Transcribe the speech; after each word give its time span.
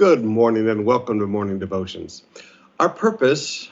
Good 0.00 0.24
morning 0.24 0.66
and 0.70 0.86
welcome 0.86 1.18
to 1.18 1.26
Morning 1.26 1.58
Devotions. 1.58 2.22
Our 2.78 2.88
purpose 2.88 3.68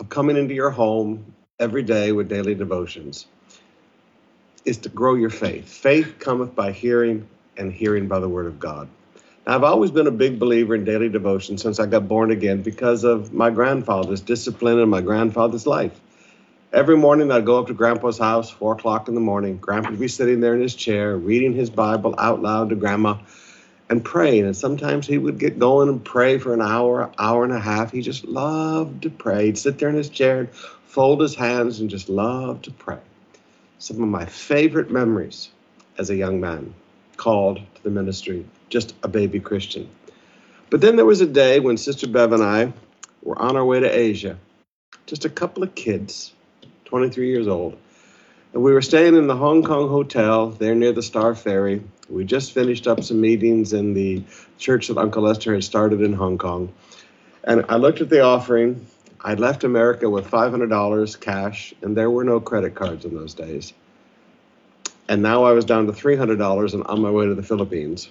of 0.00 0.08
coming 0.08 0.36
into 0.36 0.52
your 0.52 0.70
home 0.70 1.32
every 1.60 1.84
day 1.84 2.10
with 2.10 2.28
daily 2.28 2.56
devotions 2.56 3.26
is 4.64 4.78
to 4.78 4.88
grow 4.88 5.14
your 5.14 5.30
faith. 5.30 5.68
Faith 5.68 6.16
cometh 6.18 6.56
by 6.56 6.72
hearing, 6.72 7.28
and 7.56 7.72
hearing 7.72 8.08
by 8.08 8.18
the 8.18 8.28
Word 8.28 8.46
of 8.46 8.58
God. 8.58 8.88
Now, 9.46 9.54
I've 9.54 9.62
always 9.62 9.92
been 9.92 10.08
a 10.08 10.10
big 10.10 10.40
believer 10.40 10.74
in 10.74 10.84
daily 10.84 11.08
devotion 11.08 11.56
since 11.56 11.78
I 11.78 11.86
got 11.86 12.08
born 12.08 12.32
again 12.32 12.62
because 12.62 13.04
of 13.04 13.32
my 13.32 13.50
grandfather's 13.50 14.22
discipline 14.22 14.80
and 14.80 14.90
my 14.90 15.02
grandfather's 15.02 15.68
life. 15.68 16.00
Every 16.72 16.96
morning 16.96 17.30
I'd 17.30 17.46
go 17.46 17.60
up 17.60 17.68
to 17.68 17.74
Grandpa's 17.74 18.18
house, 18.18 18.50
four 18.50 18.72
o'clock 18.72 19.06
in 19.06 19.14
the 19.14 19.20
morning. 19.20 19.58
Grandpa 19.58 19.90
would 19.90 20.00
be 20.00 20.08
sitting 20.08 20.40
there 20.40 20.56
in 20.56 20.62
his 20.62 20.74
chair, 20.74 21.16
reading 21.16 21.52
his 21.52 21.70
Bible 21.70 22.16
out 22.18 22.42
loud 22.42 22.70
to 22.70 22.74
Grandma 22.74 23.18
and 23.90 24.04
praying. 24.04 24.46
And 24.46 24.56
sometimes 24.56 25.06
he 25.06 25.18
would 25.18 25.38
get 25.38 25.58
going 25.58 25.88
and 25.88 26.02
pray 26.02 26.38
for 26.38 26.54
an 26.54 26.62
hour, 26.62 27.12
hour 27.18 27.44
and 27.44 27.52
a 27.52 27.60
half. 27.60 27.90
He 27.90 28.00
just 28.00 28.24
loved 28.24 29.02
to 29.02 29.10
pray. 29.10 29.46
He'd 29.46 29.58
sit 29.58 29.78
there 29.78 29.90
in 29.90 29.96
his 29.96 30.08
chair, 30.08 30.38
and 30.38 30.50
fold 30.50 31.20
his 31.20 31.34
hands, 31.34 31.80
and 31.80 31.90
just 31.90 32.08
love 32.08 32.62
to 32.62 32.70
pray. 32.70 33.00
Some 33.78 34.02
of 34.02 34.08
my 34.08 34.24
favorite 34.24 34.90
memories 34.90 35.50
as 35.98 36.08
a 36.08 36.16
young 36.16 36.40
man 36.40 36.72
called 37.16 37.58
to 37.74 37.82
the 37.82 37.90
ministry, 37.90 38.46
just 38.70 38.94
a 39.02 39.08
baby 39.08 39.40
Christian. 39.40 39.90
But 40.70 40.80
then 40.80 40.96
there 40.96 41.04
was 41.04 41.20
a 41.20 41.26
day 41.26 41.58
when 41.58 41.76
Sister 41.76 42.06
Bev 42.06 42.32
and 42.32 42.42
I 42.42 42.72
were 43.22 43.38
on 43.38 43.56
our 43.56 43.64
way 43.64 43.80
to 43.80 43.88
Asia, 43.88 44.38
just 45.06 45.24
a 45.24 45.28
couple 45.28 45.64
of 45.64 45.74
kids, 45.74 46.32
23 46.84 47.28
years 47.28 47.48
old. 47.48 47.76
And 48.52 48.62
we 48.62 48.72
were 48.72 48.82
staying 48.82 49.16
in 49.16 49.26
the 49.26 49.36
Hong 49.36 49.64
Kong 49.64 49.88
hotel 49.88 50.50
there 50.50 50.74
near 50.74 50.92
the 50.92 51.02
Star 51.02 51.34
Ferry. 51.34 51.82
We 52.10 52.24
just 52.24 52.52
finished 52.52 52.88
up 52.88 53.02
some 53.04 53.20
meetings 53.20 53.72
in 53.72 53.94
the 53.94 54.24
church 54.58 54.88
that 54.88 54.98
Uncle 54.98 55.22
Lester 55.22 55.54
had 55.54 55.62
started 55.62 56.02
in 56.02 56.12
Hong 56.12 56.38
Kong. 56.38 56.72
And 57.44 57.64
I 57.68 57.76
looked 57.76 58.00
at 58.00 58.10
the 58.10 58.20
offering. 58.20 58.86
I'd 59.20 59.38
left 59.38 59.64
America 59.64 60.10
with 60.10 60.26
$500 60.28 61.20
cash, 61.20 61.74
and 61.82 61.96
there 61.96 62.10
were 62.10 62.24
no 62.24 62.40
credit 62.40 62.74
cards 62.74 63.04
in 63.04 63.14
those 63.14 63.34
days. 63.34 63.72
And 65.08 65.22
now 65.22 65.44
I 65.44 65.52
was 65.52 65.64
down 65.64 65.86
to 65.86 65.92
$300 65.92 66.74
and 66.74 66.84
on 66.84 67.00
my 67.00 67.10
way 67.10 67.26
to 67.26 67.34
the 67.34 67.42
Philippines. 67.42 68.08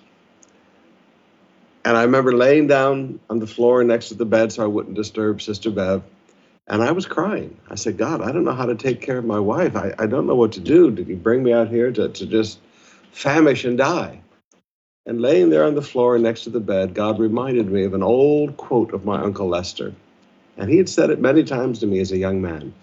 And 1.83 1.97
I 1.97 2.03
remember 2.03 2.33
laying 2.33 2.67
down 2.67 3.19
on 3.29 3.39
the 3.39 3.47
floor 3.47 3.83
next 3.83 4.09
to 4.09 4.15
the 4.15 4.25
bed 4.25 4.51
so 4.51 4.63
I 4.63 4.67
wouldn't 4.67 4.95
disturb 4.95 5.41
Sister 5.41 5.71
Bev. 5.71 6.03
And 6.67 6.83
I 6.83 6.91
was 6.91 7.05
crying. 7.05 7.57
I 7.69 7.75
said, 7.75 7.97
God, 7.97 8.21
I 8.21 8.31
don't 8.31 8.43
know 8.43 8.53
how 8.53 8.67
to 8.67 8.75
take 8.75 9.01
care 9.01 9.17
of 9.17 9.25
my 9.25 9.39
wife. 9.39 9.75
I, 9.75 9.93
I 9.97 10.05
don't 10.05 10.27
know 10.27 10.35
what 10.35 10.51
to 10.53 10.59
do. 10.59 10.91
Did 10.91 11.07
you 11.07 11.15
bring 11.15 11.41
me 11.41 11.51
out 11.51 11.69
here 11.69 11.91
to, 11.91 12.09
to 12.09 12.25
just 12.25 12.59
famish 13.11 13.65
and 13.65 13.77
die? 13.77 14.21
And 15.05 15.21
laying 15.21 15.49
there 15.49 15.63
on 15.63 15.75
the 15.75 15.81
floor 15.81 16.19
next 16.19 16.43
to 16.43 16.49
the 16.49 16.59
bed, 16.59 16.93
God 16.93 17.19
reminded 17.19 17.71
me 17.71 17.83
of 17.83 17.93
an 17.93 18.03
old 18.03 18.57
quote 18.57 18.93
of 18.93 19.05
my 19.05 19.21
Uncle 19.21 19.47
Lester. 19.47 19.93
And 20.57 20.69
he 20.69 20.77
had 20.77 20.89
said 20.89 21.09
it 21.09 21.19
many 21.19 21.43
times 21.43 21.79
to 21.79 21.87
me 21.87 21.99
as 21.99 22.11
a 22.11 22.17
young 22.17 22.41
man 22.41 22.73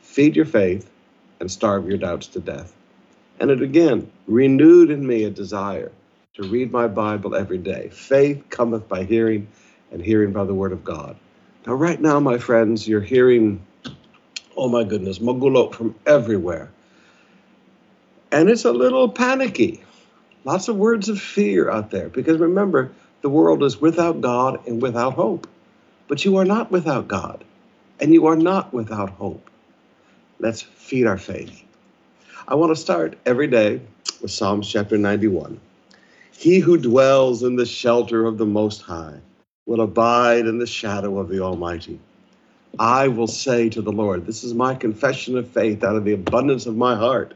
feed 0.00 0.34
your 0.34 0.46
faith 0.46 0.90
and 1.40 1.50
starve 1.50 1.86
your 1.86 1.98
doubts 1.98 2.26
to 2.28 2.40
death. 2.40 2.74
And 3.38 3.50
it 3.50 3.60
again 3.60 4.10
renewed 4.26 4.90
in 4.90 5.06
me 5.06 5.24
a 5.24 5.30
desire 5.30 5.92
to 6.34 6.44
read 6.44 6.72
my 6.72 6.86
Bible 6.86 7.34
every 7.34 7.58
day. 7.58 7.90
Faith 7.90 8.42
cometh 8.48 8.88
by 8.88 9.04
hearing, 9.04 9.46
and 9.92 10.02
hearing 10.02 10.32
by 10.32 10.44
the 10.44 10.54
word 10.54 10.72
of 10.72 10.84
God. 10.84 11.16
Now, 11.66 11.74
right 11.74 12.00
now, 12.00 12.18
my 12.20 12.38
friends, 12.38 12.88
you're 12.88 13.00
hearing, 13.00 13.64
oh 14.56 14.68
my 14.68 14.84
goodness, 14.84 15.18
Magulo 15.18 15.74
from 15.74 15.94
everywhere. 16.06 16.70
And 18.32 18.50
it's 18.50 18.64
a 18.64 18.72
little 18.72 19.08
panicky. 19.08 19.82
Lots 20.44 20.68
of 20.68 20.76
words 20.76 21.08
of 21.08 21.20
fear 21.20 21.70
out 21.70 21.90
there. 21.90 22.08
Because 22.08 22.38
remember, 22.38 22.92
the 23.22 23.28
world 23.28 23.62
is 23.62 23.80
without 23.80 24.20
God 24.20 24.66
and 24.66 24.80
without 24.80 25.14
hope. 25.14 25.48
But 26.08 26.24
you 26.24 26.36
are 26.36 26.44
not 26.44 26.70
without 26.70 27.08
God, 27.08 27.42
and 27.98 28.12
you 28.12 28.26
are 28.26 28.36
not 28.36 28.72
without 28.72 29.10
hope. 29.10 29.50
Let's 30.38 30.62
feed 30.62 31.06
our 31.06 31.18
faith. 31.18 31.62
I 32.46 32.54
want 32.54 32.70
to 32.70 32.80
start 32.80 33.18
every 33.26 33.48
day 33.48 33.80
with 34.22 34.30
Psalms 34.30 34.68
chapter 34.70 34.96
91. 34.96 35.60
He 36.32 36.60
who 36.60 36.76
dwells 36.76 37.42
in 37.42 37.56
the 37.56 37.66
shelter 37.66 38.26
of 38.26 38.38
the 38.38 38.46
Most 38.46 38.82
High 38.82 39.18
will 39.66 39.80
abide 39.80 40.46
in 40.46 40.58
the 40.58 40.66
shadow 40.66 41.18
of 41.18 41.28
the 41.28 41.40
Almighty. 41.40 41.98
I 42.78 43.08
will 43.08 43.26
say 43.26 43.68
to 43.70 43.82
the 43.82 43.90
Lord, 43.90 44.26
this 44.26 44.44
is 44.44 44.54
my 44.54 44.74
confession 44.74 45.38
of 45.38 45.48
faith 45.48 45.82
out 45.82 45.96
of 45.96 46.04
the 46.04 46.12
abundance 46.12 46.66
of 46.66 46.76
my 46.76 46.94
heart. 46.94 47.34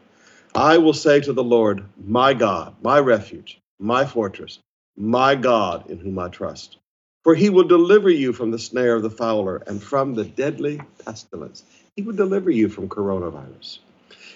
I 0.55 0.79
will 0.79 0.95
say 0.95 1.21
to 1.21 1.33
the 1.33 1.45
Lord, 1.45 1.85
my 2.05 2.35
God, 2.35 2.75
my 2.83 2.99
refuge, 2.99 3.61
my 3.79 4.05
fortress, 4.05 4.59
my 4.97 5.37
God 5.37 5.89
in 5.89 5.99
whom 5.99 6.19
I 6.19 6.29
trust. 6.29 6.77
For 7.23 7.35
he 7.35 7.51
will 7.51 7.65
deliver 7.65 8.11
you 8.11 8.33
from 8.33 8.51
the 8.51 8.59
snare 8.59 8.97
of 8.97 9.03
the 9.03 9.11
fowler 9.11 9.59
and 9.67 9.83
from 9.83 10.15
the 10.15 10.25
deadly 10.25 10.81
pestilence. 11.05 11.65
He 11.95 12.03
will 12.03 12.17
deliver 12.17 12.51
you 12.51 12.69
from 12.69 12.89
coronavirus. 12.89 13.79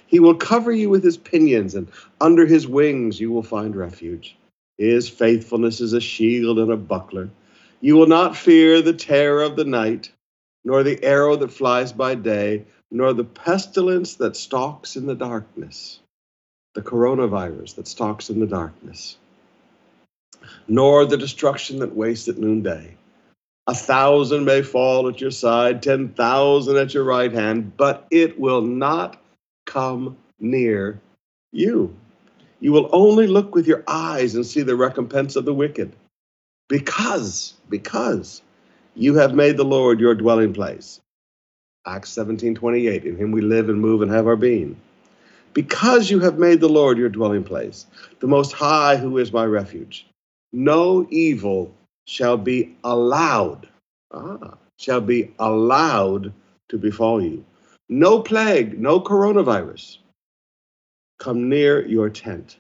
He 0.06 0.20
will 0.20 0.36
cover 0.36 0.70
you 0.70 0.88
with 0.88 1.02
his 1.02 1.16
pinions, 1.16 1.74
and 1.74 1.88
under 2.20 2.46
his 2.46 2.68
wings 2.68 3.18
you 3.18 3.32
will 3.32 3.42
find 3.42 3.74
refuge. 3.74 4.36
His 4.78 5.08
faithfulness 5.08 5.80
is 5.80 5.94
a 5.94 6.00
shield 6.00 6.58
and 6.58 6.70
a 6.70 6.76
buckler. 6.76 7.30
You 7.80 7.96
will 7.96 8.06
not 8.06 8.36
fear 8.36 8.82
the 8.82 8.92
terror 8.92 9.42
of 9.42 9.56
the 9.56 9.64
night, 9.64 10.12
nor 10.64 10.82
the 10.84 11.02
arrow 11.02 11.36
that 11.36 11.52
flies 11.52 11.92
by 11.92 12.14
day, 12.14 12.66
nor 12.90 13.12
the 13.12 13.24
pestilence 13.24 14.16
that 14.16 14.36
stalks 14.36 14.94
in 14.96 15.06
the 15.06 15.14
darkness, 15.16 16.00
the 16.74 16.82
coronavirus 16.82 17.76
that 17.76 17.88
stalks 17.88 18.30
in 18.30 18.40
the 18.40 18.46
darkness, 18.46 19.16
nor 20.68 21.06
the 21.06 21.16
destruction 21.16 21.78
that 21.78 21.96
wastes 21.96 22.28
at 22.28 22.38
noonday. 22.38 22.96
A 23.66 23.74
thousand 23.74 24.44
may 24.44 24.60
fall 24.60 25.08
at 25.08 25.20
your 25.20 25.30
side, 25.30 25.82
ten 25.82 26.10
thousand 26.10 26.76
at 26.76 26.92
your 26.92 27.04
right 27.04 27.32
hand, 27.32 27.76
but 27.76 28.06
it 28.10 28.38
will 28.38 28.60
not 28.60 29.22
come 29.64 30.18
near 30.38 31.00
you. 31.52 31.96
You 32.60 32.72
will 32.72 32.90
only 32.92 33.26
look 33.26 33.54
with 33.54 33.66
your 33.66 33.84
eyes 33.86 34.34
and 34.34 34.44
see 34.44 34.62
the 34.62 34.76
recompense 34.76 35.36
of 35.36 35.44
the 35.44 35.54
wicked 35.54 35.94
because, 36.68 37.54
because 37.68 38.42
you 38.94 39.14
have 39.14 39.34
made 39.34 39.56
the 39.56 39.64
Lord 39.64 40.00
your 40.00 40.14
dwelling 40.14 40.52
place. 40.52 41.00
Acts 41.86 42.10
17 42.10 42.54
28, 42.54 43.04
in 43.04 43.16
him 43.16 43.32
we 43.32 43.42
live 43.42 43.68
and 43.68 43.80
move 43.80 44.02
and 44.02 44.10
have 44.10 44.26
our 44.26 44.36
being. 44.36 44.80
Because 45.54 46.10
you 46.10 46.20
have 46.20 46.38
made 46.38 46.60
the 46.60 46.68
Lord 46.68 46.98
your 46.98 47.08
dwelling 47.08 47.44
place, 47.44 47.86
the 48.20 48.26
Most 48.26 48.52
High, 48.52 48.96
who 48.96 49.18
is 49.18 49.32
my 49.32 49.44
refuge, 49.44 50.06
no 50.52 51.06
evil 51.10 51.72
shall 52.06 52.36
be 52.36 52.76
allowed, 52.84 53.68
ah, 54.12 54.54
shall 54.78 55.00
be 55.00 55.32
allowed 55.38 56.32
to 56.68 56.78
befall 56.78 57.22
you. 57.22 57.44
No 57.88 58.20
plague, 58.20 58.78
no 58.78 59.00
coronavirus 59.00 59.98
come 61.18 61.48
near 61.48 61.86
your 61.86 62.10
tent. 62.10 62.58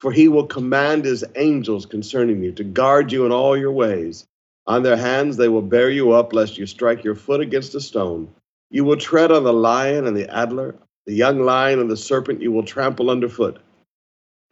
For 0.00 0.12
he 0.12 0.28
will 0.28 0.46
command 0.46 1.04
his 1.04 1.24
angels 1.36 1.86
concerning 1.86 2.42
you 2.42 2.52
to 2.52 2.64
guard 2.64 3.12
you 3.12 3.26
in 3.26 3.32
all 3.32 3.56
your 3.56 3.72
ways. 3.72 4.24
On 4.66 4.82
their 4.82 4.96
hands 4.96 5.36
they 5.36 5.48
will 5.48 5.62
bear 5.62 5.90
you 5.90 6.12
up, 6.12 6.32
lest 6.32 6.58
you 6.58 6.66
strike 6.66 7.04
your 7.04 7.14
foot 7.14 7.40
against 7.40 7.74
a 7.74 7.80
stone. 7.80 8.28
You 8.70 8.84
will 8.84 8.96
tread 8.96 9.30
on 9.30 9.44
the 9.44 9.52
lion 9.52 10.06
and 10.06 10.16
the 10.16 10.28
adder, 10.28 10.76
the 11.06 11.14
young 11.14 11.40
lion 11.40 11.78
and 11.78 11.90
the 11.90 11.96
serpent 11.96 12.42
you 12.42 12.52
will 12.52 12.64
trample 12.64 13.10
underfoot. 13.10 13.60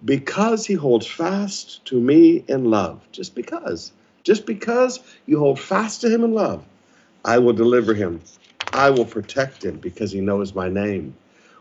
Because 0.04 0.66
he 0.66 0.74
holds 0.74 1.06
fast 1.06 1.84
to 1.86 2.00
me 2.00 2.44
in 2.48 2.70
love, 2.70 3.00
just 3.12 3.34
because, 3.34 3.92
just 4.22 4.46
because 4.46 5.00
you 5.26 5.38
hold 5.38 5.58
fast 5.58 6.00
to 6.02 6.10
him 6.12 6.24
in 6.24 6.32
love, 6.32 6.64
I 7.24 7.38
will 7.38 7.52
deliver 7.52 7.94
him. 7.94 8.20
I 8.72 8.90
will 8.90 9.04
protect 9.04 9.64
him 9.64 9.78
because 9.78 10.12
he 10.12 10.20
knows 10.20 10.54
my 10.54 10.68
name. 10.68 11.16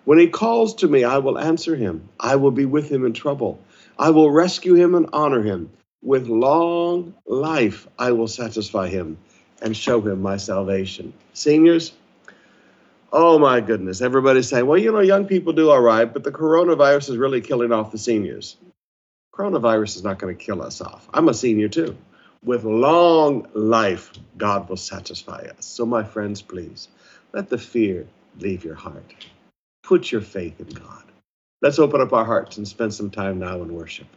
When 0.06 0.19
he 0.19 0.28
calls 0.28 0.75
to 0.75 0.88
me, 0.88 1.04
I 1.04 1.19
will 1.19 1.40
answer 1.40 1.75
him. 1.75 2.10
I 2.19 2.36
will 2.36 2.51
be 2.51 2.66
with 2.66 2.90
him 2.92 3.06
in 3.06 3.13
trouble. 3.13 3.60
I 3.98 4.10
will 4.10 4.31
rescue 4.31 4.75
him 4.75 4.95
and 4.95 5.07
honor 5.13 5.42
him. 5.42 5.69
With 6.01 6.28
long 6.28 7.13
life, 7.25 7.88
I 7.98 8.12
will 8.12 8.28
satisfy 8.28 8.90
him 8.90 9.18
and 9.62 9.78
show 9.78 10.01
him 10.01 10.22
my 10.22 10.36
salvation. 10.36 11.13
Seniors, 11.34 11.94
oh 13.13 13.38
my 13.38 13.62
goodness, 13.62 14.01
everybody's 14.01 14.50
saying, 14.50 14.65
well, 14.65 14.77
you 14.77 14.92
know, 14.92 15.00
young 15.00 15.25
people 15.25 15.54
do 15.54 15.69
all 15.69 15.80
right, 15.80 16.12
but 16.12 16.24
the 16.24 16.31
coronavirus 16.31 17.12
is 17.12 17.18
really 17.18 17.42
killing 17.42 17.71
off 17.71 17.92
the 17.92 17.98
seniors. 17.98 18.57
Coronavirus 19.33 19.95
is 19.95 20.04
not 20.04 20.18
going 20.18 20.36
to 20.36 20.44
kill 20.44 20.62
us 20.62 20.81
off. 20.81 21.07
I'm 21.13 21.30
a 21.30 21.33
senior 21.33 21.69
too. 21.69 21.95
With 22.44 22.65
long 22.65 23.48
life, 23.54 24.12
God 24.38 24.68
will 24.68 24.77
satisfy 24.77 25.45
us. 25.57 25.65
So, 25.65 25.86
my 25.86 26.04
friends, 26.04 26.42
please, 26.42 26.89
let 27.31 27.50
the 27.50 27.57
fear 27.57 28.06
leave 28.39 28.65
your 28.65 28.75
heart. 28.75 29.16
Put 29.83 30.12
your 30.12 30.21
faith 30.21 30.59
in 30.59 30.68
God. 30.68 31.04
Let's 31.62 31.80
open 31.80 32.01
up 32.01 32.12
our 32.12 32.25
hearts 32.25 32.57
and 32.57 32.68
spend 32.68 32.94
some 32.94 33.09
time 33.09 33.39
now 33.39 33.62
in 33.62 33.74
worship. 33.74 34.07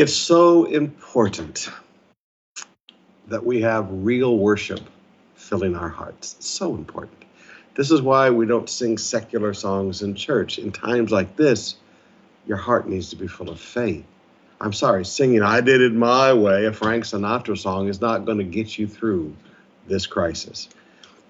It's 0.00 0.14
so 0.14 0.64
important 0.64 1.68
that 3.28 3.44
we 3.44 3.60
have 3.60 3.86
real 3.90 4.38
worship 4.38 4.80
filling 5.34 5.76
our 5.76 5.90
hearts. 5.90 6.36
It's 6.38 6.48
so 6.48 6.74
important. 6.74 7.26
This 7.74 7.90
is 7.90 8.00
why 8.00 8.30
we 8.30 8.46
don't 8.46 8.70
sing 8.70 8.96
secular 8.96 9.52
songs 9.52 10.00
in 10.00 10.14
church. 10.14 10.58
In 10.58 10.72
times 10.72 11.10
like 11.10 11.36
this, 11.36 11.74
your 12.46 12.56
heart 12.56 12.88
needs 12.88 13.10
to 13.10 13.16
be 13.16 13.26
full 13.26 13.50
of 13.50 13.60
faith. 13.60 14.06
I'm 14.58 14.72
sorry, 14.72 15.04
singing 15.04 15.42
I 15.42 15.60
Did 15.60 15.82
It 15.82 15.92
My 15.92 16.32
Way, 16.32 16.64
a 16.64 16.72
Frank 16.72 17.04
Sinatra 17.04 17.58
song, 17.58 17.88
is 17.88 18.00
not 18.00 18.24
going 18.24 18.38
to 18.38 18.44
get 18.44 18.78
you 18.78 18.86
through 18.88 19.36
this 19.86 20.06
crisis. 20.06 20.70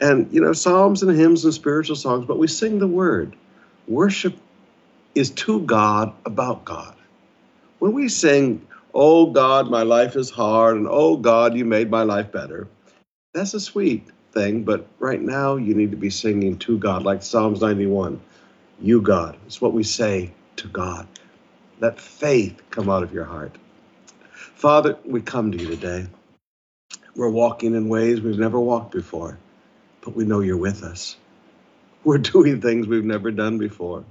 And, 0.01 0.33
you 0.33 0.41
know, 0.41 0.53
psalms 0.53 1.03
and 1.03 1.19
hymns 1.19 1.45
and 1.45 1.53
spiritual 1.53 1.97
songs, 1.97 2.25
but 2.25 2.39
we 2.39 2.47
sing 2.47 2.79
the 2.79 2.87
word. 2.87 3.35
Worship 3.89 4.37
is 5.17 5.31
to 5.31 5.61
God 5.63 6.15
about 6.25 6.65
God. 6.65 6.95
When 7.81 7.95
we 7.95 8.11
sing, 8.11 8.67
Oh 8.95 9.29
God, 9.29 9.71
my 9.71 9.85
life 9.85 10.17
is 10.17 10.31
hard, 10.31 10.79
and 10.79 10.89
Oh 10.91 11.17
God, 11.19 11.57
you 11.57 11.67
made 11.67 11.91
my 11.91 12.05
life 12.05 12.33
better, 12.33 12.69
that's 13.35 13.55
a 13.55 13.61
sweet 13.61 14.09
thing, 14.33 14.65
but 14.65 14.87
right 14.99 15.21
now 15.23 15.57
you 15.57 15.75
need 15.75 15.93
to 15.93 15.97
be 15.99 16.11
singing 16.11 16.59
to 16.61 16.79
God, 16.79 17.05
like 17.05 17.23
Psalms 17.23 17.63
91. 17.63 18.21
You, 18.81 19.03
God. 19.03 19.39
It's 19.47 19.61
what 19.61 19.75
we 19.75 19.85
say 19.85 20.33
to 20.57 20.69
God. 20.69 21.09
Let 21.81 22.01
faith 22.01 22.63
come 22.71 22.91
out 22.91 23.03
of 23.05 23.13
your 23.15 23.25
heart. 23.25 23.57
Father, 24.45 24.99
we 25.05 25.21
come 25.23 25.53
to 25.53 25.59
you 25.59 25.69
today. 25.69 26.07
We're 27.17 27.31
walking 27.31 27.75
in 27.77 27.89
ways 27.89 28.21
we've 28.21 28.39
never 28.39 28.61
walked 28.61 28.93
before, 28.93 29.39
but 30.03 30.17
we 30.17 30.25
know 30.25 30.41
you're 30.41 30.57
with 30.59 30.85
us. 30.85 31.17
We're 32.05 32.19
doing 32.35 32.61
things 32.61 32.87
we've 32.89 33.05
never 33.05 33.31
done 33.31 33.59
before, 33.59 34.05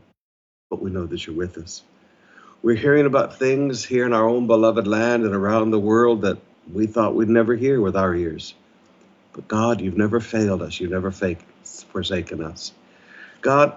but 0.70 0.82
we 0.82 0.92
know 0.92 1.06
that 1.08 1.28
you're 1.28 1.36
with 1.38 1.58
us. 1.58 1.84
We're 2.62 2.76
hearing 2.76 3.06
about 3.06 3.40
things 3.40 3.86
here 3.86 4.06
in 4.06 4.12
our 4.12 4.28
own 4.28 4.46
beloved 4.46 4.86
land 4.86 5.24
and 5.24 5.34
around 5.34 5.72
the 5.72 5.80
world 5.80 6.24
that 6.24 6.40
we 6.72 6.88
thought 6.88 7.16
we'd 7.16 7.30
never 7.30 7.56
hear 7.56 7.80
with 7.80 7.96
our 7.96 8.14
ears. 8.14 8.54
But 9.32 9.48
God, 9.48 9.80
you've 9.80 9.96
never 9.96 10.20
failed 10.20 10.62
us. 10.62 10.78
You've 10.78 10.92
never 10.92 11.10
forsaken 11.64 12.44
us. 12.44 12.74
God, 13.40 13.76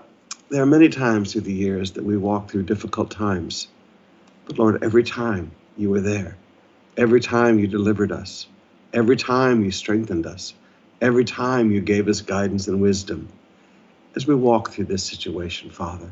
there 0.49 0.63
are 0.63 0.67
many 0.67 0.89
times 0.89 1.33
through 1.33 1.43
the 1.43 1.53
years 1.53 1.93
that 1.93 2.05
we 2.05 2.17
walk 2.17 2.51
through 2.51 2.65
difficult 2.65 3.13
times. 3.13 3.69
But 4.47 4.59
Lord, 4.59 4.83
every 4.83 5.05
time 5.05 5.53
you 5.77 5.89
were 5.89 6.01
there, 6.01 6.37
every 6.97 7.21
time 7.21 7.61
you 7.61 7.69
delivered 7.69 8.11
us, 8.11 8.49
every 8.93 9.17
time 9.17 9.65
you 9.65 9.71
strengthened 9.71 10.27
us, 10.27 10.55
every 11.01 11.25
time 11.25 11.71
you 11.71 11.81
gave 11.81 12.09
us 12.09 12.21
guidance 12.21 12.67
and 12.67 12.81
wisdom. 12.81 13.29
As 14.17 14.27
we 14.27 14.35
walk 14.35 14.71
through 14.71 14.87
this 14.87 15.05
situation, 15.05 15.71
Father, 15.71 16.11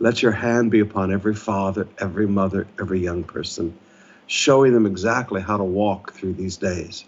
let 0.00 0.22
your 0.22 0.32
hand 0.32 0.70
be 0.70 0.80
upon 0.80 1.12
every 1.12 1.34
father, 1.34 1.88
every 1.98 2.26
mother, 2.26 2.66
every 2.80 3.00
young 3.00 3.24
person, 3.24 3.76
showing 4.26 4.72
them 4.72 4.86
exactly 4.86 5.40
how 5.40 5.56
to 5.56 5.64
walk 5.64 6.12
through 6.12 6.34
these 6.34 6.56
days, 6.56 7.04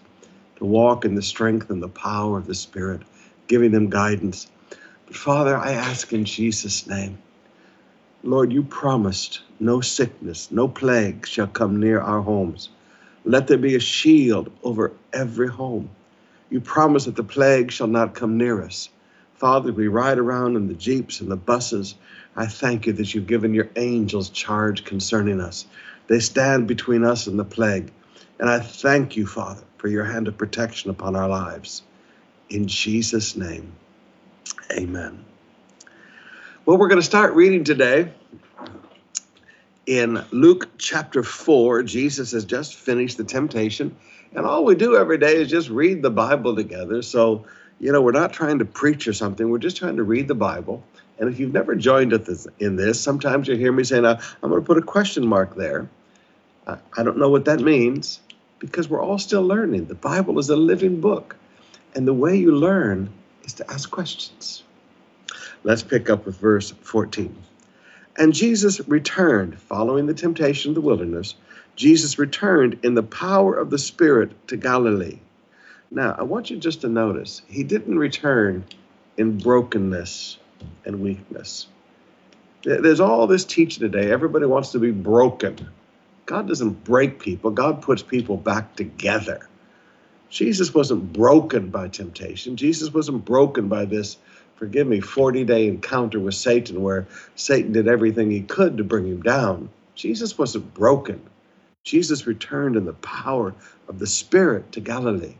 to 0.57 0.65
walk 0.65 1.05
in 1.05 1.15
the 1.15 1.21
strength 1.21 1.69
and 1.69 1.83
the 1.83 1.89
power 1.89 2.37
of 2.37 2.47
the 2.47 2.55
Spirit, 2.55 3.01
giving 3.47 3.71
them 3.71 3.89
guidance. 3.89 4.47
But 5.05 5.15
Father, 5.15 5.57
I 5.57 5.73
ask 5.73 6.13
in 6.13 6.25
Jesus' 6.25 6.87
name, 6.87 7.17
Lord, 8.23 8.51
you 8.51 8.63
promised 8.63 9.41
no 9.59 9.81
sickness, 9.81 10.51
no 10.51 10.67
plague 10.67 11.27
shall 11.27 11.47
come 11.47 11.79
near 11.79 12.01
our 12.01 12.21
homes. 12.21 12.69
Let 13.23 13.47
there 13.47 13.57
be 13.57 13.75
a 13.75 13.79
shield 13.79 14.51
over 14.63 14.93
every 15.13 15.47
home. 15.47 15.89
You 16.49 16.61
promise 16.61 17.05
that 17.05 17.15
the 17.15 17.23
plague 17.23 17.71
shall 17.71 17.87
not 17.87 18.15
come 18.15 18.37
near 18.37 18.63
us. 18.63 18.89
Father, 19.35 19.73
we 19.73 19.87
ride 19.87 20.17
around 20.17 20.55
in 20.55 20.67
the 20.67 20.73
jeeps 20.73 21.19
and 21.19 21.29
the 21.29 21.35
buses. 21.35 21.95
I 22.35 22.47
thank 22.47 22.87
you 22.87 22.93
that 22.93 23.13
you've 23.13 23.27
given 23.27 23.53
your 23.53 23.69
angels 23.75 24.29
charge 24.29 24.85
concerning 24.85 25.41
us. 25.41 25.65
They 26.07 26.19
stand 26.19 26.67
between 26.67 27.03
us 27.03 27.27
and 27.27 27.37
the 27.37 27.45
plague. 27.45 27.91
And 28.39 28.49
I 28.49 28.59
thank 28.59 29.15
you, 29.15 29.27
Father, 29.27 29.63
for 29.77 29.87
your 29.87 30.05
hand 30.05 30.27
of 30.27 30.37
protection 30.37 30.89
upon 30.89 31.15
our 31.15 31.27
lives. 31.27 31.83
In 32.49 32.67
Jesus' 32.67 33.35
name, 33.35 33.73
amen. 34.71 35.23
Well, 36.65 36.77
we're 36.77 36.87
going 36.87 37.01
to 37.01 37.05
start 37.05 37.33
reading 37.33 37.63
today 37.63 38.11
in 39.85 40.23
Luke 40.31 40.69
chapter 40.77 41.23
4. 41.23 41.83
Jesus 41.83 42.31
has 42.31 42.45
just 42.45 42.75
finished 42.75 43.17
the 43.17 43.23
temptation, 43.23 43.95
and 44.33 44.45
all 44.45 44.65
we 44.65 44.75
do 44.75 44.95
every 44.95 45.17
day 45.17 45.35
is 45.35 45.49
just 45.49 45.69
read 45.69 46.01
the 46.01 46.09
Bible 46.09 46.55
together. 46.55 47.01
So, 47.01 47.45
you 47.79 47.91
know, 47.91 48.01
we're 48.01 48.11
not 48.11 48.33
trying 48.33 48.59
to 48.59 48.65
preach 48.65 49.07
or 49.07 49.13
something, 49.13 49.49
we're 49.49 49.57
just 49.57 49.77
trying 49.77 49.97
to 49.97 50.03
read 50.03 50.27
the 50.27 50.35
Bible. 50.35 50.83
And 51.19 51.29
if 51.29 51.39
you've 51.39 51.53
never 51.53 51.75
joined 51.75 52.13
us 52.13 52.47
in 52.59 52.75
this, 52.75 52.99
sometimes 52.99 53.47
you 53.47 53.55
hear 53.55 53.71
me 53.71 53.83
saying, 53.83 54.05
I'm 54.05 54.19
going 54.41 54.61
to 54.61 54.65
put 54.65 54.77
a 54.77 54.81
question 54.81 55.25
mark 55.25 55.55
there. 55.55 55.89
I 56.67 57.03
don't 57.03 57.17
know 57.17 57.29
what 57.29 57.45
that 57.45 57.59
means 57.59 58.19
because 58.59 58.89
we're 58.89 59.01
all 59.01 59.19
still 59.19 59.43
learning. 59.43 59.85
The 59.85 59.95
Bible 59.95 60.39
is 60.39 60.49
a 60.49 60.55
living 60.55 60.99
book, 60.99 61.35
and 61.93 62.07
the 62.07 62.13
way 62.13 62.35
you 62.35 62.55
learn 62.55 63.09
is 63.43 63.53
to 63.53 63.71
ask 63.71 63.91
questions. 63.91 64.63
Let's 65.63 65.83
pick 65.83 66.09
up 66.09 66.25
with 66.25 66.37
verse 66.37 66.71
14. 66.71 67.35
And 68.17 68.33
Jesus 68.33 68.79
returned, 68.87 69.59
following 69.59 70.05
the 70.05 70.13
temptation 70.13 70.71
of 70.71 70.75
the 70.75 70.81
wilderness. 70.81 71.35
Jesus 71.75 72.17
returned 72.17 72.79
in 72.83 72.95
the 72.95 73.03
power 73.03 73.55
of 73.55 73.69
the 73.69 73.77
Spirit 73.77 74.47
to 74.47 74.57
Galilee. 74.57 75.19
Now, 75.95 76.13
I 76.19 76.23
want 76.23 76.49
you 76.49 76.57
just 76.57 76.81
to 76.81 76.89
notice, 76.89 77.41
he 77.47 77.63
didn't 77.63 77.97
return 77.97 78.65
in 79.15 79.37
brokenness 79.37 80.37
and 80.83 80.99
weakness. 80.99 81.67
There's 82.63 82.99
all 82.99 83.27
this 83.27 83.45
teaching 83.45 83.79
today. 83.79 84.11
Everybody 84.11 84.45
wants 84.45 84.73
to 84.73 84.79
be 84.79 84.91
broken. 84.91 85.69
God 86.25 86.49
doesn't 86.49 86.83
break 86.83 87.19
people, 87.19 87.49
God 87.51 87.81
puts 87.81 88.03
people 88.03 88.35
back 88.35 88.75
together. 88.75 89.47
Jesus 90.29 90.73
wasn't 90.73 91.13
broken 91.13 91.69
by 91.69 91.87
temptation. 91.87 92.57
Jesus 92.57 92.93
wasn't 92.93 93.23
broken 93.23 93.69
by 93.69 93.85
this 93.85 94.17
forgive 94.57 94.87
me, 94.87 94.99
40 94.99 95.45
day 95.45 95.65
encounter 95.65 96.19
with 96.19 96.35
Satan 96.35 96.81
where 96.81 97.07
Satan 97.35 97.71
did 97.71 97.87
everything 97.87 98.31
he 98.31 98.41
could 98.41 98.75
to 98.77 98.83
bring 98.83 99.05
him 99.05 99.21
down. 99.21 99.69
Jesus 99.95 100.37
wasn't 100.37 100.73
broken. 100.73 101.21
Jesus 101.85 102.27
returned 102.27 102.75
in 102.75 102.83
the 102.83 102.93
power 102.93 103.55
of 103.87 103.99
the 103.99 104.07
Spirit 104.07 104.73
to 104.73 104.81
Galilee. 104.81 105.35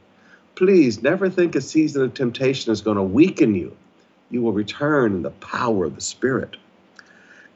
Please 0.55 1.01
never 1.01 1.29
think 1.29 1.55
a 1.55 1.61
season 1.61 2.01
of 2.01 2.13
temptation 2.13 2.71
is 2.71 2.81
going 2.81 2.97
to 2.97 3.03
weaken 3.03 3.55
you. 3.55 3.75
You 4.29 4.41
will 4.41 4.53
return 4.53 5.13
in 5.13 5.21
the 5.21 5.31
power 5.31 5.85
of 5.85 5.95
the 5.95 6.01
Spirit. 6.01 6.57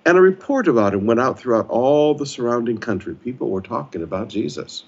And 0.05 0.17
a 0.17 0.21
report 0.21 0.67
about 0.67 0.93
him 0.93 1.05
went 1.05 1.19
out 1.19 1.39
throughout 1.39 1.69
all 1.69 2.13
the 2.13 2.25
surrounding 2.25 2.77
country. 2.77 3.15
People 3.15 3.49
were 3.49 3.61
talking 3.61 4.03
about 4.03 4.29
Jesus 4.29 4.83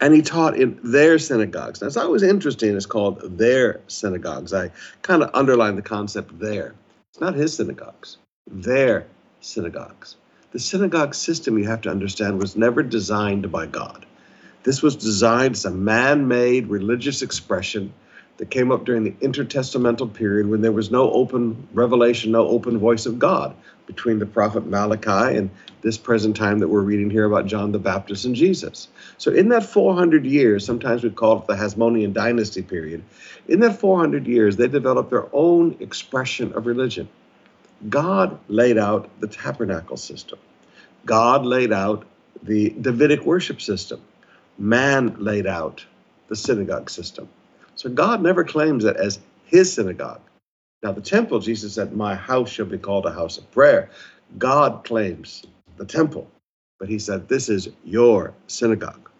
and 0.00 0.14
he 0.14 0.22
taught 0.22 0.58
in 0.58 0.78
their 0.82 1.18
synagogues. 1.18 1.80
Now, 1.80 1.86
it's 1.86 1.96
always 1.96 2.22
interesting, 2.22 2.76
it's 2.76 2.86
called 2.86 3.38
their 3.38 3.80
synagogues. 3.86 4.52
I 4.52 4.70
kind 5.02 5.22
of 5.22 5.30
underline 5.34 5.76
the 5.76 5.82
concept 5.82 6.38
there. 6.38 6.74
It's 7.10 7.20
not 7.20 7.34
his 7.34 7.54
synagogues, 7.54 8.18
their 8.50 9.06
synagogues. 9.40 10.16
The 10.52 10.58
synagogue 10.58 11.14
system, 11.14 11.58
you 11.58 11.64
have 11.66 11.80
to 11.82 11.90
understand, 11.90 12.40
was 12.40 12.56
never 12.56 12.82
designed 12.82 13.50
by 13.50 13.66
God. 13.66 14.06
This 14.64 14.82
was 14.82 14.96
designed 14.96 15.54
as 15.54 15.66
a 15.66 15.70
man 15.70 16.26
made 16.26 16.68
religious 16.68 17.20
expression 17.20 17.92
that 18.38 18.50
came 18.50 18.72
up 18.72 18.84
during 18.84 19.04
the 19.04 19.12
intertestamental 19.12 20.12
period 20.12 20.48
when 20.48 20.62
there 20.62 20.72
was 20.72 20.90
no 20.90 21.10
open 21.12 21.68
revelation, 21.74 22.32
no 22.32 22.48
open 22.48 22.78
voice 22.78 23.04
of 23.04 23.18
God 23.18 23.54
between 23.86 24.18
the 24.18 24.26
prophet 24.26 24.66
Malachi 24.66 25.36
and 25.36 25.50
this 25.82 25.98
present 25.98 26.34
time 26.34 26.60
that 26.60 26.68
we're 26.68 26.80
reading 26.80 27.10
here 27.10 27.26
about 27.26 27.46
John 27.46 27.72
the 27.72 27.78
Baptist 27.78 28.24
and 28.24 28.34
Jesus. 28.34 28.88
So, 29.18 29.30
in 29.30 29.50
that 29.50 29.64
400 29.64 30.24
years, 30.24 30.64
sometimes 30.64 31.04
we 31.04 31.10
call 31.10 31.40
it 31.40 31.46
the 31.46 31.54
Hasmonean 31.54 32.14
dynasty 32.14 32.62
period, 32.62 33.04
in 33.46 33.60
that 33.60 33.78
400 33.78 34.26
years, 34.26 34.56
they 34.56 34.66
developed 34.66 35.10
their 35.10 35.26
own 35.34 35.76
expression 35.80 36.54
of 36.54 36.66
religion. 36.66 37.06
God 37.90 38.38
laid 38.48 38.78
out 38.78 39.10
the 39.20 39.28
tabernacle 39.28 39.98
system, 39.98 40.38
God 41.04 41.44
laid 41.44 41.70
out 41.70 42.06
the 42.42 42.70
Davidic 42.70 43.24
worship 43.24 43.60
system, 43.60 44.00
man 44.58 45.16
laid 45.18 45.46
out 45.46 45.84
the 46.28 46.36
synagogue 46.36 46.90
system. 46.90 47.28
So, 47.74 47.90
God 47.90 48.22
never 48.22 48.44
claims 48.44 48.84
it 48.84 48.96
as 48.96 49.18
his 49.44 49.72
synagogue. 49.72 50.20
Now, 50.82 50.92
the 50.92 51.00
temple, 51.00 51.40
Jesus 51.40 51.74
said, 51.74 51.92
My 51.92 52.14
house 52.14 52.50
shall 52.50 52.66
be 52.66 52.78
called 52.78 53.06
a 53.06 53.12
house 53.12 53.38
of 53.38 53.50
prayer. 53.50 53.90
God 54.38 54.84
claims 54.84 55.44
the 55.76 55.84
temple, 55.84 56.30
but 56.78 56.88
he 56.88 56.98
said, 56.98 57.28
This 57.28 57.48
is 57.48 57.68
your 57.84 58.34
synagogue. 58.46 59.10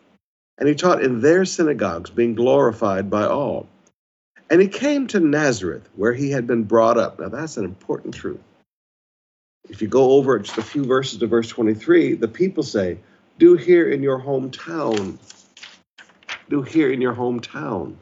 And 0.59 0.69
he 0.69 0.75
taught 0.75 1.03
in 1.03 1.21
their 1.21 1.45
synagogues, 1.45 2.11
being 2.11 2.35
glorified 2.35 3.11
by 3.11 3.25
all. 3.27 3.67
And 4.51 4.61
he 4.61 4.69
came 4.69 5.07
to 5.09 5.21
Nazareth, 5.21 5.89
where 5.97 6.13
he 6.13 6.31
had 6.31 6.47
been 6.47 6.65
brought 6.65 6.99
up. 6.99 7.19
Now, 7.19 7.29
that's 7.29 7.57
an 7.57 7.65
important 7.65 8.15
truth. 8.15 8.41
If 9.69 9.81
you 9.81 9.89
go 9.89 10.13
over 10.13 10.39
just 10.39 10.59
a 10.59 10.63
few 10.63 10.85
verses 10.85 11.19
to 11.19 11.27
verse 11.27 11.49
23, 11.49 12.15
the 12.15 12.29
people 12.29 12.63
say, 12.63 12.99
Do 13.39 13.57
here 13.57 13.89
in 13.89 14.03
your 14.03 14.21
hometown. 14.21 15.19
Do 16.49 16.63
here 16.63 16.93
in 16.93 17.01
your 17.01 17.15
hometown. 17.15 17.97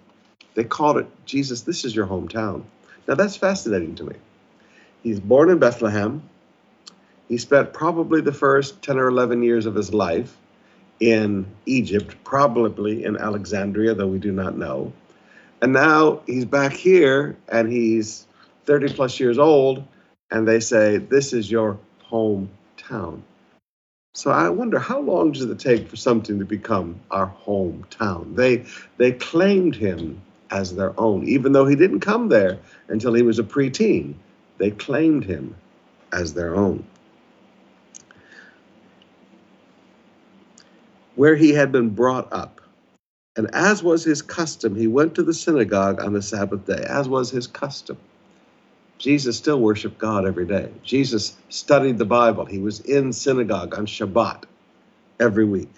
They 0.54 0.64
called 0.64 0.98
it, 0.98 1.06
Jesus, 1.24 1.62
this 1.62 1.84
is 1.84 1.96
your 1.96 2.06
hometown. 2.06 2.64
Now 3.08 3.14
that's 3.14 3.36
fascinating 3.36 3.94
to 3.96 4.04
me. 4.04 4.16
He's 5.02 5.20
born 5.20 5.48
in 5.50 5.58
Bethlehem. 5.58 6.28
He 7.28 7.38
spent 7.38 7.72
probably 7.72 8.20
the 8.20 8.32
first 8.32 8.82
10 8.82 8.98
or 8.98 9.08
11 9.08 9.42
years 9.42 9.64
of 9.64 9.74
his 9.74 9.94
life 9.94 10.36
in 11.00 11.46
Egypt, 11.64 12.14
probably 12.24 13.04
in 13.04 13.16
Alexandria, 13.16 13.94
though 13.94 14.06
we 14.06 14.18
do 14.18 14.32
not 14.32 14.56
know. 14.56 14.92
And 15.62 15.72
now 15.72 16.20
he's 16.26 16.44
back 16.44 16.72
here 16.72 17.36
and 17.48 17.72
he's 17.72 18.26
30 18.66 18.92
plus 18.92 19.18
years 19.18 19.38
old, 19.38 19.84
and 20.30 20.46
they 20.46 20.60
say, 20.60 20.98
This 20.98 21.32
is 21.32 21.50
your 21.50 21.78
hometown. 22.10 23.22
So 24.14 24.30
I 24.30 24.50
wonder 24.50 24.78
how 24.78 25.00
long 25.00 25.32
does 25.32 25.44
it 25.44 25.58
take 25.58 25.88
for 25.88 25.96
something 25.96 26.38
to 26.38 26.44
become 26.44 27.00
our 27.10 27.34
hometown? 27.46 28.36
They 28.36 28.66
they 28.98 29.12
claimed 29.12 29.74
him 29.74 30.20
as 30.50 30.74
their 30.74 30.98
own, 31.00 31.26
even 31.26 31.52
though 31.52 31.66
he 31.66 31.76
didn't 31.76 32.00
come 32.00 32.28
there 32.28 32.58
until 32.88 33.14
he 33.14 33.22
was 33.22 33.38
a 33.38 33.42
preteen. 33.42 34.14
They 34.58 34.70
claimed 34.70 35.24
him 35.24 35.56
as 36.12 36.34
their 36.34 36.54
own. 36.54 36.84
Where 41.14 41.36
he 41.36 41.52
had 41.52 41.72
been 41.72 41.90
brought 41.90 42.30
up. 42.32 42.60
And 43.34 43.48
as 43.54 43.82
was 43.82 44.04
his 44.04 44.20
custom, 44.20 44.74
he 44.74 44.86
went 44.86 45.14
to 45.14 45.22
the 45.22 45.32
synagogue 45.32 46.02
on 46.02 46.12
the 46.12 46.20
Sabbath 46.20 46.66
day, 46.66 46.84
as 46.86 47.08
was 47.08 47.30
his 47.30 47.46
custom. 47.46 47.96
Jesus 49.02 49.36
still 49.36 49.58
worshiped 49.58 49.98
God 49.98 50.24
every 50.24 50.46
day. 50.46 50.70
Jesus 50.84 51.36
studied 51.48 51.98
the 51.98 52.04
Bible. 52.04 52.44
He 52.44 52.60
was 52.60 52.78
in 52.82 53.12
synagogue 53.12 53.76
on 53.76 53.84
Shabbat 53.84 54.44
every 55.18 55.44
week. 55.44 55.74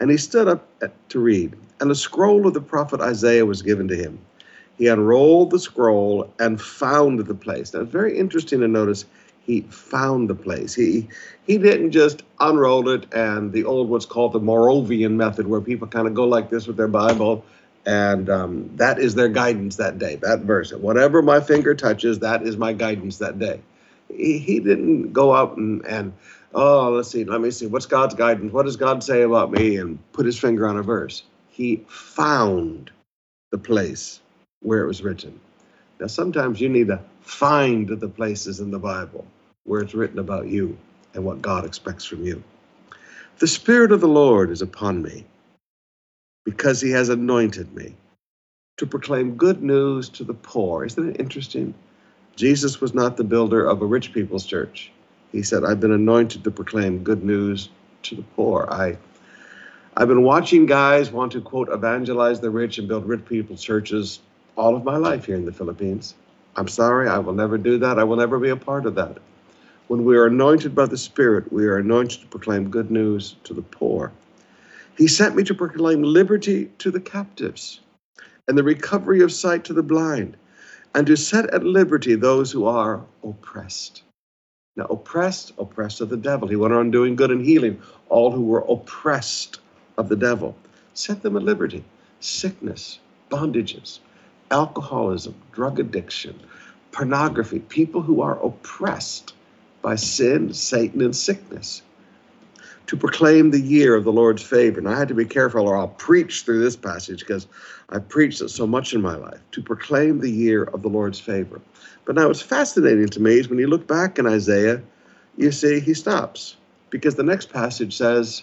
And 0.00 0.10
he 0.10 0.16
stood 0.16 0.48
up 0.48 0.66
to 1.10 1.20
read. 1.20 1.54
And 1.80 1.90
a 1.90 1.94
scroll 1.94 2.46
of 2.46 2.54
the 2.54 2.62
prophet 2.62 3.02
Isaiah 3.02 3.44
was 3.44 3.60
given 3.60 3.88
to 3.88 3.94
him. 3.94 4.18
He 4.78 4.86
unrolled 4.86 5.50
the 5.50 5.58
scroll 5.58 6.32
and 6.38 6.58
found 6.58 7.18
the 7.18 7.34
place. 7.34 7.74
Now, 7.74 7.80
it's 7.80 7.92
very 7.92 8.16
interesting 8.16 8.60
to 8.60 8.68
notice 8.68 9.04
he 9.42 9.60
found 9.68 10.30
the 10.30 10.34
place. 10.34 10.74
He 10.74 11.08
he 11.46 11.58
didn't 11.58 11.90
just 11.90 12.22
unroll 12.38 12.88
it 12.88 13.04
and 13.12 13.52
the 13.52 13.66
old 13.66 13.90
what's 13.90 14.06
called 14.06 14.32
the 14.32 14.40
Moravian 14.40 15.14
method, 15.14 15.46
where 15.46 15.60
people 15.60 15.86
kind 15.86 16.06
of 16.06 16.14
go 16.14 16.24
like 16.26 16.48
this 16.48 16.66
with 16.66 16.78
their 16.78 16.88
Bible 16.88 17.44
and 17.86 18.28
um, 18.28 18.70
that 18.76 18.98
is 18.98 19.14
their 19.14 19.28
guidance 19.28 19.76
that 19.76 19.98
day, 19.98 20.16
that 20.16 20.40
verse. 20.40 20.72
Whatever 20.72 21.22
my 21.22 21.40
finger 21.40 21.74
touches, 21.74 22.18
that 22.20 22.42
is 22.42 22.56
my 22.56 22.72
guidance 22.72 23.18
that 23.18 23.38
day. 23.38 23.60
He, 24.08 24.38
he 24.38 24.60
didn't 24.60 25.12
go 25.12 25.34
out 25.34 25.56
and, 25.56 25.84
and, 25.86 26.12
oh, 26.54 26.90
let's 26.90 27.10
see, 27.10 27.24
let 27.24 27.40
me 27.40 27.50
see, 27.50 27.66
what's 27.66 27.86
God's 27.86 28.14
guidance? 28.14 28.52
What 28.52 28.66
does 28.66 28.76
God 28.76 29.02
say 29.02 29.22
about 29.22 29.50
me? 29.50 29.76
And 29.76 29.98
put 30.12 30.26
his 30.26 30.38
finger 30.38 30.68
on 30.68 30.76
a 30.76 30.82
verse. 30.82 31.22
He 31.48 31.84
found 31.88 32.90
the 33.50 33.58
place 33.58 34.20
where 34.60 34.82
it 34.82 34.86
was 34.86 35.02
written. 35.02 35.40
Now, 36.00 36.06
sometimes 36.06 36.60
you 36.60 36.68
need 36.68 36.88
to 36.88 37.00
find 37.20 37.88
the 37.88 38.08
places 38.08 38.60
in 38.60 38.70
the 38.70 38.78
Bible 38.78 39.26
where 39.64 39.80
it's 39.80 39.94
written 39.94 40.18
about 40.18 40.48
you 40.48 40.76
and 41.14 41.24
what 41.24 41.42
God 41.42 41.64
expects 41.64 42.04
from 42.04 42.24
you. 42.24 42.42
The 43.38 43.46
Spirit 43.46 43.92
of 43.92 44.00
the 44.00 44.08
Lord 44.08 44.50
is 44.50 44.62
upon 44.62 45.02
me 45.02 45.24
because 46.44 46.80
he 46.80 46.90
has 46.90 47.08
anointed 47.08 47.74
me 47.74 47.94
to 48.78 48.86
proclaim 48.86 49.36
good 49.36 49.62
news 49.62 50.08
to 50.08 50.24
the 50.24 50.34
poor. 50.34 50.84
Isn't 50.84 51.10
it 51.10 51.20
interesting? 51.20 51.74
Jesus 52.36 52.80
was 52.80 52.94
not 52.94 53.16
the 53.16 53.24
builder 53.24 53.66
of 53.66 53.82
a 53.82 53.86
rich 53.86 54.12
people's 54.12 54.46
church. 54.46 54.90
He 55.32 55.42
said, 55.42 55.64
I've 55.64 55.80
been 55.80 55.92
anointed 55.92 56.44
to 56.44 56.50
proclaim 56.50 57.04
good 57.04 57.22
news 57.24 57.68
to 58.04 58.16
the 58.16 58.22
poor. 58.22 58.66
I 58.70 58.96
I've 59.96 60.08
been 60.08 60.22
watching 60.22 60.66
guys 60.66 61.10
want 61.10 61.32
to 61.32 61.40
quote 61.40 61.68
evangelize 61.68 62.40
the 62.40 62.50
rich 62.50 62.78
and 62.78 62.88
build 62.88 63.06
rich 63.06 63.24
people's 63.26 63.62
churches 63.62 64.20
all 64.56 64.76
of 64.76 64.84
my 64.84 64.96
life 64.96 65.26
here 65.26 65.36
in 65.36 65.44
the 65.44 65.52
Philippines. 65.52 66.14
I'm 66.56 66.68
sorry, 66.68 67.08
I 67.08 67.18
will 67.18 67.34
never 67.34 67.58
do 67.58 67.78
that. 67.78 67.98
I 67.98 68.04
will 68.04 68.16
never 68.16 68.38
be 68.38 68.50
a 68.50 68.56
part 68.56 68.86
of 68.86 68.94
that. 68.94 69.18
When 69.88 70.04
we 70.04 70.16
are 70.16 70.26
anointed 70.26 70.74
by 70.74 70.86
the 70.86 70.96
Spirit, 70.96 71.52
we 71.52 71.66
are 71.66 71.78
anointed 71.78 72.20
to 72.20 72.26
proclaim 72.28 72.70
good 72.70 72.90
news 72.90 73.36
to 73.44 73.54
the 73.54 73.62
poor. 73.62 74.12
He 75.00 75.08
sent 75.08 75.34
me 75.34 75.44
to 75.44 75.54
proclaim 75.54 76.02
liberty 76.02 76.70
to 76.76 76.90
the 76.90 77.00
captives 77.00 77.80
and 78.46 78.58
the 78.58 78.62
recovery 78.62 79.22
of 79.22 79.32
sight 79.32 79.64
to 79.64 79.72
the 79.72 79.82
blind, 79.82 80.36
and 80.94 81.06
to 81.06 81.16
set 81.16 81.48
at 81.54 81.64
liberty 81.64 82.16
those 82.16 82.52
who 82.52 82.66
are 82.66 83.06
oppressed. 83.24 84.02
Now, 84.76 84.84
oppressed, 84.90 85.54
oppressed 85.56 86.02
of 86.02 86.10
the 86.10 86.18
devil. 86.18 86.48
He 86.48 86.56
went 86.56 86.74
on 86.74 86.90
doing 86.90 87.16
good 87.16 87.30
and 87.30 87.42
healing 87.42 87.80
all 88.10 88.30
who 88.30 88.44
were 88.44 88.62
oppressed 88.68 89.60
of 89.96 90.10
the 90.10 90.16
devil. 90.16 90.54
Set 90.92 91.22
them 91.22 91.34
at 91.34 91.44
liberty. 91.44 91.82
Sickness, 92.20 92.98
bondages, 93.30 94.00
alcoholism, 94.50 95.34
drug 95.50 95.80
addiction, 95.80 96.38
pornography, 96.92 97.60
people 97.60 98.02
who 98.02 98.20
are 98.20 98.38
oppressed 98.44 99.32
by 99.80 99.94
sin, 99.94 100.52
Satan, 100.52 101.00
and 101.00 101.16
sickness 101.16 101.80
to 102.90 102.96
proclaim 102.96 103.52
the 103.52 103.60
year 103.60 103.94
of 103.94 104.02
the 104.02 104.10
Lord's 104.10 104.42
favor. 104.42 104.80
And 104.80 104.88
I 104.88 104.98
had 104.98 105.06
to 105.06 105.14
be 105.14 105.24
careful 105.24 105.68
or 105.68 105.76
I'll 105.76 105.86
preach 105.86 106.42
through 106.42 106.58
this 106.58 106.74
passage 106.74 107.20
because 107.20 107.46
I've 107.90 108.08
preached 108.08 108.40
it 108.40 108.48
so 108.48 108.66
much 108.66 108.92
in 108.92 109.00
my 109.00 109.14
life. 109.14 109.38
To 109.52 109.62
proclaim 109.62 110.18
the 110.18 110.28
year 110.28 110.64
of 110.64 110.82
the 110.82 110.88
Lord's 110.88 111.20
favor. 111.20 111.60
But 112.04 112.16
now 112.16 112.26
what's 112.26 112.42
fascinating 112.42 113.06
to 113.06 113.20
me 113.20 113.38
is 113.38 113.48
when 113.48 113.60
you 113.60 113.68
look 113.68 113.86
back 113.86 114.18
in 114.18 114.26
Isaiah, 114.26 114.82
you 115.36 115.52
see 115.52 115.78
he 115.78 115.94
stops 115.94 116.56
because 116.90 117.14
the 117.14 117.22
next 117.22 117.52
passage 117.52 117.96
says, 117.96 118.42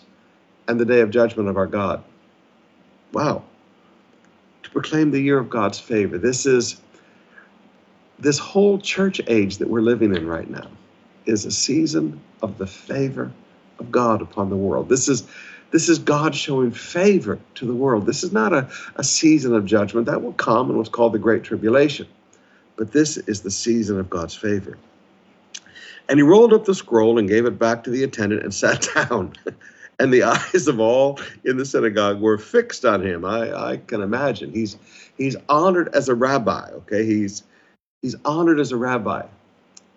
and 0.70 0.80
the 0.80 0.86
day 0.86 1.02
of 1.02 1.10
judgment 1.10 1.50
of 1.50 1.58
our 1.58 1.68
God. 1.68 2.02
Wow. 3.12 3.44
To 4.64 4.70
proclaim 4.70 5.12
the 5.12 5.20
year 5.20 5.40
of 5.40 5.50
God's 5.50 5.78
favor. 5.82 6.18
This 6.18 6.46
is 6.46 6.80
this 8.18 8.40
whole 8.40 8.80
church 8.80 9.20
age 9.28 9.58
that 9.58 9.68
we're 9.68 9.82
living 9.82 10.16
in 10.16 10.26
right 10.26 10.50
now 10.50 10.70
is 11.26 11.44
a 11.44 11.52
season 11.52 12.22
of 12.42 12.58
the 12.58 12.66
favor 12.66 13.30
of 13.80 13.92
God 13.92 14.22
upon 14.22 14.50
the 14.50 14.56
world. 14.56 14.90
This 14.90 15.08
is 15.08 15.28
this 15.72 15.90
is 15.90 16.00
God 16.00 16.34
showing 16.34 16.72
favor 16.72 17.40
to 17.56 17.66
the 17.66 17.74
world. 17.74 18.06
This 18.06 18.24
is 18.24 18.32
not 18.32 18.54
a, 18.54 18.70
a 18.96 19.04
season 19.04 19.54
of 19.54 19.66
judgment. 19.66 20.06
That 20.06 20.22
will 20.22 20.34
come 20.34 20.70
in 20.70 20.78
what's 20.78 20.90
called 20.90 21.14
the 21.14 21.20
Great 21.20 21.44
Tribulation. 21.44 22.08
But 22.78 22.94
this 22.94 23.18
is 23.18 23.42
the 23.42 23.52
season 23.52 24.00
of 24.00 24.10
God's 24.10 24.36
favor. 24.36 24.78
And 26.08 26.20
he 26.20 26.24
rolled 26.24 26.54
up 26.54 26.64
the 26.64 26.76
scroll 26.76 27.20
and 27.20 27.28
gave 27.28 27.46
it 27.46 27.60
back 27.60 27.84
to 27.84 27.90
the 27.90 28.04
attendant 28.04 28.44
and 28.44 28.54
sat 28.54 28.88
down. 28.96 29.34
and 30.00 30.14
the 30.14 30.24
eyes 30.24 30.68
of 30.68 30.80
all 30.80 31.20
in 31.44 31.58
the 31.58 31.66
synagogue 31.66 32.22
were 32.22 32.38
fixed 32.38 32.86
on 32.86 33.06
him. 33.06 33.26
I, 33.26 33.72
I 33.72 33.78
can 33.78 34.02
imagine. 34.02 34.52
He's 34.52 34.78
he's 35.18 35.36
honored 35.50 35.94
as 35.94 36.08
a 36.08 36.16
rabbi, 36.16 36.70
okay? 36.72 37.06
He's 37.06 37.44
he's 38.02 38.16
honored 38.24 38.60
as 38.60 38.72
a 38.72 38.78
rabbi. 38.78 39.26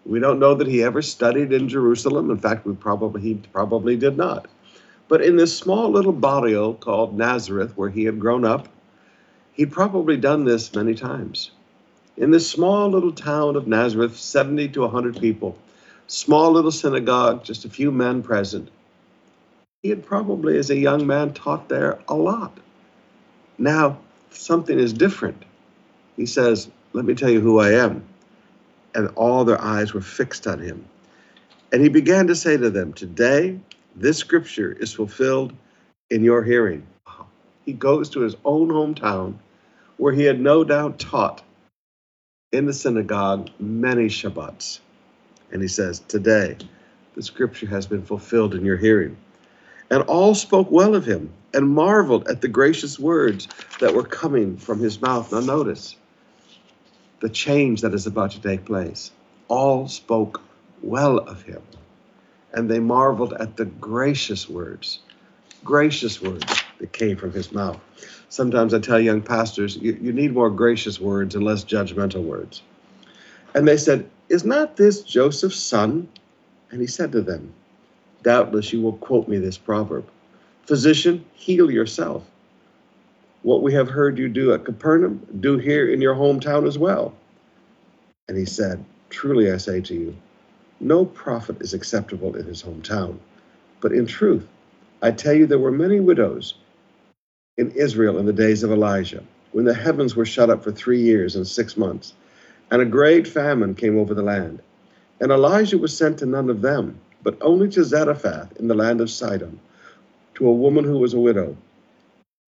We 0.06 0.18
don't 0.18 0.38
know 0.38 0.54
that 0.54 0.66
he 0.66 0.82
ever 0.82 1.02
studied 1.02 1.52
in 1.52 1.68
Jerusalem. 1.68 2.30
In 2.30 2.38
fact, 2.38 2.66
we 2.66 2.74
probably 2.74 3.20
he 3.20 3.34
probably 3.52 3.96
did 3.96 4.16
not. 4.16 4.48
But 5.08 5.22
in 5.22 5.36
this 5.36 5.56
small 5.56 5.90
little 5.90 6.12
barrio 6.12 6.72
called 6.72 7.16
Nazareth, 7.16 7.76
where 7.76 7.90
he 7.90 8.04
had 8.04 8.20
grown 8.20 8.44
up, 8.44 8.68
he'd 9.52 9.72
probably 9.72 10.16
done 10.16 10.44
this 10.44 10.74
many 10.74 10.94
times. 10.94 11.50
In 12.16 12.30
this 12.30 12.48
small 12.48 12.88
little 12.88 13.12
town 13.12 13.56
of 13.56 13.66
Nazareth, 13.66 14.16
70 14.16 14.68
to 14.68 14.80
100 14.82 15.20
people, 15.20 15.58
small 16.06 16.52
little 16.52 16.70
synagogue, 16.70 17.44
just 17.44 17.64
a 17.64 17.70
few 17.70 17.90
men 17.90 18.22
present, 18.22 18.70
he 19.82 19.88
had 19.88 20.04
probably, 20.04 20.58
as 20.58 20.70
a 20.70 20.76
young 20.76 21.06
man, 21.06 21.32
taught 21.32 21.68
there 21.68 21.98
a 22.08 22.14
lot. 22.14 22.58
Now, 23.58 23.98
something 24.30 24.78
is 24.78 24.92
different. 24.92 25.44
He 26.16 26.26
says, 26.26 26.70
Let 26.92 27.04
me 27.04 27.14
tell 27.14 27.30
you 27.30 27.40
who 27.40 27.58
I 27.58 27.72
am 27.72 28.04
and 28.94 29.09
all 29.16 29.44
their 29.44 29.61
eyes 29.61 29.94
were 29.94 30.00
fixed 30.00 30.46
on 30.46 30.59
him. 30.61 30.85
And 31.72 31.83
he 31.83 31.88
began 31.88 32.26
to 32.26 32.35
say 32.35 32.57
to 32.57 32.70
them, 32.70 32.92
Today, 32.92 33.59
this 33.96 34.18
scripture 34.18 34.72
is 34.72 34.92
fulfilled 34.92 35.53
in 36.11 36.24
your 36.24 36.42
hearing. 36.42 36.87
He 37.64 37.72
goes 37.72 38.11
to 38.11 38.20
his 38.20 38.37
own 38.44 38.68
hometown 38.68 39.37
where 39.96 40.12
he 40.12 40.24
had 40.24 40.40
no 40.40 40.64
doubt 40.64 40.98
taught 40.98 41.42
in 42.53 42.66
the 42.66 42.72
synagogue 42.72 43.50
many 43.59 44.07
Shabbats. 44.07 44.81
And 45.53 45.62
he 45.62 45.68
says, 45.68 46.00
Today, 46.00 46.57
the 47.14 47.22
scripture 47.22 47.66
has 47.66 47.87
been 47.87 48.03
fulfilled 48.03 48.55
in 48.55 48.64
your 48.64 48.76
hearing. 48.76 49.16
And 49.90 50.03
all 50.05 50.35
spoke 50.35 50.70
well 50.70 50.94
of 50.94 51.05
him 51.05 51.33
and 51.53 51.68
marveled 51.68 52.29
at 52.29 52.40
the 52.40 52.48
gracious 52.48 52.98
words 52.98 53.48
that 53.81 53.94
were 53.94 54.05
coming 54.05 54.57
from 54.57 54.79
his 54.81 55.00
mouth. 55.00 55.33
Now, 55.33 55.40
notice, 55.40 55.96
the 57.20 57.28
change 57.28 57.83
that 57.83 57.94
is 57.94 58.06
about 58.06 58.33
to 58.33 58.40
take 58.40 58.64
place. 58.64 59.11
All 59.48 59.88
spoke 59.88 60.42
well 60.83 61.18
of 61.18 61.42
him, 61.42 61.62
and 62.52 62.70
they 62.70 62.80
marveled 62.80 63.35
at 63.35 63.56
the 63.56 63.66
gracious 63.66 64.48
words, 64.48 65.00
gracious 65.64 66.20
words 66.20 66.62
that 66.78 66.92
came 66.92 67.16
from 67.16 67.33
his 67.33 67.52
mouth. 67.52 67.78
Sometimes 68.28 68.72
I 68.72 68.78
tell 68.78 69.00
young 69.00 69.22
pastors, 69.22 69.76
you, 69.76 69.98
you 70.00 70.12
need 70.12 70.33
more 70.33 70.50
gracious 70.50 71.00
words 71.00 71.35
and 71.35 71.44
less 71.44 71.64
judgmental 71.64 72.24
words. 72.24 72.62
And 73.54 73.66
they 73.66 73.76
said, 73.76 74.09
Is 74.28 74.44
not 74.44 74.76
this 74.76 75.02
Joseph's 75.02 75.59
son? 75.59 76.09
And 76.70 76.80
he 76.80 76.87
said 76.87 77.12
to 77.12 77.20
them, 77.20 77.52
Doubtless 78.22 78.72
you 78.72 78.80
will 78.80 78.94
quote 78.94 79.28
me 79.28 79.38
this 79.38 79.59
proverb 79.59 80.09
Physician, 80.64 81.24
heal 81.33 81.70
yourself. 81.70 82.29
What 83.42 83.62
we 83.62 83.72
have 83.74 83.88
heard 83.88 84.18
you 84.18 84.29
do 84.29 84.53
at 84.53 84.64
Capernaum, 84.64 85.26
do 85.40 85.59
here 85.59 85.90
in 85.90 86.00
your 86.03 86.14
hometown 86.14 86.66
as 86.66 86.79
well. 86.79 87.14
And 88.29 88.37
he 88.37 88.44
said, 88.44 88.85
Truly 89.09 89.50
I 89.50 89.57
say 89.57 89.81
to 89.81 89.94
you, 89.94 90.16
no 90.81 91.05
prophet 91.05 91.61
is 91.61 91.74
acceptable 91.74 92.37
in 92.37 92.46
his 92.46 92.62
hometown. 92.62 93.18
But 93.81 93.92
in 93.92 94.07
truth, 94.07 94.46
I 95.03 95.11
tell 95.11 95.35
you, 95.35 95.46
there 95.46 95.59
were 95.59 95.70
many 95.70 96.00
widows 96.00 96.55
in 97.59 97.70
Israel 97.72 98.18
in 98.18 98.26
the 98.26 98.33
days 98.33 98.62
of 98.62 98.72
Elijah, 98.72 99.22
when 99.53 99.64
the 99.64 99.74
heavens 99.74 100.16
were 100.16 100.24
shut 100.24 100.50
up 100.50 100.64
for 100.64 100.72
three 100.72 101.00
years 101.00 101.37
and 101.37 101.46
six 101.46 101.76
months, 101.76 102.14
and 102.70 102.81
a 102.81 102.87
great 102.87 103.26
famine 103.29 103.74
came 103.74 103.98
over 103.98 104.14
the 104.14 104.22
land. 104.22 104.61
And 105.20 105.33
Elijah 105.33 105.76
was 105.79 105.96
sent 105.96 106.18
to 106.18 106.26
none 106.26 106.48
of 106.48 106.62
them, 106.62 106.98
but 107.22 107.37
only 107.42 107.68
to 107.70 107.85
Zarephath 107.85 108.57
in 108.59 108.68
the 108.68 108.74
land 108.74 109.00
of 109.00 109.11
Sidon, 109.11 109.61
to 110.37 110.48
a 110.48 110.55
woman 110.55 110.85
who 110.85 110.98
was 110.98 111.14
a 111.14 111.20
widow. 111.20 111.57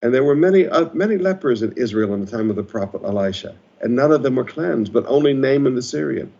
And 0.03 0.13
there 0.13 0.25
were 0.25 0.35
many, 0.35 0.67
uh, 0.67 0.91
many 0.93 1.17
lepers 1.17 1.63
in 1.63 1.73
Israel 1.73 2.13
in 2.15 2.21
the 2.25 2.31
time 2.31 2.51
of 2.51 2.57
the 2.57 2.63
prophet 2.65 3.03
Elisha, 3.05 3.55
and 3.81 3.95
none 3.95 4.11
of 4.11 4.23
them 4.23 4.35
were 4.35 4.45
cleansed, 4.45 4.93
but 4.93 5.05
only 5.07 5.33
Naaman 5.33 5.77
the 5.77 5.83
Syrian. 5.83 6.33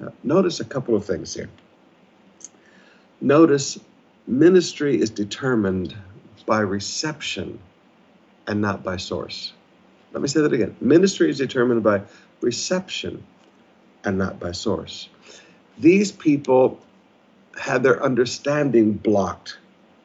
Now, 0.00 0.12
notice 0.22 0.60
a 0.60 0.64
couple 0.64 0.94
of 0.94 1.04
things 1.04 1.34
here. 1.34 1.50
Notice 3.20 3.78
ministry 4.26 5.00
is 5.00 5.10
determined 5.10 5.94
by 6.46 6.60
reception 6.60 7.58
and 8.46 8.60
not 8.60 8.82
by 8.82 8.96
source. 8.96 9.52
Let 10.12 10.22
me 10.22 10.28
say 10.28 10.40
that 10.40 10.52
again. 10.52 10.76
Ministry 10.80 11.28
is 11.28 11.38
determined 11.38 11.82
by 11.82 12.02
reception 12.40 13.24
and 14.04 14.16
not 14.16 14.38
by 14.38 14.52
source. 14.52 15.08
These 15.78 16.12
people 16.12 16.80
had 17.58 17.82
their 17.82 18.02
understanding 18.02 18.92
blocked 18.92 19.58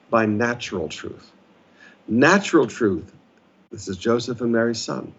by 0.09 0.25
natural 0.25 0.89
truth. 0.89 1.31
Natural 2.11 2.67
truth, 2.67 3.09
this 3.71 3.87
is 3.87 3.95
Joseph 3.95 4.41
and 4.41 4.51
Mary's 4.51 4.81
son. 4.81 5.13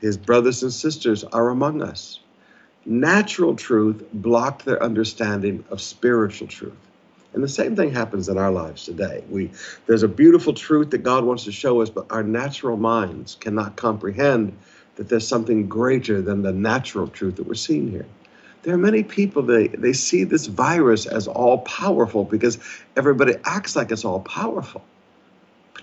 His 0.00 0.16
brothers 0.16 0.64
and 0.64 0.72
sisters 0.72 1.22
are 1.22 1.50
among 1.50 1.82
us. 1.82 2.18
Natural 2.84 3.54
truth 3.54 4.04
blocked 4.12 4.64
their 4.64 4.82
understanding 4.82 5.62
of 5.70 5.80
spiritual 5.80 6.48
truth. 6.48 6.74
And 7.32 7.44
the 7.44 7.48
same 7.48 7.76
thing 7.76 7.92
happens 7.92 8.28
in 8.28 8.38
our 8.38 8.50
lives 8.50 8.84
today. 8.84 9.22
We, 9.30 9.52
there's 9.86 10.02
a 10.02 10.08
beautiful 10.08 10.52
truth 10.52 10.90
that 10.90 11.04
God 11.04 11.22
wants 11.22 11.44
to 11.44 11.52
show 11.52 11.80
us, 11.80 11.90
but 11.90 12.06
our 12.10 12.24
natural 12.24 12.76
minds 12.76 13.36
cannot 13.36 13.76
comprehend 13.76 14.58
that 14.96 15.08
there's 15.08 15.28
something 15.28 15.68
greater 15.68 16.20
than 16.20 16.42
the 16.42 16.52
natural 16.52 17.06
truth 17.06 17.36
that 17.36 17.46
we're 17.46 17.54
seeing 17.54 17.88
here. 17.88 18.06
There 18.64 18.74
are 18.74 18.78
many 18.78 19.04
people 19.04 19.42
they, 19.42 19.68
they 19.68 19.92
see 19.92 20.24
this 20.24 20.46
virus 20.46 21.06
as 21.06 21.28
all 21.28 21.58
powerful 21.58 22.24
because 22.24 22.58
everybody 22.96 23.34
acts 23.44 23.76
like 23.76 23.92
it's 23.92 24.04
all 24.04 24.18
powerful. 24.18 24.82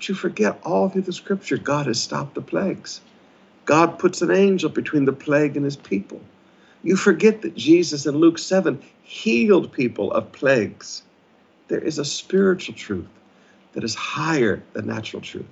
You 0.08 0.16
forget 0.16 0.60
all 0.64 0.90
through 0.90 1.04
the 1.04 1.14
scripture, 1.14 1.58
God 1.58 1.88
has 1.88 2.02
stopped 2.02 2.36
the 2.36 2.42
plagues. 2.42 3.02
God 3.66 3.98
puts 4.00 4.22
an 4.22 4.32
angel 4.32 4.70
between 4.70 5.06
the 5.06 5.14
plague 5.14 5.56
and 5.56 5.64
his 5.64 5.78
people. 5.78 6.22
You 6.84 6.98
forget 6.98 7.42
that 7.42 7.56
Jesus 7.56 8.06
in 8.06 8.18
Luke 8.18 8.38
7 8.38 8.82
healed 9.04 9.72
people 9.72 10.12
of 10.12 10.32
plagues. 10.34 11.04
There 11.70 11.80
is 11.80 11.98
a 11.98 12.06
spiritual 12.06 12.76
truth 12.76 13.08
that 13.72 13.84
is 13.84 13.96
higher 13.96 14.62
than 14.74 14.88
natural 14.88 15.22
truth. 15.22 15.46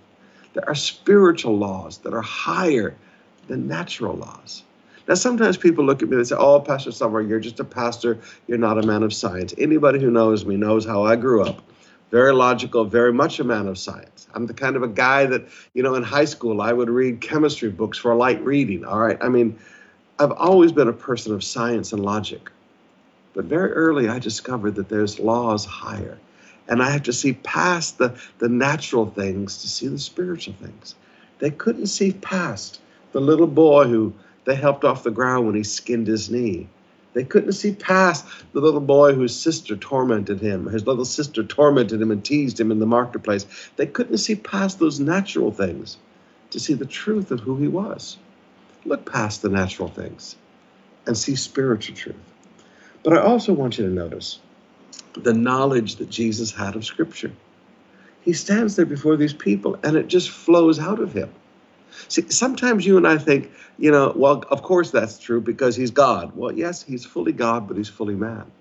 There 0.54 0.68
are 0.68 0.76
spiritual 0.76 1.58
laws 1.58 2.00
that 2.00 2.14
are 2.14 2.22
higher 2.22 2.96
than 3.48 3.68
natural 3.68 4.16
laws. 4.16 4.64
Now, 5.08 5.16
sometimes 5.16 5.58
people 5.58 5.86
look 5.86 6.04
at 6.04 6.10
me 6.10 6.18
and 6.18 6.28
say, 6.28 6.36
Oh, 6.38 6.60
Pastor 6.60 6.92
Sumrall, 6.92 7.28
you're 7.28 7.40
just 7.40 7.60
a 7.60 7.64
pastor. 7.64 8.20
You're 8.48 8.58
not 8.58 8.78
a 8.78 8.86
man 8.86 9.04
of 9.04 9.14
science. 9.14 9.54
Anybody 9.58 10.00
who 10.00 10.12
knows 10.12 10.46
me 10.46 10.58
knows 10.58 10.86
how 10.86 11.04
I 11.04 11.16
grew 11.16 11.44
up. 11.44 11.64
Very 12.12 12.34
logical, 12.34 12.84
very 12.84 13.14
much 13.14 13.40
a 13.40 13.44
man 13.44 13.68
of 13.68 13.78
science. 13.78 14.28
I'm 14.34 14.46
the 14.46 14.54
kind 14.54 14.76
of 14.76 14.84
a 14.84 14.88
guy 14.88 15.26
that, 15.26 15.48
you 15.74 15.82
know, 15.82 15.96
in 15.96 16.04
high 16.04 16.26
school, 16.26 16.62
I 16.62 16.74
would 16.74 16.90
read 16.90 17.22
chemistry 17.22 17.70
books 17.70 17.98
for 17.98 18.14
light 18.16 18.44
reading. 18.44 18.84
All 18.84 19.00
right. 19.00 19.18
I 19.22 19.30
mean, 19.30 19.58
I've 20.20 20.34
always 20.34 20.74
been 20.74 20.90
a 20.90 20.94
person 20.94 21.34
of 21.34 21.44
science 21.44 21.94
and 21.94 22.04
logic. 22.04 22.52
But 23.34 23.46
very 23.46 23.72
early, 23.72 24.10
I 24.10 24.20
discovered 24.20 24.76
that 24.76 24.90
there's 24.90 25.20
laws 25.20 25.66
higher. 25.66 26.20
And 26.68 26.84
I 26.84 26.90
have 26.90 27.04
to 27.04 27.14
see 27.14 27.34
past 27.34 27.98
the, 27.98 28.20
the 28.40 28.50
natural 28.50 29.06
things 29.06 29.62
to 29.62 29.70
see 29.70 29.88
the 29.88 29.98
spiritual 29.98 30.54
things. 30.56 30.96
They 31.40 31.50
couldn't 31.50 31.88
see 31.88 32.12
past 32.12 32.82
the 33.14 33.22
little 33.22 33.48
boy 33.48 33.88
who 33.88 34.14
they 34.46 34.56
helped 34.56 34.84
off 34.84 35.04
the 35.04 35.12
ground 35.12 35.46
when 35.46 35.56
he 35.56 35.64
skinned 35.64 36.08
his 36.08 36.30
knee. 36.30 36.68
They 37.14 37.24
couldn't 37.24 37.54
see 37.54 37.74
past 37.74 38.26
the 38.54 38.62
little 38.62 38.80
boy 38.80 39.14
whose 39.14 39.36
sister 39.36 39.76
tormented 39.76 40.40
him. 40.40 40.68
His 40.68 40.88
little 40.88 41.06
sister 41.06 41.44
tormented 41.44 42.02
him 42.02 42.12
and 42.12 42.24
teased 42.24 42.60
him 42.60 42.72
in 42.72 42.80
the 42.80 42.86
marketplace. 42.86 43.46
They 43.76 43.86
couldn't 43.86 44.18
see 44.18 44.36
past 44.36 44.80
those 44.80 45.00
natural 45.00 45.52
things 45.52 45.98
to 46.52 46.60
see 46.60 46.74
the 46.74 46.86
truth 46.86 47.32
of 47.32 47.42
who 47.42 47.58
he 47.58 47.68
was. 47.68 48.18
Look 48.86 49.12
past 49.12 49.42
the 49.42 49.50
natural 49.50 49.90
things 49.90 50.36
and 51.06 51.18
see 51.18 51.36
spiritual 51.36 51.96
truth. 51.96 52.16
But 53.04 53.14
I 53.14 53.22
also 53.22 53.54
want 53.54 53.78
you 53.78 53.86
to 53.86 53.94
notice 53.94 54.40
the 55.14 55.34
knowledge 55.34 55.98
that 55.98 56.10
Jesus 56.10 56.52
had 56.52 56.76
of 56.76 56.86
Scripture. 56.86 57.32
He 58.22 58.34
stands 58.34 58.76
there 58.76 58.86
before 58.86 59.18
these 59.18 59.34
people 59.34 59.78
and 59.84 59.98
it 59.98 60.08
just 60.08 60.30
flows 60.30 60.80
out 60.80 61.00
of 61.00 61.14
him. 61.14 61.32
See, 62.08 62.30
sometimes 62.30 62.86
you 62.86 62.98
and 62.98 63.08
I 63.08 63.18
think, 63.18 63.52
you 63.78 63.92
know, 63.92 64.14
well, 64.16 64.44
of 64.50 64.64
course 64.64 64.92
that's 64.92 65.20
true 65.20 65.42
because 65.42 65.76
he's 65.76 65.92
God. 65.92 66.36
Well, 66.36 66.52
yes, 66.52 66.84
he's 66.84 67.06
fully 67.06 67.32
God, 67.34 67.68
but 67.68 67.78
he's 67.78 67.90
fully 67.90 68.16
man. 68.16 68.52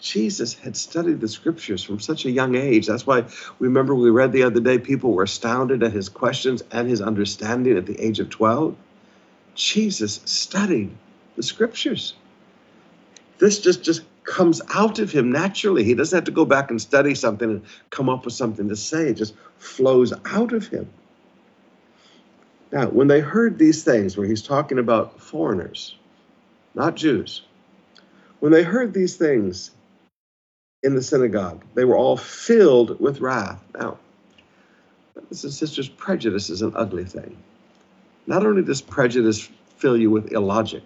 Jesus 0.00 0.54
had 0.54 0.76
studied 0.76 1.20
the 1.20 1.28
scriptures 1.28 1.82
from 1.82 2.00
such 2.00 2.24
a 2.24 2.30
young 2.30 2.54
age. 2.54 2.86
That's 2.86 3.06
why 3.06 3.22
we 3.58 3.68
remember 3.68 3.94
we 3.94 4.10
read 4.10 4.32
the 4.32 4.44
other 4.44 4.60
day, 4.60 4.78
people 4.78 5.12
were 5.12 5.24
astounded 5.24 5.82
at 5.82 5.92
his 5.92 6.08
questions 6.08 6.62
and 6.72 6.88
his 6.88 7.02
understanding 7.02 7.76
at 7.76 7.86
the 7.86 8.00
age 8.00 8.20
of 8.20 8.30
12. 8.30 8.76
Jesus 9.54 10.20
studied 10.24 10.90
the 11.36 11.42
scriptures 11.42 12.14
this 13.40 13.58
just 13.60 13.82
just 13.82 14.02
comes 14.24 14.62
out 14.74 15.00
of 15.00 15.10
him 15.10 15.32
naturally. 15.32 15.82
He 15.82 15.94
doesn't 15.94 16.16
have 16.16 16.24
to 16.24 16.30
go 16.30 16.44
back 16.44 16.70
and 16.70 16.80
study 16.80 17.14
something 17.14 17.50
and 17.50 17.62
come 17.90 18.08
up 18.08 18.24
with 18.24 18.34
something 18.34 18.68
to 18.68 18.76
say. 18.76 19.08
It 19.08 19.14
just 19.14 19.34
flows 19.58 20.12
out 20.26 20.52
of 20.52 20.68
him. 20.68 20.88
Now, 22.72 22.86
when 22.86 23.08
they 23.08 23.20
heard 23.20 23.58
these 23.58 23.82
things, 23.82 24.16
where 24.16 24.26
he's 24.26 24.42
talking 24.42 24.78
about 24.78 25.20
foreigners, 25.20 25.96
not 26.74 26.94
Jews, 26.94 27.42
when 28.38 28.52
they 28.52 28.62
heard 28.62 28.94
these 28.94 29.16
things 29.16 29.72
in 30.82 30.94
the 30.94 31.02
synagogue, 31.02 31.64
they 31.74 31.84
were 31.84 31.96
all 31.96 32.16
filled 32.16 33.00
with 33.00 33.20
wrath. 33.20 33.62
Now, 33.74 33.98
brothers 35.14 35.44
and 35.44 35.52
sisters, 35.52 35.88
prejudice 35.88 36.48
is 36.48 36.62
an 36.62 36.72
ugly 36.76 37.04
thing. 37.04 37.36
Not 38.26 38.46
only 38.46 38.62
does 38.62 38.80
prejudice 38.80 39.48
fill 39.76 39.96
you 39.96 40.10
with 40.10 40.32
illogic, 40.32 40.84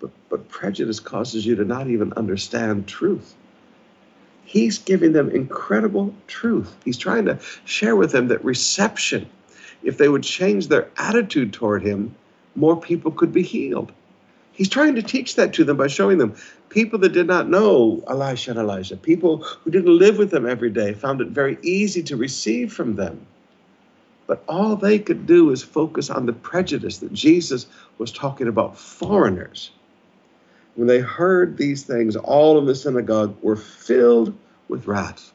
but, 0.00 0.10
but 0.28 0.48
prejudice 0.48 1.00
causes 1.00 1.46
you 1.46 1.54
to 1.56 1.64
not 1.64 1.88
even 1.88 2.12
understand 2.14 2.88
truth. 2.88 3.34
He's 4.44 4.78
giving 4.78 5.12
them 5.12 5.30
incredible 5.30 6.14
truth. 6.26 6.74
He's 6.84 6.98
trying 6.98 7.26
to 7.26 7.38
share 7.64 7.94
with 7.94 8.10
them 8.10 8.28
that 8.28 8.44
reception, 8.44 9.28
if 9.82 9.98
they 9.98 10.08
would 10.08 10.22
change 10.22 10.68
their 10.68 10.88
attitude 10.96 11.52
toward 11.52 11.82
him, 11.82 12.14
more 12.54 12.80
people 12.80 13.10
could 13.10 13.32
be 13.32 13.42
healed. 13.42 13.92
He's 14.52 14.68
trying 14.68 14.96
to 14.96 15.02
teach 15.02 15.36
that 15.36 15.54
to 15.54 15.64
them 15.64 15.76
by 15.76 15.86
showing 15.86 16.18
them 16.18 16.36
people 16.68 16.98
that 17.00 17.12
did 17.12 17.26
not 17.26 17.48
know 17.48 18.02
Elisha 18.06 18.50
and 18.50 18.60
Elijah, 18.60 18.96
people 18.96 19.38
who 19.38 19.70
didn't 19.70 19.98
live 19.98 20.18
with 20.18 20.30
them 20.30 20.46
every 20.46 20.70
day, 20.70 20.92
found 20.92 21.20
it 21.20 21.28
very 21.28 21.58
easy 21.62 22.02
to 22.04 22.16
receive 22.16 22.72
from 22.72 22.96
them. 22.96 23.26
But 24.26 24.44
all 24.48 24.76
they 24.76 24.98
could 24.98 25.26
do 25.26 25.50
is 25.50 25.62
focus 25.62 26.10
on 26.10 26.26
the 26.26 26.32
prejudice 26.32 26.98
that 26.98 27.12
Jesus 27.12 27.66
was 27.98 28.12
talking 28.12 28.48
about 28.48 28.78
foreigners 28.78 29.70
when 30.74 30.88
they 30.88 31.00
heard 31.00 31.56
these 31.56 31.82
things, 31.82 32.16
all 32.16 32.58
in 32.58 32.64
the 32.64 32.74
synagogue 32.74 33.36
were 33.42 33.56
filled 33.56 34.36
with 34.68 34.86
wrath. 34.86 35.32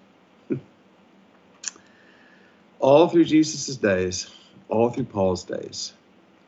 All 2.80 3.08
through 3.08 3.26
Jesus' 3.26 3.76
days, 3.78 4.28
all 4.70 4.90
through 4.90 5.06
Paul's 5.06 5.44
days, 5.44 5.94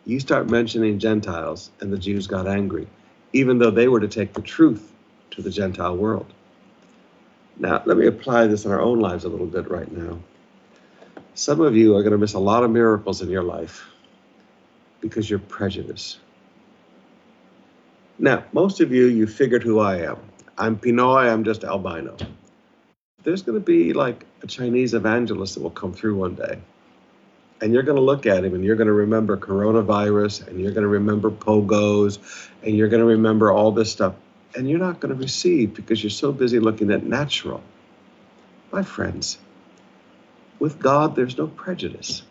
you 0.05 0.19
start 0.19 0.49
mentioning 0.49 0.99
Gentiles, 0.99 1.71
and 1.79 1.91
the 1.91 1.97
Jews 1.97 2.27
got 2.27 2.47
angry, 2.47 2.87
even 3.33 3.57
though 3.57 3.71
they 3.71 3.87
were 3.87 3.99
to 3.99 4.07
take 4.07 4.33
the 4.33 4.41
truth 4.41 4.91
to 5.31 5.41
the 5.41 5.49
Gentile 5.49 5.95
world. 5.95 6.33
Now, 7.57 7.83
let 7.85 7.97
me 7.97 8.07
apply 8.07 8.47
this 8.47 8.65
in 8.65 8.71
our 8.71 8.81
own 8.81 8.99
lives 8.99 9.25
a 9.25 9.29
little 9.29 9.45
bit 9.45 9.69
right 9.69 9.91
now. 9.91 10.19
Some 11.33 11.61
of 11.61 11.75
you 11.75 11.95
are 11.95 12.03
going 12.03 12.11
to 12.11 12.17
miss 12.17 12.33
a 12.33 12.39
lot 12.39 12.63
of 12.63 12.71
miracles 12.71 13.21
in 13.21 13.29
your 13.29 13.43
life 13.43 13.85
because 15.01 15.29
you're 15.29 15.39
prejudiced. 15.39 16.19
Now, 18.17 18.43
most 18.51 18.81
of 18.81 18.91
you, 18.91 19.05
you 19.05 19.27
figured 19.27 19.63
who 19.63 19.79
I 19.79 19.97
am. 19.97 20.17
I'm 20.57 20.77
Pinoy, 20.77 21.31
I'm 21.31 21.43
just 21.43 21.63
albino. 21.63 22.17
There's 23.23 23.41
going 23.41 23.57
to 23.57 23.65
be 23.65 23.93
like 23.93 24.25
a 24.41 24.47
Chinese 24.47 24.93
evangelist 24.93 25.55
that 25.55 25.61
will 25.61 25.69
come 25.69 25.93
through 25.93 26.15
one 26.15 26.35
day. 26.35 26.59
And 27.61 27.73
you're 27.73 27.83
going 27.83 27.97
to 27.97 28.01
look 28.01 28.25
at 28.25 28.45
him 28.45 28.55
and 28.55 28.63
you're 28.63 28.77
going 28.77 28.87
to 28.87 28.93
remember 28.93 29.35
coronavirus 29.35 30.47
and 30.47 30.59
you're 30.59 30.71
going 30.71 30.83
to 30.83 30.89
remember 30.89 31.29
pogos 31.29 32.19
and 32.63 32.75
you're 32.75 32.87
going 32.87 33.01
to 33.01 33.05
remember 33.07 33.51
all 33.51 33.71
this 33.71 33.91
stuff. 33.91 34.15
And 34.55 34.69
you're 34.69 34.79
not 34.79 34.99
going 34.99 35.13
to 35.13 35.21
receive 35.21 35.73
because 35.73 36.01
you're 36.01 36.09
so 36.09 36.31
busy 36.31 36.59
looking 36.59 36.89
at 36.91 37.03
natural. 37.03 37.61
My 38.71 38.81
friends, 38.81 39.37
with 40.59 40.79
God, 40.79 41.15
there's 41.15 41.37
no 41.37 41.47
prejudice. 41.47 42.23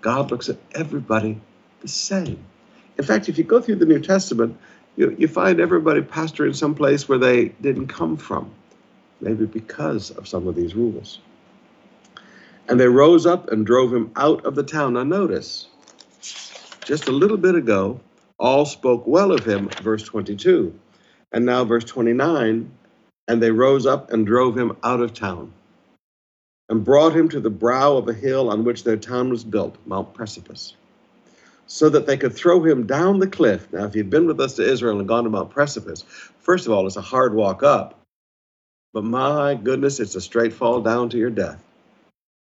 God 0.00 0.30
looks 0.30 0.48
at 0.48 0.58
everybody 0.72 1.40
the 1.80 1.88
same. 1.88 2.44
In 2.98 3.04
fact, 3.04 3.28
if 3.28 3.38
you 3.38 3.44
go 3.44 3.60
through 3.60 3.76
the 3.76 3.86
New 3.86 4.00
Testament, 4.00 4.56
you, 4.96 5.14
you 5.18 5.28
find 5.28 5.60
everybody 5.60 6.00
pastoring 6.00 6.54
some 6.54 6.74
place 6.74 7.08
where 7.08 7.18
they 7.18 7.46
didn't 7.60 7.88
come 7.88 8.16
from, 8.16 8.50
maybe 9.20 9.46
because 9.46 10.10
of 10.10 10.28
some 10.28 10.46
of 10.46 10.54
these 10.54 10.74
rules. 10.74 11.18
And 12.68 12.80
they 12.80 12.88
rose 12.88 13.26
up 13.26 13.50
and 13.50 13.66
drove 13.66 13.92
him 13.92 14.10
out 14.16 14.44
of 14.46 14.54
the 14.54 14.62
town. 14.62 14.94
Now, 14.94 15.04
notice, 15.04 15.68
just 16.84 17.08
a 17.08 17.12
little 17.12 17.36
bit 17.36 17.54
ago, 17.54 18.00
all 18.38 18.66
spoke 18.66 19.06
well 19.06 19.32
of 19.32 19.46
him, 19.46 19.68
verse 19.82 20.02
22. 20.02 20.78
And 21.32 21.44
now, 21.44 21.64
verse 21.64 21.84
29, 21.84 22.70
and 23.28 23.42
they 23.42 23.50
rose 23.50 23.86
up 23.86 24.12
and 24.12 24.26
drove 24.26 24.56
him 24.56 24.76
out 24.82 25.00
of 25.00 25.12
town 25.14 25.52
and 26.68 26.84
brought 26.84 27.14
him 27.14 27.28
to 27.30 27.40
the 27.40 27.50
brow 27.50 27.96
of 27.96 28.08
a 28.08 28.14
hill 28.14 28.50
on 28.50 28.64
which 28.64 28.84
their 28.84 28.96
town 28.96 29.30
was 29.30 29.44
built, 29.44 29.76
Mount 29.86 30.14
Precipice, 30.14 30.74
so 31.66 31.88
that 31.88 32.06
they 32.06 32.16
could 32.16 32.34
throw 32.34 32.62
him 32.62 32.86
down 32.86 33.18
the 33.18 33.26
cliff. 33.26 33.72
Now, 33.72 33.84
if 33.84 33.96
you've 33.96 34.10
been 34.10 34.26
with 34.26 34.40
us 34.40 34.54
to 34.56 34.70
Israel 34.70 34.98
and 34.98 35.08
gone 35.08 35.24
to 35.24 35.30
Mount 35.30 35.50
Precipice, 35.50 36.02
first 36.38 36.66
of 36.66 36.72
all, 36.72 36.86
it's 36.86 36.96
a 36.96 37.02
hard 37.02 37.34
walk 37.34 37.62
up, 37.62 38.00
but 38.92 39.04
my 39.04 39.54
goodness, 39.54 40.00
it's 40.00 40.14
a 40.14 40.20
straight 40.20 40.52
fall 40.52 40.80
down 40.80 41.08
to 41.10 41.18
your 41.18 41.30
death. 41.30 41.63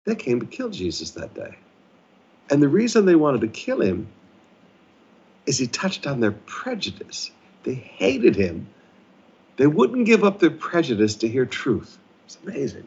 They 0.06 0.14
came 0.14 0.40
to 0.40 0.46
kill 0.46 0.70
Jesus 0.70 1.10
that 1.12 1.34
day. 1.34 1.58
And 2.48 2.62
the 2.62 2.68
reason 2.68 3.04
they 3.04 3.16
wanted 3.16 3.42
to 3.42 3.48
kill 3.48 3.82
him 3.82 4.08
is 5.44 5.58
he 5.58 5.66
touched 5.66 6.06
on 6.06 6.20
their 6.20 6.32
prejudice. 6.32 7.30
They 7.64 7.74
hated 7.74 8.36
him. 8.36 8.68
They 9.56 9.66
wouldn't 9.66 10.06
give 10.06 10.24
up 10.24 10.38
their 10.38 10.50
prejudice 10.50 11.16
to 11.16 11.28
hear 11.28 11.44
truth. 11.44 11.98
It's 12.24 12.38
amazing 12.44 12.86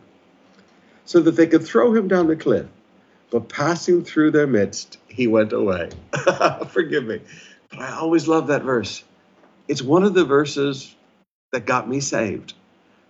so 1.05 1.19
that 1.21 1.31
they 1.31 1.47
could 1.47 1.65
throw 1.65 1.93
him 1.95 2.07
down 2.07 2.27
the 2.27 2.35
cliff. 2.35 2.67
But 3.31 3.49
passing 3.49 4.03
through 4.03 4.31
their 4.31 4.47
midst, 4.47 4.99
he 5.07 5.27
went 5.27 5.53
away. 5.53 5.89
Forgive 6.69 7.05
me. 7.05 7.21
But 7.69 7.79
I 7.79 7.93
always 7.93 8.27
love 8.27 8.47
that 8.47 8.63
verse. 8.63 9.03
It's 9.67 9.81
one 9.81 10.03
of 10.03 10.13
the 10.13 10.25
verses 10.25 10.95
that 11.51 11.65
got 11.65 11.89
me 11.89 11.99
saved. 11.99 12.53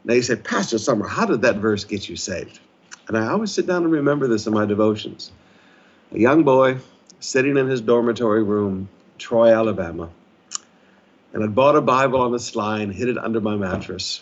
Now 0.05 0.13
you 0.13 0.21
say, 0.21 0.37
Pastor 0.37 0.77
Sumrall, 0.77 1.09
how 1.09 1.25
did 1.25 1.41
that 1.41 1.57
verse 1.57 1.83
get 1.83 2.07
you 2.07 2.15
saved? 2.15 2.59
And 3.09 3.17
I 3.17 3.31
always 3.31 3.51
sit 3.51 3.65
down 3.65 3.83
and 3.83 3.91
remember 3.91 4.27
this 4.27 4.45
in 4.45 4.53
my 4.53 4.67
devotions. 4.67 5.31
A 6.11 6.19
young 6.19 6.43
boy 6.43 6.77
sitting 7.19 7.57
in 7.57 7.67
his 7.67 7.81
dormitory 7.81 8.43
room, 8.43 8.87
Troy, 9.17 9.51
Alabama, 9.51 10.09
and 11.33 11.43
I'd 11.43 11.55
bought 11.55 11.75
a 11.75 11.81
Bible 11.81 12.21
on 12.21 12.31
the 12.31 12.39
sly 12.39 12.81
and 12.81 12.93
hid 12.93 13.09
it 13.09 13.17
under 13.17 13.41
my 13.41 13.55
mattress. 13.55 14.21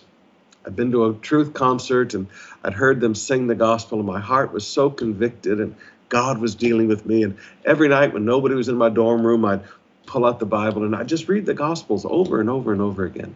I'd 0.66 0.78
been 0.78 0.94
to 0.94 1.06
a 1.06 1.14
truth 1.16 1.54
concert 1.54 2.14
and 2.14 2.28
I'd 2.64 2.74
heard 2.74 3.02
them 3.02 3.14
sing 3.14 3.48
the 3.48 3.56
gospel, 3.56 4.00
and 4.00 4.08
my 4.08 4.22
heart 4.22 4.54
was 4.54 4.66
so 4.66 4.90
convicted, 4.90 5.60
and 5.60 5.76
God 6.08 6.38
was 6.38 6.56
dealing 6.56 6.88
with 6.88 7.06
me. 7.06 7.24
And 7.24 7.38
every 7.66 7.90
night 7.90 8.14
when 8.14 8.24
nobody 8.24 8.56
was 8.56 8.70
in 8.70 8.78
my 8.78 8.88
dorm 8.88 9.28
room, 9.28 9.44
I'd 9.44 9.64
pull 10.06 10.26
out 10.26 10.40
the 10.40 10.46
Bible 10.46 10.86
and 10.86 10.96
I'd 10.96 11.10
just 11.10 11.28
read 11.28 11.46
the 11.46 11.54
gospels 11.54 12.06
over 12.10 12.40
and 12.40 12.50
over 12.50 12.72
and 12.72 12.82
over 12.82 13.04
again. 13.04 13.36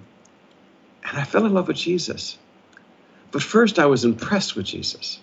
And 1.04 1.18
I 1.18 1.26
fell 1.26 1.46
in 1.46 1.54
love 1.54 1.68
with 1.68 1.76
Jesus. 1.76 2.38
But 3.32 3.44
first, 3.44 3.80
I 3.80 3.88
was 3.88 4.06
impressed 4.06 4.56
with 4.56 4.66
Jesus 4.66 5.20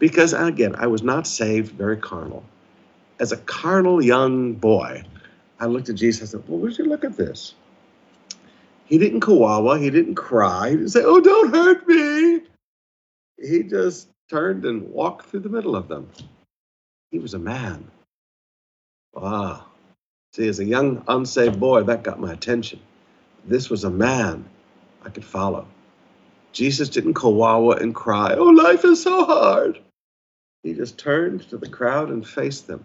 because, 0.00 0.32
again, 0.32 0.74
I 0.78 0.88
was 0.88 1.04
not 1.04 1.28
saved, 1.28 1.74
very 1.74 1.98
carnal. 1.98 2.44
As 3.20 3.32
a 3.32 3.36
carnal 3.36 4.02
young 4.02 4.54
boy, 4.54 5.04
I 5.60 5.66
looked 5.66 5.90
at 5.90 5.96
Jesus 5.96 6.34
and 6.34 6.42
said, 6.42 6.50
Well, 6.50 6.58
would 6.60 6.78
you 6.78 6.86
look 6.86 7.04
at 7.04 7.16
this? 7.16 7.54
He 8.86 8.98
didn't 8.98 9.20
kawawa. 9.20 9.80
He 9.80 9.90
didn't 9.90 10.16
cry. 10.16 10.70
He 10.70 10.76
didn't 10.76 10.90
say, 10.90 11.02
Oh, 11.04 11.20
don't 11.20 11.54
hurt 11.54 11.86
me. 11.86 12.40
He 13.38 13.62
just 13.62 14.08
turned 14.30 14.64
and 14.64 14.90
walked 14.90 15.26
through 15.26 15.40
the 15.40 15.48
middle 15.50 15.76
of 15.76 15.88
them. 15.88 16.10
He 17.12 17.18
was 17.18 17.34
a 17.34 17.38
man. 17.38 17.90
Wow. 19.14 19.66
See, 20.34 20.48
as 20.48 20.60
a 20.60 20.64
young, 20.64 21.04
unsaved 21.08 21.60
boy, 21.60 21.82
that 21.84 22.04
got 22.04 22.20
my 22.20 22.32
attention. 22.32 22.80
This 23.46 23.70
was 23.70 23.84
a 23.84 23.90
man 23.90 24.44
I 25.04 25.10
could 25.10 25.24
follow. 25.24 25.66
Jesus 26.52 26.88
didn't 26.88 27.14
kawawa 27.14 27.80
and 27.80 27.94
cry, 27.94 28.34
Oh, 28.34 28.44
life 28.46 28.84
is 28.84 29.02
so 29.02 29.24
hard. 29.24 29.80
He 30.62 30.74
just 30.74 30.98
turned 30.98 31.48
to 31.50 31.56
the 31.56 31.68
crowd 31.68 32.10
and 32.10 32.26
faced 32.26 32.66
them 32.66 32.84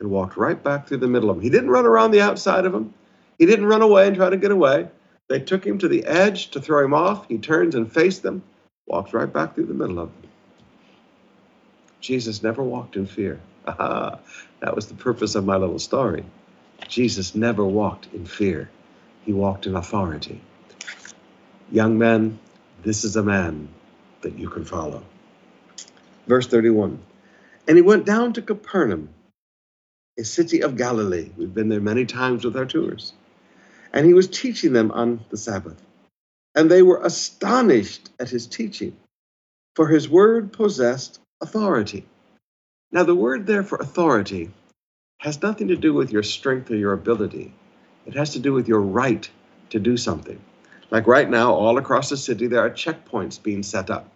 and 0.00 0.10
walked 0.10 0.36
right 0.36 0.62
back 0.62 0.86
through 0.86 0.98
the 0.98 1.08
middle 1.08 1.30
of 1.30 1.36
them. 1.36 1.42
He 1.42 1.50
didn't 1.50 1.70
run 1.70 1.86
around 1.86 2.10
the 2.10 2.20
outside 2.22 2.64
of 2.66 2.72
them. 2.72 2.94
He 3.38 3.46
didn't 3.46 3.66
run 3.66 3.82
away 3.82 4.06
and 4.06 4.16
try 4.16 4.30
to 4.30 4.36
get 4.36 4.50
away. 4.50 4.88
They 5.28 5.40
took 5.40 5.66
him 5.66 5.78
to 5.78 5.88
the 5.88 6.04
edge 6.04 6.50
to 6.50 6.60
throw 6.60 6.84
him 6.84 6.94
off. 6.94 7.28
He 7.28 7.38
turns 7.38 7.74
and 7.74 7.90
faced 7.90 8.22
them, 8.22 8.42
walked 8.86 9.12
right 9.12 9.32
back 9.32 9.54
through 9.54 9.66
the 9.66 9.74
middle 9.74 9.98
of 9.98 10.10
them. 10.10 10.30
Jesus 12.00 12.42
never 12.42 12.62
walked 12.62 12.96
in 12.96 13.06
fear. 13.06 13.40
that 13.66 14.74
was 14.74 14.88
the 14.88 14.94
purpose 14.94 15.34
of 15.34 15.44
my 15.44 15.56
little 15.56 15.78
story. 15.78 16.24
Jesus 16.88 17.34
never 17.34 17.64
walked 17.64 18.08
in 18.12 18.26
fear, 18.26 18.70
he 19.24 19.32
walked 19.32 19.66
in 19.66 19.74
authority. 19.74 20.40
Young 21.72 21.96
men, 21.96 22.38
this 22.82 23.04
is 23.04 23.16
a 23.16 23.22
man 23.22 23.68
that 24.20 24.38
you 24.38 24.50
can 24.50 24.64
follow. 24.64 25.02
Verse 26.26 26.46
31 26.46 27.00
And 27.68 27.76
he 27.76 27.82
went 27.82 28.06
down 28.06 28.32
to 28.34 28.42
Capernaum, 28.42 29.08
a 30.18 30.24
city 30.24 30.62
of 30.62 30.76
Galilee. 30.76 31.30
We've 31.36 31.54
been 31.54 31.68
there 31.68 31.80
many 31.80 32.06
times 32.06 32.44
with 32.44 32.56
our 32.56 32.66
tours 32.66 33.12
and 33.94 34.04
he 34.04 34.12
was 34.12 34.28
teaching 34.28 34.72
them 34.72 34.90
on 34.90 35.24
the 35.30 35.36
Sabbath. 35.36 35.80
And 36.54 36.70
they 36.70 36.82
were 36.82 37.00
astonished 37.02 38.10
at 38.20 38.28
his 38.28 38.46
teaching, 38.46 38.96
for 39.76 39.88
his 39.88 40.08
word 40.08 40.52
possessed 40.52 41.20
authority. 41.40 42.04
Now, 42.92 43.04
the 43.04 43.14
word 43.14 43.46
there 43.46 43.62
for 43.62 43.78
authority 43.78 44.50
has 45.18 45.40
nothing 45.42 45.68
to 45.68 45.76
do 45.76 45.94
with 45.94 46.12
your 46.12 46.22
strength 46.22 46.70
or 46.70 46.76
your 46.76 46.92
ability, 46.92 47.54
it 48.04 48.14
has 48.14 48.30
to 48.30 48.40
do 48.40 48.52
with 48.52 48.68
your 48.68 48.80
right 48.80 49.28
to 49.70 49.78
do 49.78 49.96
something. 49.96 50.38
Like 50.90 51.06
right 51.06 51.28
now, 51.30 51.54
all 51.54 51.78
across 51.78 52.10
the 52.10 52.16
city, 52.16 52.46
there 52.46 52.60
are 52.60 52.70
checkpoints 52.70 53.42
being 53.42 53.62
set 53.62 53.90
up. 53.90 54.08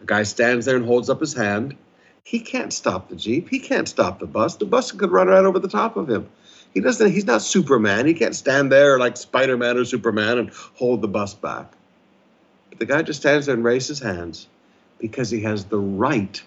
A 0.00 0.04
guy 0.06 0.22
stands 0.22 0.66
there 0.66 0.76
and 0.76 0.84
holds 0.84 1.08
up 1.10 1.20
his 1.20 1.34
hand. 1.34 1.76
He 2.24 2.40
can't 2.40 2.72
stop 2.72 3.08
the 3.08 3.16
Jeep. 3.16 3.48
He 3.48 3.58
can't 3.58 3.88
stop 3.88 4.18
the 4.18 4.26
bus. 4.26 4.56
The 4.56 4.64
bus 4.64 4.92
could 4.92 5.10
run 5.10 5.28
right 5.28 5.44
over 5.44 5.58
the 5.58 5.68
top 5.68 5.96
of 5.96 6.08
him. 6.08 6.28
He 6.72 6.80
doesn't. 6.80 7.12
He's 7.12 7.26
not 7.26 7.42
Superman. 7.42 8.06
He 8.06 8.14
can't 8.14 8.34
stand 8.34 8.72
there 8.72 8.98
like 8.98 9.16
Spider-Man 9.16 9.76
or 9.76 9.84
Superman 9.84 10.38
and 10.38 10.50
hold 10.74 11.02
the 11.02 11.08
bus 11.08 11.34
back. 11.34 11.72
But 12.70 12.78
the 12.78 12.86
guy 12.86 13.02
just 13.02 13.20
stands 13.20 13.46
there 13.46 13.54
and 13.54 13.62
raises 13.62 13.98
his 13.98 14.00
hands 14.00 14.48
because 14.98 15.30
he 15.30 15.42
has 15.42 15.66
the 15.66 15.78
right 15.78 16.42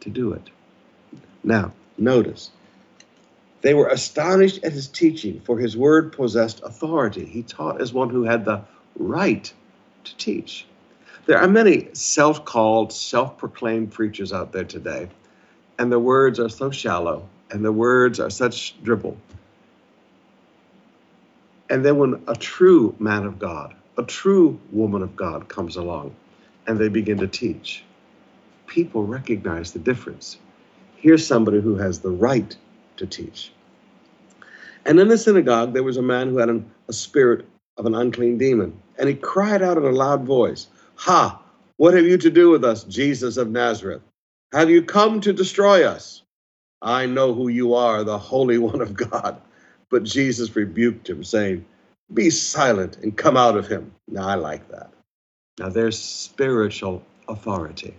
to 0.00 0.10
do 0.10 0.32
it. 0.32 0.50
Now, 1.42 1.72
notice. 1.98 2.50
They 3.62 3.74
were 3.74 3.88
astonished 3.88 4.62
at 4.62 4.72
his 4.72 4.86
teaching, 4.86 5.40
for 5.40 5.58
his 5.58 5.76
word 5.76 6.12
possessed 6.12 6.60
authority. 6.62 7.24
He 7.24 7.42
taught 7.42 7.80
as 7.80 7.92
one 7.92 8.10
who 8.10 8.22
had 8.22 8.44
the 8.44 8.62
right 8.96 9.52
to 10.04 10.16
teach. 10.16 10.66
There 11.26 11.38
are 11.38 11.48
many 11.48 11.88
self 11.92 12.44
called, 12.44 12.92
self 12.92 13.36
proclaimed 13.36 13.90
preachers 13.90 14.32
out 14.32 14.52
there 14.52 14.64
today, 14.64 15.08
and 15.78 15.90
the 15.90 15.98
words 15.98 16.38
are 16.38 16.48
so 16.48 16.70
shallow 16.70 17.28
and 17.50 17.64
the 17.64 17.72
words 17.72 18.20
are 18.20 18.30
such 18.30 18.80
dribble. 18.82 19.16
And 21.68 21.84
then 21.84 21.98
when 21.98 22.22
a 22.28 22.34
true 22.34 22.94
man 22.98 23.24
of 23.24 23.38
God, 23.38 23.74
a 23.98 24.02
true 24.04 24.58
woman 24.70 25.02
of 25.02 25.16
God 25.16 25.48
comes 25.48 25.76
along 25.76 26.14
and 26.66 26.78
they 26.78 26.88
begin 26.88 27.18
to 27.18 27.26
teach, 27.26 27.84
people 28.66 29.04
recognize 29.04 29.72
the 29.72 29.78
difference. 29.78 30.38
Here's 30.96 31.26
somebody 31.26 31.60
who 31.60 31.76
has 31.76 32.00
the 32.00 32.10
right 32.10 32.56
to 32.98 33.06
teach. 33.06 33.52
And 34.84 35.00
in 35.00 35.08
the 35.08 35.18
synagogue, 35.18 35.72
there 35.72 35.82
was 35.82 35.96
a 35.96 36.02
man 36.02 36.28
who 36.28 36.38
had 36.38 36.48
an, 36.48 36.70
a 36.88 36.92
spirit 36.92 37.46
of 37.76 37.86
an 37.86 37.94
unclean 37.94 38.38
demon. 38.38 38.80
And 38.98 39.08
he 39.08 39.14
cried 39.14 39.62
out 39.62 39.76
in 39.76 39.84
a 39.84 39.90
loud 39.90 40.24
voice, 40.24 40.68
Ha! 40.96 41.42
What 41.76 41.94
have 41.94 42.06
you 42.06 42.18
to 42.18 42.30
do 42.30 42.50
with 42.50 42.64
us, 42.64 42.84
Jesus 42.84 43.36
of 43.36 43.50
Nazareth? 43.50 44.02
Have 44.52 44.70
you 44.70 44.82
come 44.82 45.20
to 45.22 45.32
destroy 45.32 45.84
us? 45.86 46.22
I 46.82 47.06
know 47.06 47.34
who 47.34 47.48
you 47.48 47.74
are, 47.74 48.04
the 48.04 48.18
Holy 48.18 48.58
One 48.58 48.80
of 48.80 48.94
God. 48.94 49.40
But 49.90 50.04
Jesus 50.04 50.56
rebuked 50.56 51.08
him, 51.08 51.24
saying, 51.24 51.64
Be 52.12 52.30
silent 52.30 52.98
and 52.98 53.16
come 53.16 53.36
out 53.36 53.56
of 53.56 53.68
him. 53.68 53.92
Now, 54.08 54.28
I 54.28 54.34
like 54.34 54.68
that. 54.70 54.92
Now, 55.58 55.68
there's 55.68 55.98
spiritual 55.98 57.04
authority. 57.28 57.94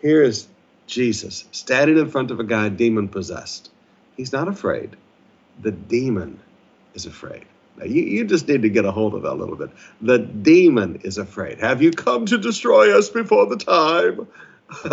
Here 0.00 0.22
is 0.22 0.48
Jesus 0.86 1.44
standing 1.52 1.98
in 1.98 2.10
front 2.10 2.30
of 2.30 2.40
a 2.40 2.44
guy 2.44 2.68
demon 2.68 3.08
possessed. 3.08 3.70
He's 4.16 4.32
not 4.32 4.48
afraid. 4.48 4.96
The 5.62 5.72
demon 5.72 6.40
is 6.94 7.06
afraid. 7.06 7.44
Now, 7.76 7.86
you, 7.86 8.02
you 8.02 8.24
just 8.24 8.48
need 8.48 8.62
to 8.62 8.68
get 8.68 8.84
a 8.84 8.92
hold 8.92 9.14
of 9.14 9.22
that 9.22 9.32
a 9.32 9.34
little 9.34 9.56
bit. 9.56 9.70
The 10.00 10.18
demon 10.18 11.00
is 11.02 11.18
afraid. 11.18 11.60
Have 11.60 11.82
you 11.82 11.90
come 11.90 12.26
to 12.26 12.38
destroy 12.38 12.96
us 12.96 13.10
before 13.10 13.46
the 13.46 13.56
time? 13.56 14.28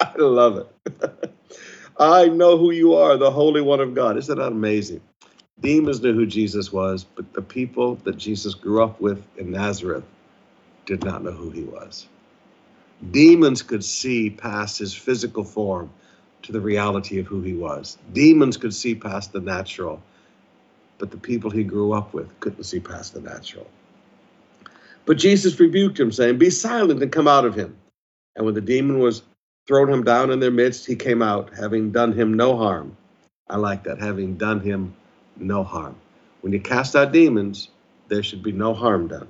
I 0.00 0.12
love 0.18 0.66
it. 0.84 1.32
I 1.98 2.28
know 2.28 2.58
who 2.58 2.72
you 2.72 2.94
are, 2.94 3.16
the 3.16 3.30
Holy 3.30 3.60
One 3.60 3.80
of 3.80 3.94
God. 3.94 4.16
Isn't 4.16 4.38
that 4.38 4.48
amazing? 4.48 5.00
Demons 5.60 6.02
knew 6.02 6.14
who 6.14 6.26
Jesus 6.26 6.72
was, 6.72 7.04
but 7.04 7.32
the 7.34 7.42
people 7.42 7.96
that 8.04 8.16
Jesus 8.18 8.54
grew 8.54 8.82
up 8.82 9.00
with 9.00 9.22
in 9.36 9.52
Nazareth 9.52 10.04
did 10.86 11.04
not 11.04 11.22
know 11.22 11.30
who 11.30 11.50
he 11.50 11.62
was. 11.62 12.08
Demons 13.10 13.62
could 13.62 13.84
see 13.84 14.30
past 14.30 14.78
his 14.78 14.94
physical 14.94 15.44
form 15.44 15.90
to 16.42 16.52
the 16.52 16.60
reality 16.60 17.18
of 17.18 17.26
who 17.26 17.42
he 17.42 17.52
was. 17.52 17.98
Demons 18.12 18.56
could 18.56 18.74
see 18.74 18.94
past 18.94 19.32
the 19.32 19.40
natural, 19.40 20.02
but 21.02 21.10
the 21.10 21.16
people 21.16 21.50
he 21.50 21.64
grew 21.64 21.92
up 21.92 22.14
with 22.14 22.38
couldn't 22.38 22.62
see 22.62 22.78
past 22.78 23.12
the 23.12 23.20
natural. 23.20 23.66
But 25.04 25.18
Jesus 25.18 25.58
rebuked 25.58 25.98
him, 25.98 26.12
saying, 26.12 26.38
Be 26.38 26.48
silent 26.48 27.02
and 27.02 27.10
come 27.10 27.26
out 27.26 27.44
of 27.44 27.56
him. 27.56 27.76
And 28.36 28.46
when 28.46 28.54
the 28.54 28.60
demon 28.60 29.00
was 29.00 29.24
thrown 29.66 29.92
him 29.92 30.04
down 30.04 30.30
in 30.30 30.38
their 30.38 30.52
midst, 30.52 30.86
he 30.86 30.94
came 30.94 31.20
out, 31.20 31.50
having 31.58 31.90
done 31.90 32.12
him 32.12 32.34
no 32.34 32.56
harm. 32.56 32.96
I 33.50 33.56
like 33.56 33.82
that, 33.82 33.98
having 33.98 34.36
done 34.36 34.60
him 34.60 34.94
no 35.36 35.64
harm. 35.64 35.96
When 36.40 36.52
you 36.52 36.60
cast 36.60 36.94
out 36.94 37.10
demons, 37.10 37.66
there 38.06 38.22
should 38.22 38.44
be 38.44 38.52
no 38.52 38.72
harm 38.72 39.08
done. 39.08 39.26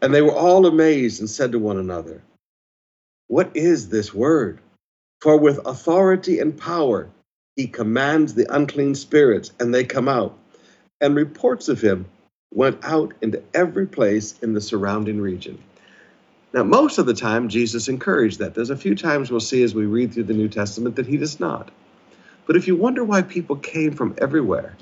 And 0.00 0.14
they 0.14 0.22
were 0.22 0.34
all 0.34 0.64
amazed 0.64 1.20
and 1.20 1.28
said 1.28 1.52
to 1.52 1.58
one 1.58 1.76
another, 1.76 2.22
What 3.26 3.50
is 3.54 3.90
this 3.90 4.14
word? 4.14 4.58
For 5.20 5.36
with 5.36 5.60
authority 5.66 6.38
and 6.38 6.56
power 6.56 7.10
he 7.56 7.66
commands 7.66 8.34
the 8.34 8.46
unclean 8.54 8.94
spirits, 8.94 9.52
and 9.60 9.74
they 9.74 9.84
come 9.84 10.08
out. 10.08 10.38
And 11.00 11.14
reports 11.14 11.68
of 11.68 11.80
him 11.80 12.06
went 12.54 12.78
out 12.82 13.12
into 13.20 13.42
every 13.52 13.86
place 13.86 14.38
in 14.40 14.54
the 14.54 14.60
surrounding 14.60 15.20
region. 15.20 15.62
Now, 16.52 16.62
most 16.62 16.98
of 16.98 17.06
the 17.06 17.14
time, 17.14 17.48
Jesus 17.48 17.88
encouraged 17.88 18.38
that. 18.38 18.54
There's 18.54 18.70
a 18.70 18.76
few 18.76 18.94
times 18.94 19.30
we'll 19.30 19.40
see 19.40 19.62
as 19.62 19.74
we 19.74 19.84
read 19.84 20.14
through 20.14 20.24
the 20.24 20.32
New 20.32 20.48
Testament 20.48 20.96
that 20.96 21.06
he 21.06 21.18
does 21.18 21.38
not. 21.38 21.70
But 22.46 22.56
if 22.56 22.66
you 22.66 22.76
wonder 22.76 23.04
why 23.04 23.22
people 23.22 23.56
came 23.56 23.92
from 23.92 24.14
everywhere, 24.18 24.76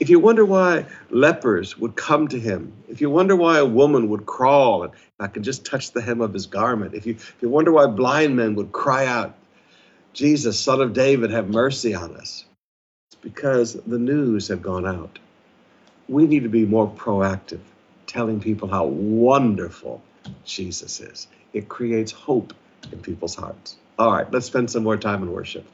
if 0.00 0.08
you 0.08 0.18
wonder 0.18 0.44
why 0.44 0.86
lepers 1.10 1.76
would 1.78 1.96
come 1.96 2.28
to 2.28 2.40
him, 2.40 2.72
if 2.88 3.00
you 3.00 3.10
wonder 3.10 3.36
why 3.36 3.58
a 3.58 3.66
woman 3.66 4.08
would 4.08 4.26
crawl 4.26 4.84
and 4.84 4.92
I 5.20 5.28
can 5.28 5.42
just 5.42 5.66
touch 5.66 5.92
the 5.92 6.00
hem 6.00 6.20
of 6.20 6.32
his 6.32 6.46
garment, 6.46 6.94
if 6.94 7.06
you, 7.06 7.12
if 7.12 7.36
you 7.40 7.48
wonder 7.48 7.72
why 7.72 7.86
blind 7.86 8.34
men 8.36 8.54
would 8.54 8.72
cry 8.72 9.06
out, 9.06 9.34
Jesus, 10.12 10.58
Son 10.58 10.80
of 10.80 10.92
David, 10.92 11.30
have 11.30 11.50
mercy 11.50 11.94
on 11.94 12.16
us, 12.16 12.44
it's 13.10 13.20
because 13.20 13.74
the 13.74 13.98
news 13.98 14.48
had 14.48 14.62
gone 14.62 14.86
out. 14.86 15.18
We 16.08 16.26
need 16.26 16.42
to 16.42 16.48
be 16.48 16.64
more 16.66 16.88
proactive, 16.90 17.60
telling 18.06 18.40
people 18.40 18.68
how 18.68 18.86
wonderful 18.86 20.02
Jesus 20.44 21.00
is. 21.00 21.28
It 21.52 21.68
creates 21.68 22.12
hope 22.12 22.54
in 22.90 23.00
people's 23.00 23.34
hearts. 23.34 23.76
All 23.98 24.12
right, 24.12 24.30
let's 24.32 24.46
spend 24.46 24.70
some 24.70 24.82
more 24.82 24.96
time 24.96 25.22
in 25.22 25.30
worship. 25.32 25.66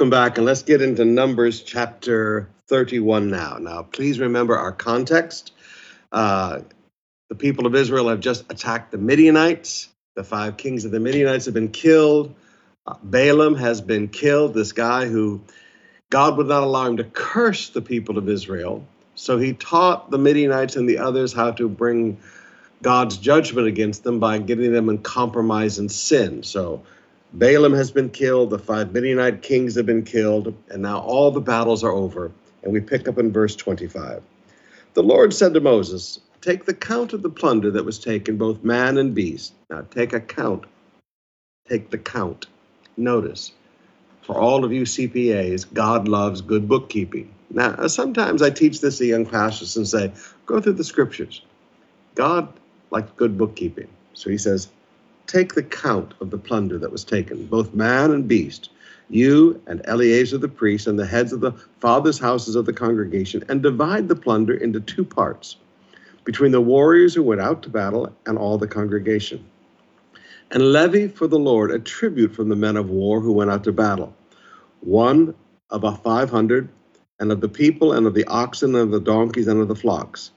Welcome 0.00 0.08
back, 0.08 0.38
and 0.38 0.46
let's 0.46 0.62
get 0.62 0.80
into 0.80 1.04
Numbers 1.04 1.62
chapter 1.62 2.48
31 2.68 3.28
now. 3.28 3.58
Now, 3.60 3.82
please 3.82 4.18
remember 4.18 4.56
our 4.56 4.72
context. 4.72 5.52
Uh, 6.10 6.60
the 7.28 7.34
people 7.34 7.66
of 7.66 7.74
Israel 7.74 8.08
have 8.08 8.20
just 8.20 8.50
attacked 8.50 8.92
the 8.92 8.96
Midianites. 8.96 9.90
The 10.16 10.24
five 10.24 10.56
kings 10.56 10.86
of 10.86 10.90
the 10.90 11.00
Midianites 11.00 11.44
have 11.44 11.52
been 11.52 11.68
killed. 11.68 12.34
Uh, 12.86 12.94
Balaam 13.02 13.54
has 13.56 13.82
been 13.82 14.08
killed, 14.08 14.54
this 14.54 14.72
guy 14.72 15.04
who 15.04 15.42
God 16.08 16.38
would 16.38 16.46
not 16.46 16.62
allow 16.62 16.86
him 16.86 16.96
to 16.96 17.04
curse 17.04 17.68
the 17.68 17.82
people 17.82 18.16
of 18.16 18.26
Israel. 18.26 18.82
So 19.16 19.36
he 19.36 19.52
taught 19.52 20.10
the 20.10 20.16
Midianites 20.16 20.76
and 20.76 20.88
the 20.88 20.96
others 20.96 21.34
how 21.34 21.50
to 21.50 21.68
bring 21.68 22.16
God's 22.80 23.18
judgment 23.18 23.66
against 23.68 24.02
them 24.02 24.18
by 24.18 24.38
getting 24.38 24.72
them 24.72 24.88
in 24.88 24.96
compromise 24.96 25.78
and 25.78 25.92
sin. 25.92 26.42
So 26.42 26.84
Balaam 27.32 27.72
has 27.74 27.90
been 27.90 28.10
killed, 28.10 28.50
the 28.50 28.58
five 28.58 28.92
Midianite 28.92 29.42
kings 29.42 29.76
have 29.76 29.86
been 29.86 30.02
killed, 30.02 30.54
and 30.68 30.82
now 30.82 30.98
all 30.98 31.30
the 31.30 31.40
battles 31.40 31.84
are 31.84 31.92
over. 31.92 32.32
And 32.62 32.72
we 32.72 32.80
pick 32.80 33.08
up 33.08 33.18
in 33.18 33.32
verse 33.32 33.54
25. 33.56 34.22
The 34.94 35.02
Lord 35.02 35.32
said 35.32 35.54
to 35.54 35.60
Moses, 35.60 36.20
Take 36.40 36.64
the 36.64 36.74
count 36.74 37.12
of 37.12 37.22
the 37.22 37.30
plunder 37.30 37.70
that 37.70 37.84
was 37.84 37.98
taken, 37.98 38.36
both 38.36 38.64
man 38.64 38.98
and 38.98 39.14
beast. 39.14 39.54
Now 39.68 39.82
take 39.90 40.12
a 40.12 40.20
count. 40.20 40.64
Take 41.68 41.90
the 41.90 41.98
count. 41.98 42.46
Notice, 42.96 43.52
for 44.22 44.36
all 44.36 44.64
of 44.64 44.72
you 44.72 44.82
CPAs, 44.82 45.72
God 45.72 46.08
loves 46.08 46.40
good 46.40 46.68
bookkeeping. 46.68 47.32
Now, 47.50 47.86
sometimes 47.86 48.42
I 48.42 48.50
teach 48.50 48.80
this 48.80 48.98
to 48.98 49.06
young 49.06 49.26
pastors 49.26 49.76
and 49.76 49.86
say, 49.86 50.12
go 50.46 50.60
through 50.60 50.74
the 50.74 50.84
scriptures. 50.84 51.42
God 52.14 52.52
likes 52.90 53.10
good 53.16 53.38
bookkeeping. 53.38 53.88
So 54.14 54.30
he 54.30 54.38
says, 54.38 54.68
take 55.30 55.54
the 55.54 55.62
count 55.62 56.12
of 56.20 56.30
the 56.30 56.38
plunder 56.38 56.76
that 56.76 56.90
was 56.90 57.04
taken, 57.04 57.46
both 57.46 57.72
man 57.72 58.10
and 58.10 58.26
beast, 58.26 58.70
you 59.08 59.62
and 59.68 59.80
Eleazar 59.84 60.38
the 60.38 60.48
priest 60.48 60.88
and 60.88 60.98
the 60.98 61.06
heads 61.06 61.32
of 61.32 61.40
the 61.40 61.52
fathers' 61.78 62.18
houses 62.18 62.56
of 62.56 62.66
the 62.66 62.72
congregation, 62.72 63.44
and 63.48 63.62
divide 63.62 64.08
the 64.08 64.16
plunder 64.16 64.54
into 64.54 64.80
two 64.80 65.04
parts 65.04 65.56
between 66.24 66.50
the 66.50 66.60
warriors 66.60 67.14
who 67.14 67.22
went 67.22 67.40
out 67.40 67.62
to 67.62 67.68
battle 67.68 68.12
and 68.26 68.38
all 68.38 68.58
the 68.58 68.66
congregation. 68.66 69.44
And 70.50 70.72
levy 70.72 71.06
for 71.06 71.28
the 71.28 71.38
Lord 71.38 71.70
a 71.70 71.78
tribute 71.78 72.34
from 72.34 72.48
the 72.48 72.56
men 72.56 72.76
of 72.76 72.90
war 72.90 73.20
who 73.20 73.32
went 73.32 73.52
out 73.52 73.62
to 73.64 73.72
battle, 73.72 74.12
one 74.80 75.34
of 75.70 75.84
a 75.84 75.94
five 75.96 76.28
hundred, 76.28 76.68
and 77.20 77.30
of 77.30 77.40
the 77.40 77.48
people, 77.48 77.92
and 77.92 78.06
of 78.06 78.14
the 78.14 78.24
oxen, 78.24 78.74
and 78.74 78.84
of 78.84 78.90
the 78.90 79.00
donkeys, 79.00 79.46
and 79.46 79.60
of 79.60 79.68
the 79.68 79.76
flocks. 79.76 80.32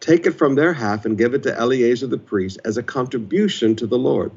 Take 0.00 0.24
it 0.24 0.32
from 0.32 0.54
their 0.54 0.72
half 0.72 1.04
and 1.04 1.18
give 1.18 1.34
it 1.34 1.42
to 1.42 1.58
Eleazar 1.58 2.06
the 2.06 2.18
priest 2.18 2.58
as 2.64 2.78
a 2.78 2.82
contribution 2.82 3.76
to 3.76 3.86
the 3.86 3.98
Lord. 3.98 4.32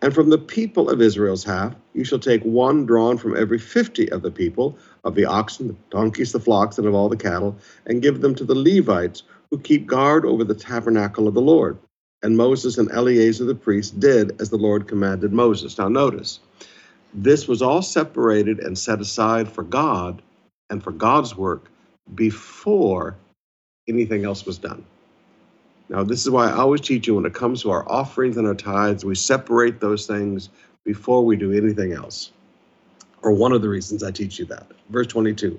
And 0.00 0.14
from 0.14 0.30
the 0.30 0.38
people 0.38 0.88
of 0.88 1.02
Israel's 1.02 1.44
half, 1.44 1.74
you 1.92 2.04
shall 2.04 2.20
take 2.20 2.42
one 2.42 2.86
drawn 2.86 3.18
from 3.18 3.36
every 3.36 3.58
fifty 3.58 4.10
of 4.10 4.22
the 4.22 4.30
people, 4.30 4.78
of 5.04 5.14
the 5.14 5.24
oxen, 5.24 5.68
the 5.68 5.76
donkeys, 5.90 6.32
the 6.32 6.40
flocks, 6.40 6.78
and 6.78 6.86
of 6.86 6.94
all 6.94 7.08
the 7.08 7.16
cattle, 7.16 7.56
and 7.86 8.00
give 8.00 8.20
them 8.20 8.34
to 8.36 8.44
the 8.44 8.54
Levites 8.54 9.24
who 9.50 9.58
keep 9.58 9.86
guard 9.86 10.24
over 10.24 10.44
the 10.44 10.54
tabernacle 10.54 11.28
of 11.28 11.34
the 11.34 11.40
Lord. 11.42 11.76
And 12.22 12.36
Moses 12.36 12.78
and 12.78 12.90
Eleazar 12.92 13.44
the 13.44 13.54
priest 13.54 14.00
did 14.00 14.40
as 14.40 14.50
the 14.50 14.56
Lord 14.56 14.88
commanded 14.88 15.32
Moses. 15.32 15.76
Now, 15.78 15.88
notice, 15.88 16.40
this 17.12 17.48
was 17.48 17.60
all 17.60 17.82
separated 17.82 18.60
and 18.60 18.78
set 18.78 19.00
aside 19.00 19.50
for 19.50 19.64
God 19.64 20.22
and 20.70 20.82
for 20.82 20.92
God's 20.92 21.36
work 21.36 21.70
before 22.14 23.16
anything 23.88 24.24
else 24.24 24.46
was 24.46 24.58
done. 24.58 24.84
Now, 25.88 26.04
this 26.04 26.20
is 26.20 26.30
why 26.30 26.48
I 26.48 26.52
always 26.52 26.82
teach 26.82 27.06
you 27.06 27.14
when 27.14 27.24
it 27.24 27.34
comes 27.34 27.62
to 27.62 27.70
our 27.70 27.90
offerings 27.90 28.36
and 28.36 28.46
our 28.46 28.54
tithes, 28.54 29.04
we 29.04 29.14
separate 29.14 29.80
those 29.80 30.06
things 30.06 30.50
before 30.84 31.24
we 31.24 31.36
do 31.36 31.52
anything 31.52 31.92
else. 31.92 32.32
Or 33.22 33.32
one 33.32 33.52
of 33.52 33.62
the 33.62 33.68
reasons 33.68 34.02
I 34.02 34.10
teach 34.10 34.38
you 34.38 34.44
that. 34.46 34.66
Verse 34.90 35.06
22. 35.06 35.58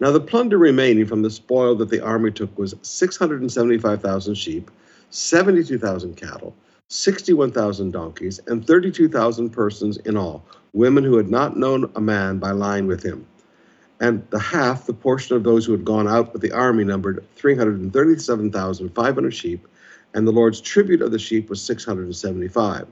Now, 0.00 0.10
the 0.10 0.20
plunder 0.20 0.58
remaining 0.58 1.06
from 1.06 1.22
the 1.22 1.30
spoil 1.30 1.74
that 1.76 1.88
the 1.88 2.04
army 2.04 2.30
took 2.30 2.56
was 2.58 2.74
675,000 2.82 4.34
sheep, 4.34 4.70
72,000 5.10 6.16
cattle, 6.16 6.54
61,000 6.88 7.92
donkeys, 7.92 8.40
and 8.46 8.66
32,000 8.66 9.50
persons 9.50 9.96
in 9.98 10.16
all, 10.16 10.44
women 10.72 11.04
who 11.04 11.16
had 11.16 11.30
not 11.30 11.56
known 11.56 11.90
a 11.94 12.00
man 12.00 12.38
by 12.38 12.50
lying 12.50 12.86
with 12.86 13.02
him. 13.02 13.26
And 14.00 14.26
the 14.30 14.38
half, 14.38 14.86
the 14.86 14.92
portion 14.92 15.36
of 15.36 15.44
those 15.44 15.64
who 15.64 15.72
had 15.72 15.84
gone 15.84 16.08
out 16.08 16.32
with 16.32 16.42
the 16.42 16.52
army, 16.52 16.84
numbered 16.84 17.24
337,500 17.36 19.34
sheep, 19.34 19.66
and 20.14 20.26
the 20.26 20.32
Lord's 20.32 20.60
tribute 20.60 21.02
of 21.02 21.12
the 21.12 21.18
sheep 21.18 21.48
was 21.48 21.62
675. 21.62 22.86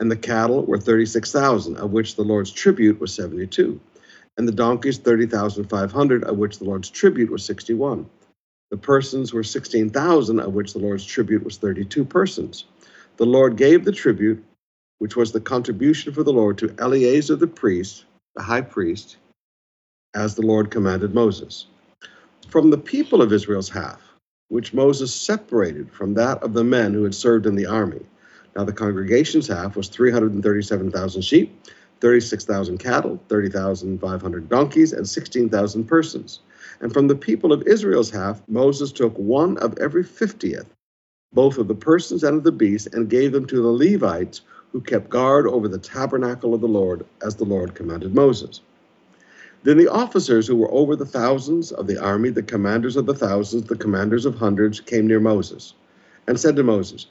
And 0.00 0.10
the 0.10 0.16
cattle 0.16 0.64
were 0.64 0.78
36,000, 0.78 1.76
of 1.76 1.92
which 1.92 2.16
the 2.16 2.22
Lord's 2.22 2.50
tribute 2.50 3.00
was 3.00 3.14
72 3.14 3.80
and 4.36 4.48
the 4.48 4.52
donkeys 4.52 4.98
30,500, 4.98 6.24
of 6.24 6.38
which 6.38 6.58
the 6.58 6.64
Lord's 6.64 6.90
tribute 6.90 7.30
was 7.30 7.44
61. 7.44 8.06
The 8.70 8.76
persons 8.76 9.32
were 9.32 9.42
16,000, 9.42 10.40
of 10.40 10.54
which 10.54 10.72
the 10.72 10.78
Lord's 10.78 11.04
tribute 11.04 11.44
was 11.44 11.58
32 11.58 12.04
persons. 12.04 12.64
The 13.18 13.26
Lord 13.26 13.56
gave 13.56 13.84
the 13.84 13.92
tribute, 13.92 14.42
which 14.98 15.16
was 15.16 15.32
the 15.32 15.40
contribution 15.40 16.12
for 16.14 16.22
the 16.22 16.32
Lord, 16.32 16.56
to 16.58 16.74
Eleazar 16.78 17.36
the 17.36 17.46
priest, 17.46 18.06
the 18.34 18.42
high 18.42 18.62
priest, 18.62 19.18
as 20.14 20.34
the 20.34 20.46
Lord 20.46 20.70
commanded 20.70 21.14
Moses. 21.14 21.66
From 22.48 22.70
the 22.70 22.78
people 22.78 23.22
of 23.22 23.32
Israel's 23.32 23.70
half, 23.70 24.00
which 24.48 24.74
Moses 24.74 25.14
separated 25.14 25.90
from 25.90 26.14
that 26.14 26.42
of 26.42 26.52
the 26.52 26.64
men 26.64 26.92
who 26.92 27.04
had 27.04 27.14
served 27.14 27.46
in 27.46 27.54
the 27.54 27.66
army. 27.66 28.04
Now 28.54 28.64
the 28.64 28.72
congregation's 28.72 29.48
half 29.48 29.76
was 29.76 29.88
337,000 29.88 31.22
sheep 31.22 31.58
36,000 32.02 32.78
cattle, 32.78 33.22
30,500 33.28 34.48
donkeys, 34.48 34.92
and 34.92 35.08
16,000 35.08 35.84
persons. 35.84 36.40
And 36.80 36.92
from 36.92 37.06
the 37.06 37.14
people 37.14 37.52
of 37.52 37.62
Israel's 37.62 38.10
half, 38.10 38.42
Moses 38.48 38.90
took 38.90 39.16
one 39.16 39.56
of 39.58 39.78
every 39.78 40.02
fiftieth, 40.02 40.66
both 41.32 41.58
of 41.58 41.68
the 41.68 41.76
persons 41.76 42.24
and 42.24 42.36
of 42.36 42.42
the 42.42 42.50
beasts, 42.50 42.88
and 42.92 43.08
gave 43.08 43.30
them 43.30 43.46
to 43.46 43.62
the 43.62 43.68
Levites, 43.68 44.40
who 44.72 44.80
kept 44.80 45.10
guard 45.10 45.46
over 45.46 45.68
the 45.68 45.78
tabernacle 45.78 46.54
of 46.54 46.60
the 46.60 46.66
Lord, 46.66 47.06
as 47.24 47.36
the 47.36 47.44
Lord 47.44 47.76
commanded 47.76 48.16
Moses. 48.16 48.60
Then 49.64 49.78
the 49.78 49.90
officers 49.90 50.46
who 50.46 50.56
were 50.56 50.72
over 50.72 50.96
the 50.96 51.06
thousands 51.06 51.72
of 51.72 51.86
the 51.86 52.02
army, 52.02 52.30
the 52.30 52.42
commanders 52.42 52.96
of 52.96 53.06
the 53.06 53.14
thousands, 53.14 53.64
the 53.64 53.76
commanders 53.76 54.26
of 54.26 54.34
hundreds, 54.34 54.80
came 54.80 55.06
near 55.06 55.20
Moses, 55.20 55.74
and 56.26 56.38
said 56.38 56.56
to 56.56 56.62
Moses, 56.62 57.06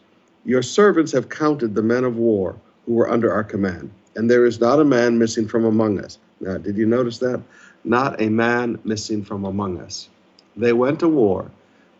Your 0.45 0.61
servants 0.61 1.11
have 1.13 1.29
counted 1.29 1.75
the 1.75 1.83
men 1.83 2.03
of 2.03 2.17
war 2.17 2.55
who 2.85 2.93
were 2.93 3.09
under 3.09 3.31
our 3.31 3.43
command 3.43 3.91
and 4.15 4.29
there 4.29 4.45
is 4.45 4.59
not 4.59 4.79
a 4.79 4.85
man 4.85 5.17
missing 5.17 5.47
from 5.47 5.65
among 5.65 5.99
us. 5.99 6.17
Now, 6.39 6.57
did 6.57 6.77
you 6.77 6.85
notice 6.85 7.19
that? 7.19 7.41
Not 7.83 8.21
a 8.21 8.29
man 8.29 8.79
missing 8.83 9.23
from 9.23 9.45
among 9.45 9.79
us. 9.79 10.09
They 10.57 10.73
went 10.73 10.99
to 10.99 11.07
war, 11.07 11.49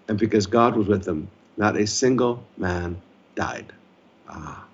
and 0.08 0.20
because 0.20 0.46
God 0.46 0.76
was 0.76 0.88
with 0.88 1.04
them, 1.04 1.30
not 1.58 1.78
a 1.78 1.88
single 1.88 2.44
man 2.58 3.02
died. 3.36 3.72
Ah. 4.28 4.66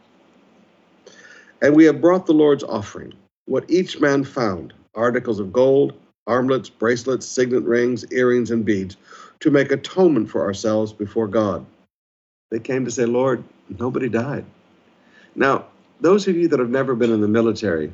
And 1.62 1.76
we 1.76 1.86
have 1.86 2.02
brought 2.02 2.26
the 2.26 2.34
Lord's 2.34 2.64
offering, 2.64 3.14
what 3.46 3.70
each 3.70 4.00
man 4.00 4.24
found 4.24 4.74
articles 4.98 5.40
of 5.40 5.54
gold, 5.54 5.94
armlets, 6.28 6.70
bracelets, 6.70 7.26
signet 7.26 7.64
rings, 7.64 8.06
earrings, 8.12 8.52
and 8.52 8.66
beads, 8.66 8.98
to 9.40 9.52
make 9.52 9.72
atonement 9.72 10.30
for 10.30 10.42
ourselves 10.42 10.92
before 10.92 11.28
God. 11.28 11.66
They 12.52 12.60
came 12.60 12.86
to 12.86 12.92
say, 12.92 13.06
Lord, 13.06 13.44
nobody 13.80 14.10
died. 14.10 14.46
Now, 15.36 15.68
those 16.02 16.28
of 16.28 16.36
you 16.36 16.48
that 16.50 16.60
have 16.60 16.70
never 16.70 16.96
been 16.96 17.12
in 17.12 17.22
the 17.22 17.28
military, 17.28 17.94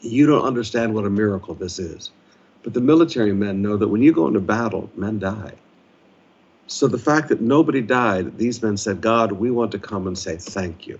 you 0.00 0.26
don't 0.26 0.44
understand 0.44 0.94
what 0.94 1.04
a 1.04 1.10
miracle 1.10 1.54
this 1.54 1.78
is. 1.78 2.10
But 2.62 2.74
the 2.74 2.80
military 2.80 3.32
men 3.32 3.62
know 3.62 3.76
that 3.76 3.88
when 3.88 4.02
you 4.02 4.12
go 4.12 4.26
into 4.26 4.40
battle, 4.40 4.90
men 4.96 5.18
die. 5.18 5.52
So 6.66 6.86
the 6.88 6.98
fact 6.98 7.28
that 7.28 7.40
nobody 7.40 7.82
died, 7.82 8.38
these 8.38 8.62
men 8.62 8.76
said, 8.76 9.00
God, 9.00 9.32
we 9.32 9.50
want 9.50 9.72
to 9.72 9.78
come 9.78 10.06
and 10.06 10.16
say 10.16 10.36
thank 10.36 10.86
you. 10.86 10.98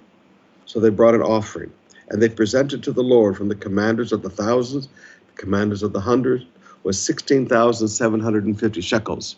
So 0.66 0.80
they 0.80 0.90
brought 0.90 1.14
an 1.14 1.22
offering, 1.22 1.72
and 2.12 2.22
they 2.22 2.28
presented 2.28 2.84
to 2.84 2.92
the 2.92 3.02
Lord 3.02 3.36
from 3.36 3.48
the 3.48 3.56
commanders 3.56 4.12
of 4.12 4.22
the 4.22 4.30
thousands, 4.30 4.86
the 5.26 5.42
commanders 5.42 5.82
of 5.82 5.92
the 5.92 6.00
hundreds, 6.00 6.44
was 6.84 7.02
16,750 7.02 8.80
shekels. 8.80 9.34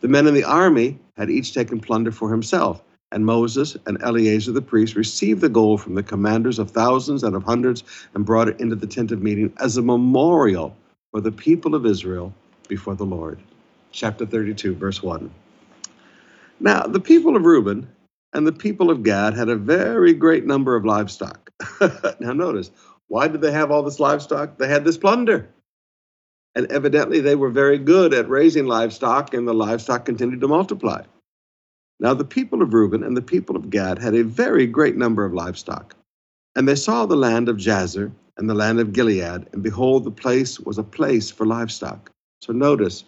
The 0.00 0.08
men 0.08 0.26
in 0.26 0.34
the 0.34 0.44
army 0.44 0.98
had 1.16 1.30
each 1.30 1.54
taken 1.54 1.78
plunder 1.78 2.10
for 2.10 2.32
himself 2.32 2.82
and 3.14 3.24
Moses 3.24 3.76
and 3.86 4.02
Eleazar 4.02 4.50
the 4.50 4.60
priest 4.60 4.96
received 4.96 5.40
the 5.40 5.48
gold 5.48 5.80
from 5.80 5.94
the 5.94 6.02
commanders 6.02 6.58
of 6.58 6.72
thousands 6.72 7.22
and 7.22 7.36
of 7.36 7.44
hundreds 7.44 7.84
and 8.14 8.26
brought 8.26 8.48
it 8.48 8.60
into 8.60 8.74
the 8.74 8.88
tent 8.88 9.12
of 9.12 9.22
meeting 9.22 9.52
as 9.60 9.76
a 9.76 9.82
memorial 9.82 10.76
for 11.12 11.20
the 11.20 11.30
people 11.30 11.76
of 11.76 11.86
Israel 11.86 12.34
before 12.66 12.96
the 12.96 13.04
Lord. 13.04 13.38
Chapter 13.92 14.26
32, 14.26 14.74
verse 14.74 15.00
1. 15.00 15.30
Now, 16.58 16.82
the 16.82 16.98
people 16.98 17.36
of 17.36 17.44
Reuben 17.44 17.86
and 18.32 18.46
the 18.46 18.52
people 18.52 18.90
of 18.90 19.04
Gad 19.04 19.34
had 19.34 19.48
a 19.48 19.56
very 19.56 20.12
great 20.12 20.44
number 20.44 20.74
of 20.74 20.84
livestock. 20.84 21.43
now, 22.20 22.32
notice, 22.32 22.70
why 23.08 23.28
did 23.28 23.40
they 23.40 23.52
have 23.52 23.70
all 23.70 23.82
this 23.82 24.00
livestock? 24.00 24.58
They 24.58 24.68
had 24.68 24.84
this 24.84 24.98
plunder. 24.98 25.48
And 26.54 26.70
evidently, 26.70 27.20
they 27.20 27.34
were 27.34 27.50
very 27.50 27.78
good 27.78 28.14
at 28.14 28.28
raising 28.28 28.66
livestock, 28.66 29.34
and 29.34 29.46
the 29.46 29.54
livestock 29.54 30.04
continued 30.04 30.40
to 30.40 30.48
multiply. 30.48 31.02
Now 32.00 32.14
the 32.14 32.24
people 32.24 32.62
of 32.62 32.74
Reuben 32.74 33.02
and 33.02 33.16
the 33.16 33.22
people 33.22 33.56
of 33.56 33.70
Gad 33.70 33.98
had 33.98 34.14
a 34.14 34.24
very 34.24 34.66
great 34.66 34.96
number 34.96 35.24
of 35.24 35.32
livestock. 35.32 35.96
And 36.56 36.68
they 36.68 36.74
saw 36.74 37.06
the 37.06 37.16
land 37.16 37.48
of 37.48 37.56
Jazer, 37.56 38.12
and 38.36 38.50
the 38.50 38.54
land 38.54 38.80
of 38.80 38.92
Gilead, 38.92 39.46
and 39.52 39.62
behold, 39.62 40.04
the 40.04 40.10
place 40.10 40.58
was 40.58 40.76
a 40.76 40.82
place 40.82 41.30
for 41.30 41.46
livestock. 41.46 42.10
So 42.42 42.52
notice, 42.52 43.04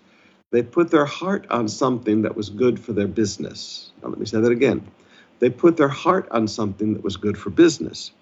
they 0.52 0.62
put 0.62 0.90
their 0.90 1.04
heart 1.04 1.46
on 1.50 1.68
something 1.68 2.22
that 2.22 2.36
was 2.36 2.48
good 2.48 2.78
for 2.78 2.92
their 2.92 3.08
business. 3.08 3.90
Now, 4.02 4.08
let 4.08 4.18
me 4.18 4.26
say 4.26 4.40
that 4.40 4.52
again. 4.52 4.86
They 5.40 5.50
put 5.50 5.76
their 5.76 5.88
heart 5.88 6.28
on 6.30 6.46
something 6.46 6.94
that 6.94 7.02
was 7.02 7.16
good 7.16 7.36
for 7.36 7.50
business. 7.50 8.12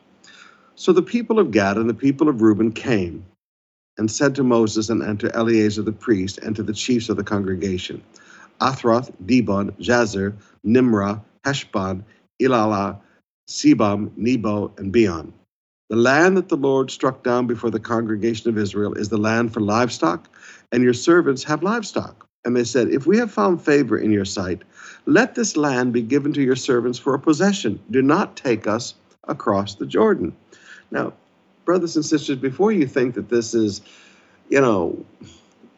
So 0.76 0.92
the 0.92 1.02
people 1.02 1.38
of 1.38 1.52
Gad 1.52 1.76
and 1.76 1.88
the 1.88 1.94
people 1.94 2.28
of 2.28 2.42
Reuben 2.42 2.72
came 2.72 3.24
and 3.96 4.10
said 4.10 4.34
to 4.34 4.42
Moses 4.42 4.90
and 4.90 5.20
to 5.20 5.34
Eleazar 5.34 5.82
the 5.82 5.92
priest 5.92 6.38
and 6.38 6.56
to 6.56 6.62
the 6.62 6.72
chiefs 6.72 7.08
of 7.08 7.16
the 7.16 7.24
congregation, 7.24 8.02
Ataroth, 8.60 9.12
Dibon, 9.24 9.70
Jazer, 9.80 10.34
Nimrah, 10.64 11.22
Heshbon, 11.44 12.04
Elealeh, 12.42 12.98
Sebam, 13.48 14.10
Nebo, 14.16 14.72
and 14.78 14.90
Beon. 14.92 15.32
The 15.90 15.96
land 15.96 16.36
that 16.36 16.48
the 16.48 16.56
Lord 16.56 16.90
struck 16.90 17.22
down 17.22 17.46
before 17.46 17.70
the 17.70 17.78
congregation 17.78 18.50
of 18.50 18.58
Israel 18.58 18.94
is 18.94 19.10
the 19.10 19.18
land 19.18 19.52
for 19.52 19.60
livestock, 19.60 20.28
and 20.72 20.82
your 20.82 20.94
servants 20.94 21.44
have 21.44 21.62
livestock. 21.62 22.26
And 22.44 22.56
they 22.56 22.64
said, 22.64 22.88
If 22.88 23.06
we 23.06 23.16
have 23.18 23.30
found 23.30 23.62
favor 23.62 23.96
in 23.96 24.10
your 24.10 24.24
sight, 24.24 24.62
let 25.06 25.36
this 25.36 25.56
land 25.56 25.92
be 25.92 26.02
given 26.02 26.32
to 26.32 26.42
your 26.42 26.56
servants 26.56 26.98
for 26.98 27.14
a 27.14 27.18
possession. 27.18 27.80
Do 27.90 28.02
not 28.02 28.36
take 28.36 28.66
us 28.66 28.94
across 29.28 29.76
the 29.76 29.86
Jordan. 29.86 30.34
Now, 30.90 31.12
brothers 31.64 31.96
and 31.96 32.04
sisters, 32.04 32.36
before 32.36 32.72
you 32.72 32.86
think 32.86 33.14
that 33.14 33.28
this 33.28 33.54
is, 33.54 33.80
you 34.48 34.60
know, 34.60 35.04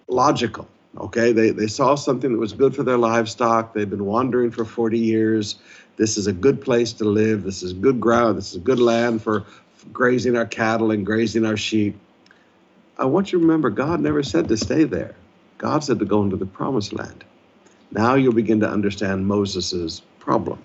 logical, 0.08 0.68
okay, 0.98 1.32
they, 1.32 1.50
they 1.50 1.66
saw 1.66 1.94
something 1.94 2.32
that 2.32 2.38
was 2.38 2.52
good 2.52 2.74
for 2.74 2.82
their 2.82 2.98
livestock. 2.98 3.74
They've 3.74 3.88
been 3.88 4.06
wandering 4.06 4.50
for 4.50 4.64
40 4.64 4.98
years. 4.98 5.56
This 5.96 6.16
is 6.16 6.26
a 6.26 6.32
good 6.32 6.60
place 6.60 6.92
to 6.94 7.04
live. 7.04 7.42
This 7.42 7.62
is 7.62 7.72
good 7.72 8.00
ground. 8.00 8.36
This 8.36 8.52
is 8.52 8.58
good 8.58 8.80
land 8.80 9.22
for 9.22 9.44
grazing 9.92 10.36
our 10.36 10.46
cattle 10.46 10.90
and 10.90 11.06
grazing 11.06 11.44
our 11.44 11.56
sheep. 11.56 11.98
I 12.98 13.04
want 13.04 13.32
you 13.32 13.38
to 13.38 13.44
remember 13.44 13.70
God 13.70 14.00
never 14.00 14.22
said 14.22 14.48
to 14.48 14.56
stay 14.56 14.84
there. 14.84 15.14
God 15.58 15.84
said 15.84 15.98
to 15.98 16.04
go 16.04 16.22
into 16.22 16.36
the 16.36 16.46
promised 16.46 16.92
land. 16.92 17.24
Now 17.92 18.14
you'll 18.14 18.32
begin 18.32 18.60
to 18.60 18.68
understand 18.68 19.26
Moses' 19.26 20.02
problem. 20.18 20.62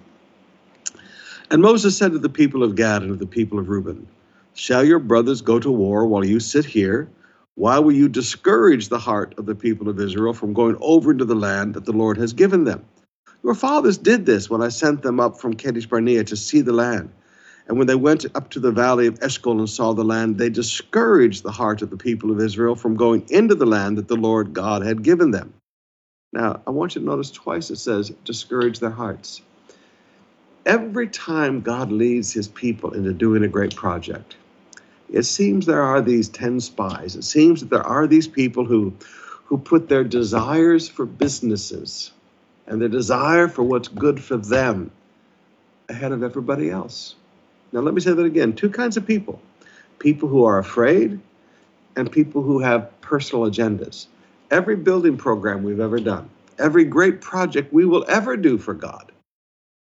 And 1.50 1.62
Moses 1.62 1.98
said 1.98 2.14
to 2.14 2.20
the 2.20 2.30
people 2.30 2.64
of 2.64 2.76
Gad 2.76 3.04
and 3.04 3.12
to 3.12 3.18
the 3.18 3.26
people 3.26 3.60
of 3.60 3.70
Reuben, 3.70 4.08
Shall 4.54 4.84
your 4.84 4.99
brothers 4.99 5.41
go 5.41 5.60
to 5.60 5.72
war 5.72 6.06
while 6.06 6.26
you 6.26 6.39
sit 6.39 6.66
here? 6.66 7.10
Why 7.56 7.80
will 7.80 7.93
you 7.93 8.10
discourage 8.10 8.89
the 8.89 8.99
heart 8.99 9.34
of 9.38 9.45
the 9.45 9.56
people 9.56 9.89
of 9.89 9.99
Israel 9.99 10.34
from 10.34 10.54
going 10.54 10.78
over 10.82 11.12
into 11.12 11.26
the 11.26 11.36
land 11.36 11.74
that 11.74 11.86
the 11.86 11.93
Lord 11.93 12.18
has 12.18 12.34
given 12.34 12.66
them? 12.66 12.86
Your 13.43 13.56
fathers 13.56 13.97
did 13.97 14.26
this 14.26 14.49
when 14.49 14.62
I 14.62 14.70
sent 14.70 15.02
them 15.02 15.20
up 15.20 15.39
from 15.39 15.56
Kadesh 15.56 15.88
Barnea 15.88 16.24
to 16.26 16.36
see 16.36 16.62
the 16.62 16.74
land. 16.74 17.12
And 17.68 17.78
when 17.78 17.88
they 17.88 17.95
went 17.95 18.26
up 18.36 18.49
to 18.52 18.60
the 18.60 18.72
valley 18.72 19.08
of 19.08 19.20
Eshcol 19.22 19.60
and 19.60 19.70
saw 19.70 19.93
the 19.93 20.04
land, 20.04 20.38
they 20.38 20.49
discouraged 20.49 21.43
the 21.43 21.52
heart 21.52 21.82
of 21.82 21.89
the 21.89 21.97
people 21.97 22.32
of 22.32 22.39
Israel 22.41 22.76
from 22.76 22.95
going 22.95 23.26
into 23.30 23.56
the 23.56 23.66
land 23.66 23.97
that 23.97 24.08
the 24.08 24.16
Lord 24.16 24.54
God 24.54 24.84
had 24.84 25.04
given 25.04 25.32
them. 25.32 25.54
Now, 26.34 26.62
I 26.68 26.72
want 26.72 26.95
you 26.95 27.02
to 27.02 27.08
notice 27.08 27.32
twice 27.32 27.70
it 27.70 27.78
says, 27.78 28.12
discourage 28.26 28.80
their 28.80 28.91
hearts. 28.91 29.41
Every 30.66 31.08
time 31.08 31.62
God 31.62 31.91
leads 31.91 32.32
his 32.32 32.47
people 32.47 32.93
into 32.93 33.14
doing 33.14 33.43
a 33.43 33.47
great 33.47 33.76
project, 33.76 34.36
it 35.12 35.24
seems 35.24 35.66
there 35.66 35.82
are 35.82 36.01
these 36.01 36.30
10 36.30 36.62
spies. 36.62 37.16
It 37.16 37.24
seems 37.24 37.59
that 37.59 37.70
there 37.70 37.86
are 37.86 38.07
these 38.07 38.28
people 38.28 38.66
who, 38.66 38.93
who 39.45 39.57
put 39.57 39.89
their 39.89 40.05
desires 40.05 40.88
for 40.88 41.05
businesses 41.05 42.12
and 42.66 42.82
their 42.82 42.89
desire 42.89 43.47
for 43.49 43.64
what's 43.64 43.89
good 43.89 44.24
for 44.24 44.38
them 44.38 44.91
ahead 45.89 46.14
of 46.14 46.24
everybody 46.24 46.70
else. 46.70 47.16
Now, 47.74 47.82
let 47.82 47.93
me 47.93 48.01
say 48.01 48.14
that 48.14 48.26
again 48.26 48.53
two 48.53 48.70
kinds 48.70 48.97
of 48.97 49.05
people 49.05 49.41
people 49.99 50.28
who 50.28 50.45
are 50.45 50.57
afraid 50.57 51.20
and 51.95 52.12
people 52.12 52.41
who 52.41 52.59
have 52.59 52.89
personal 53.01 53.45
agendas. 53.45 54.07
Every 54.49 54.76
building 54.76 55.16
program 55.16 55.62
we've 55.64 55.80
ever 55.80 55.99
done, 55.99 56.30
every 56.57 56.86
great 56.86 57.22
project 57.22 57.72
we 57.72 57.86
will 57.86 58.03
ever 58.07 58.36
do 58.36 58.57
for 58.57 58.74
God, 58.74 59.12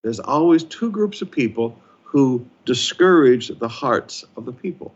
there's 0.03 0.21
always 0.21 0.65
two 0.65 0.91
groups 0.91 1.23
of 1.23 1.31
people 1.31 1.79
who 2.03 2.47
discourage 2.67 3.49
the 3.49 3.69
hearts 3.69 4.25
of 4.37 4.45
the 4.45 4.53
people. 4.53 4.93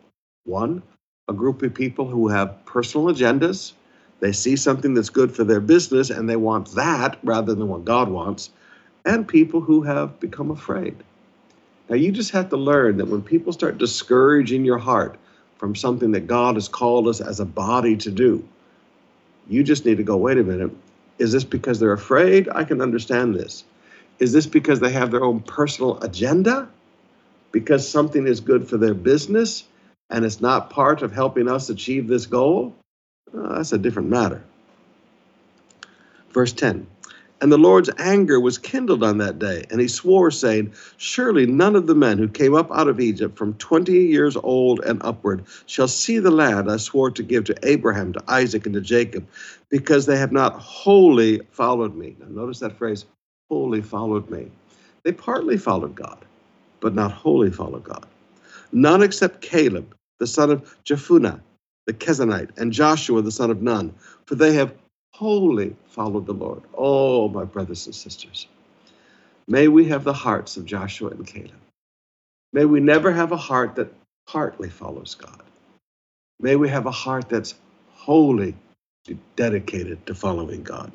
One, 0.47 0.83
a 1.29 1.33
group 1.33 1.63
of 1.63 1.75
people 1.75 2.07
who 2.07 2.29
have 2.29 2.65
personal 2.67 3.09
agendas. 3.09 3.73
They 4.21 4.33
see 4.33 4.57
something 4.57 4.95
that's 4.95 5.11
good 5.11 5.35
for 5.35 5.45
their 5.45 5.61
business 5.61 6.11
and 6.11 6.31
they 6.31 6.37
want 6.37 6.73
that 6.75 7.19
rather 7.23 7.55
than 7.55 7.69
what 7.69 7.85
God 7.85 8.09
wants. 8.09 8.51
And 9.05 9.29
people 9.29 9.61
who 9.61 9.83
have 9.83 10.19
become 10.21 10.51
afraid. 10.51 10.97
Now, 11.89 11.97
you 11.97 12.13
just 12.13 12.33
have 12.33 12.49
to 12.51 12.57
learn 12.57 12.97
that 12.97 13.07
when 13.07 13.23
people 13.23 13.53
start 13.53 13.79
discouraging 13.79 14.65
your 14.65 14.79
heart 14.79 15.19
from 15.59 15.75
something 15.77 16.13
that 16.13 16.27
God 16.27 16.55
has 16.57 16.69
called 16.69 17.09
us 17.09 17.21
as 17.21 17.41
a 17.41 17.45
body 17.45 17.97
to 17.99 18.11
do, 18.11 18.47
you 19.49 19.63
just 19.63 19.85
need 19.85 19.99
to 19.99 20.03
go, 20.03 20.17
wait 20.17 20.39
a 20.39 20.45
minute. 20.45 20.73
Is 21.19 21.33
this 21.33 21.45
because 21.45 21.79
they're 21.81 21.93
afraid? 21.93 22.49
I 22.49 22.65
can 22.65 22.81
understand 22.81 23.35
this. 23.35 23.65
Is 24.19 24.33
this 24.33 24.47
because 24.47 24.81
they 24.81 24.93
have 24.93 25.11
their 25.11 25.25
own 25.25 25.41
personal 25.41 26.03
agenda? 26.03 26.69
Because 27.53 27.89
something 27.89 28.27
is 28.27 28.41
good 28.41 28.69
for 28.69 28.77
their 28.77 28.95
business 28.95 29.65
and 30.11 30.25
it's 30.25 30.41
not 30.41 30.71
part 30.71 31.03
of 31.03 31.13
helping 31.13 31.49
us 31.49 31.71
achieve 31.71 32.09
this 32.09 32.27
goal? 32.27 32.75
Uh, 33.37 33.57
that's 33.57 33.73
a 33.73 33.79
different 33.79 34.09
matter. 34.09 34.43
Verse 36.31 36.53
10 36.53 36.87
and 37.41 37.53
the 37.53 37.59
Lord's 37.59 37.91
anger 37.99 38.41
was 38.41 38.57
kindled 38.57 39.05
on 39.05 39.19
that 39.19 39.39
day, 39.39 39.65
and 39.71 39.81
he 39.81 39.89
swore, 39.89 40.31
saying, 40.31 40.73
Surely 40.97 41.47
none 41.47 41.77
of 41.77 41.87
the 41.87 41.95
men 41.95 42.17
who 42.17 42.29
came 42.29 42.55
up 42.55 42.71
out 42.73 42.89
of 42.89 42.99
Egypt 42.99 43.37
from 43.37 43.55
twenty 43.55 44.07
years 44.07 44.37
old 44.37 44.81
and 44.81 45.03
upward 45.05 45.45
shall 45.67 45.89
see 45.89 46.19
the 46.19 46.31
land 46.31 46.71
I 46.71 46.79
swore 46.79 47.11
to 47.11 47.23
give 47.23 47.45
to 47.45 47.57
Abraham, 47.63 48.13
to 48.15 48.23
Isaac, 48.29 48.65
and 48.65 48.75
to 48.75 48.81
Jacob, 48.81 49.27
because 49.69 50.07
they 50.07 50.17
have 50.17 50.33
not 50.33 50.55
wholly 50.55 51.41
followed 51.51 51.95
me. 51.95 52.17
Now, 52.19 52.27
notice 52.29 52.61
that 52.61 52.79
phrase, 52.79 53.05
wholly 53.51 53.83
followed 53.83 54.31
me. 54.31 54.51
They 55.03 55.13
partly 55.13 55.59
followed 55.59 55.95
God, 55.95 56.25
but 56.81 56.95
not 56.95 57.13
wholly 57.13 57.51
followed 57.51 57.85
God. 57.85 58.07
None 58.73 59.03
except 59.03 59.41
Caleb, 59.43 59.95
the 60.19 60.27
son 60.27 60.51
of 60.51 60.77
Jephunneh, 60.85 61.41
the 61.87 61.93
Kenizzite, 61.93 62.57
and 62.59 62.73
Joshua, 62.73 63.23
the 63.23 63.31
son 63.31 63.51
of 63.51 63.63
Nun, 63.63 63.95
for 64.27 64.35
they 64.35 64.55
have 64.55 64.75
wholly 65.13 65.77
followed 65.89 66.27
the 66.27 66.35
Lord. 66.35 66.63
Oh, 66.75 67.29
my 67.29 67.45
brothers 67.45 67.87
and 67.87 67.95
sisters, 67.95 68.47
may 69.49 69.69
we 69.69 69.85
have 69.87 70.05
the 70.05 70.13
hearts 70.13 70.57
of 70.57 70.65
Joshua 70.65 71.11
and 71.11 71.27
Caleb. 71.27 71.53
May 72.53 72.65
we 72.65 72.81
never 72.81 73.13
have 73.13 73.33
a 73.33 73.37
heart 73.37 73.77
that 73.77 73.93
partly 74.27 74.69
follows 74.69 75.15
God. 75.15 75.43
May 76.41 76.57
we 76.57 76.69
have 76.69 76.87
a 76.87 76.91
heart 76.91 77.29
that's 77.29 77.55
wholly 77.95 78.55
dedicated 79.37 80.05
to 80.07 80.15
following 80.15 80.63
God. 80.63 80.93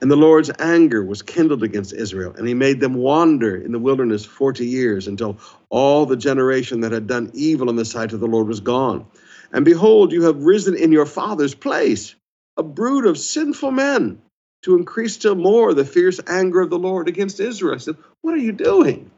And 0.00 0.10
the 0.10 0.16
Lord's 0.16 0.50
anger 0.60 1.04
was 1.04 1.22
kindled 1.22 1.62
against 1.64 1.92
Israel, 1.92 2.32
and 2.36 2.46
he 2.46 2.54
made 2.54 2.80
them 2.80 2.94
wander 2.94 3.56
in 3.56 3.72
the 3.72 3.80
wilderness 3.80 4.24
40 4.24 4.64
years 4.64 5.08
until 5.08 5.38
all 5.70 6.06
the 6.06 6.16
generation 6.16 6.80
that 6.82 6.92
had 6.92 7.08
done 7.08 7.30
evil 7.34 7.68
in 7.68 7.76
the 7.76 7.84
sight 7.84 8.12
of 8.12 8.20
the 8.20 8.28
Lord 8.28 8.46
was 8.46 8.60
gone. 8.60 9.06
And 9.52 9.64
behold, 9.64 10.12
you 10.12 10.22
have 10.24 10.44
risen 10.44 10.76
in 10.76 10.92
your 10.92 11.06
father's 11.06 11.54
place 11.54 12.14
a 12.56 12.62
brood 12.62 13.06
of 13.06 13.18
sinful 13.18 13.72
men 13.72 14.20
to 14.62 14.76
increase 14.76 15.14
still 15.14 15.34
more 15.34 15.74
the 15.74 15.84
fierce 15.84 16.20
anger 16.26 16.60
of 16.60 16.70
the 16.70 16.78
Lord 16.78 17.08
against 17.08 17.40
Israel. 17.40 17.74
I 17.74 17.78
said, 17.78 17.96
What 18.22 18.34
are 18.34 18.38
you 18.38 18.52
doing? 18.52 19.10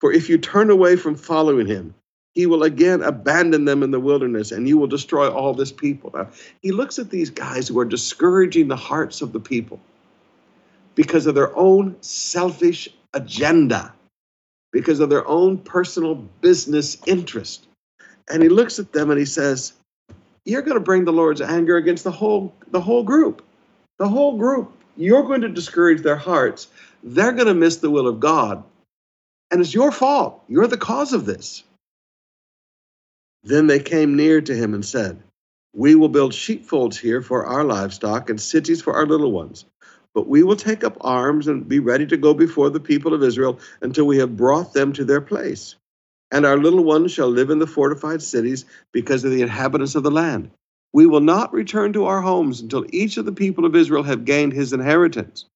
For 0.00 0.12
if 0.12 0.28
you 0.28 0.38
turn 0.38 0.70
away 0.70 0.96
from 0.96 1.16
following 1.16 1.66
him, 1.66 1.94
he 2.36 2.44
will 2.44 2.64
again 2.64 3.02
abandon 3.02 3.64
them 3.64 3.82
in 3.82 3.90
the 3.90 3.98
wilderness 3.98 4.52
and 4.52 4.68
you 4.68 4.76
will 4.76 4.86
destroy 4.86 5.28
all 5.28 5.54
this 5.54 5.72
people. 5.72 6.10
Now, 6.14 6.28
he 6.60 6.70
looks 6.70 6.98
at 6.98 7.08
these 7.08 7.30
guys 7.30 7.66
who 7.66 7.78
are 7.80 7.84
discouraging 7.86 8.68
the 8.68 8.76
hearts 8.76 9.22
of 9.22 9.32
the 9.32 9.40
people 9.40 9.80
because 10.94 11.26
of 11.26 11.34
their 11.34 11.56
own 11.56 11.96
selfish 12.02 12.90
agenda, 13.14 13.94
because 14.70 15.00
of 15.00 15.08
their 15.08 15.26
own 15.26 15.56
personal 15.56 16.14
business 16.14 16.98
interest. 17.06 17.66
And 18.30 18.42
he 18.42 18.50
looks 18.50 18.78
at 18.78 18.92
them 18.92 19.10
and 19.10 19.18
he 19.18 19.24
says, 19.24 19.72
you're 20.44 20.62
going 20.62 20.76
to 20.76 20.80
bring 20.80 21.06
the 21.06 21.14
Lord's 21.14 21.40
anger 21.40 21.78
against 21.78 22.04
the 22.04 22.12
whole 22.12 22.54
the 22.70 22.82
whole 22.82 23.02
group. 23.02 23.42
The 23.96 24.08
whole 24.08 24.36
group. 24.36 24.72
You're 24.98 25.22
going 25.22 25.40
to 25.40 25.48
discourage 25.48 26.02
their 26.02 26.16
hearts. 26.16 26.68
They're 27.02 27.32
going 27.32 27.48
to 27.48 27.54
miss 27.54 27.78
the 27.78 27.90
will 27.90 28.06
of 28.06 28.20
God. 28.20 28.62
And 29.50 29.62
it's 29.62 29.72
your 29.72 29.90
fault. 29.90 30.44
You're 30.48 30.66
the 30.66 30.76
cause 30.76 31.14
of 31.14 31.24
this. 31.24 31.64
Then 33.46 33.68
they 33.68 33.80
came 33.80 34.16
near 34.16 34.42
to 34.42 34.56
him 34.56 34.74
and 34.74 34.84
said, 34.84 35.22
We 35.74 35.96
will 35.96 36.10
build 36.10 36.34
sheepfolds 36.34 36.98
here 36.98 37.22
for 37.22 37.46
our 37.46 37.64
livestock 37.64 38.30
and 38.30 38.40
cities 38.40 38.82
for 38.82 38.94
our 38.94 39.06
little 39.06 39.32
ones. 39.32 39.66
But 40.14 40.28
we 40.28 40.44
will 40.44 40.56
take 40.56 40.84
up 40.84 40.98
arms 41.02 41.48
and 41.48 41.68
be 41.68 41.80
ready 41.80 42.06
to 42.08 42.18
go 42.18 42.34
before 42.34 42.70
the 42.70 42.80
people 42.80 43.14
of 43.14 43.22
Israel 43.24 43.60
until 43.82 44.06
we 44.06 44.18
have 44.18 44.36
brought 44.36 44.74
them 44.74 44.92
to 44.94 45.04
their 45.04 45.22
place 45.22 45.76
and 46.32 46.46
our 46.46 46.58
little 46.58 46.84
ones 46.84 47.12
shall 47.12 47.28
live 47.30 47.50
in 47.50 47.60
the 47.60 47.66
fortified 47.66 48.22
cities 48.22 48.64
because 48.92 49.24
of 49.24 49.32
the 49.32 49.42
inhabitants 49.42 49.96
of 49.96 50.04
the 50.04 50.12
land. 50.12 50.50
We 50.92 51.06
will 51.06 51.20
not 51.20 51.52
return 51.52 51.94
to 51.94 52.06
our 52.06 52.20
homes 52.20 52.60
until 52.60 52.86
each 52.90 53.16
of 53.16 53.26
the 53.26 53.32
people 53.32 53.64
of 53.64 53.76
Israel 53.76 54.04
have 54.04 54.26
gained 54.26 54.52
his 54.52 54.74
inheritance. 54.74 55.46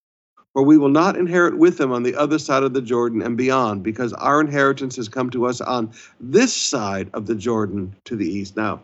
For 0.54 0.62
we 0.64 0.78
will 0.78 0.88
not 0.88 1.16
inherit 1.16 1.56
with 1.58 1.78
them 1.78 1.92
on 1.92 2.02
the 2.02 2.16
other 2.16 2.38
side 2.38 2.64
of 2.64 2.72
the 2.72 2.82
Jordan 2.82 3.22
and 3.22 3.36
beyond, 3.36 3.84
because 3.84 4.12
our 4.14 4.40
inheritance 4.40 4.96
has 4.96 5.08
come 5.08 5.30
to 5.30 5.46
us 5.46 5.60
on 5.60 5.92
this 6.18 6.52
side 6.52 7.08
of 7.14 7.26
the 7.26 7.36
Jordan 7.36 7.94
to 8.06 8.16
the 8.16 8.28
east. 8.28 8.56
Now, 8.56 8.82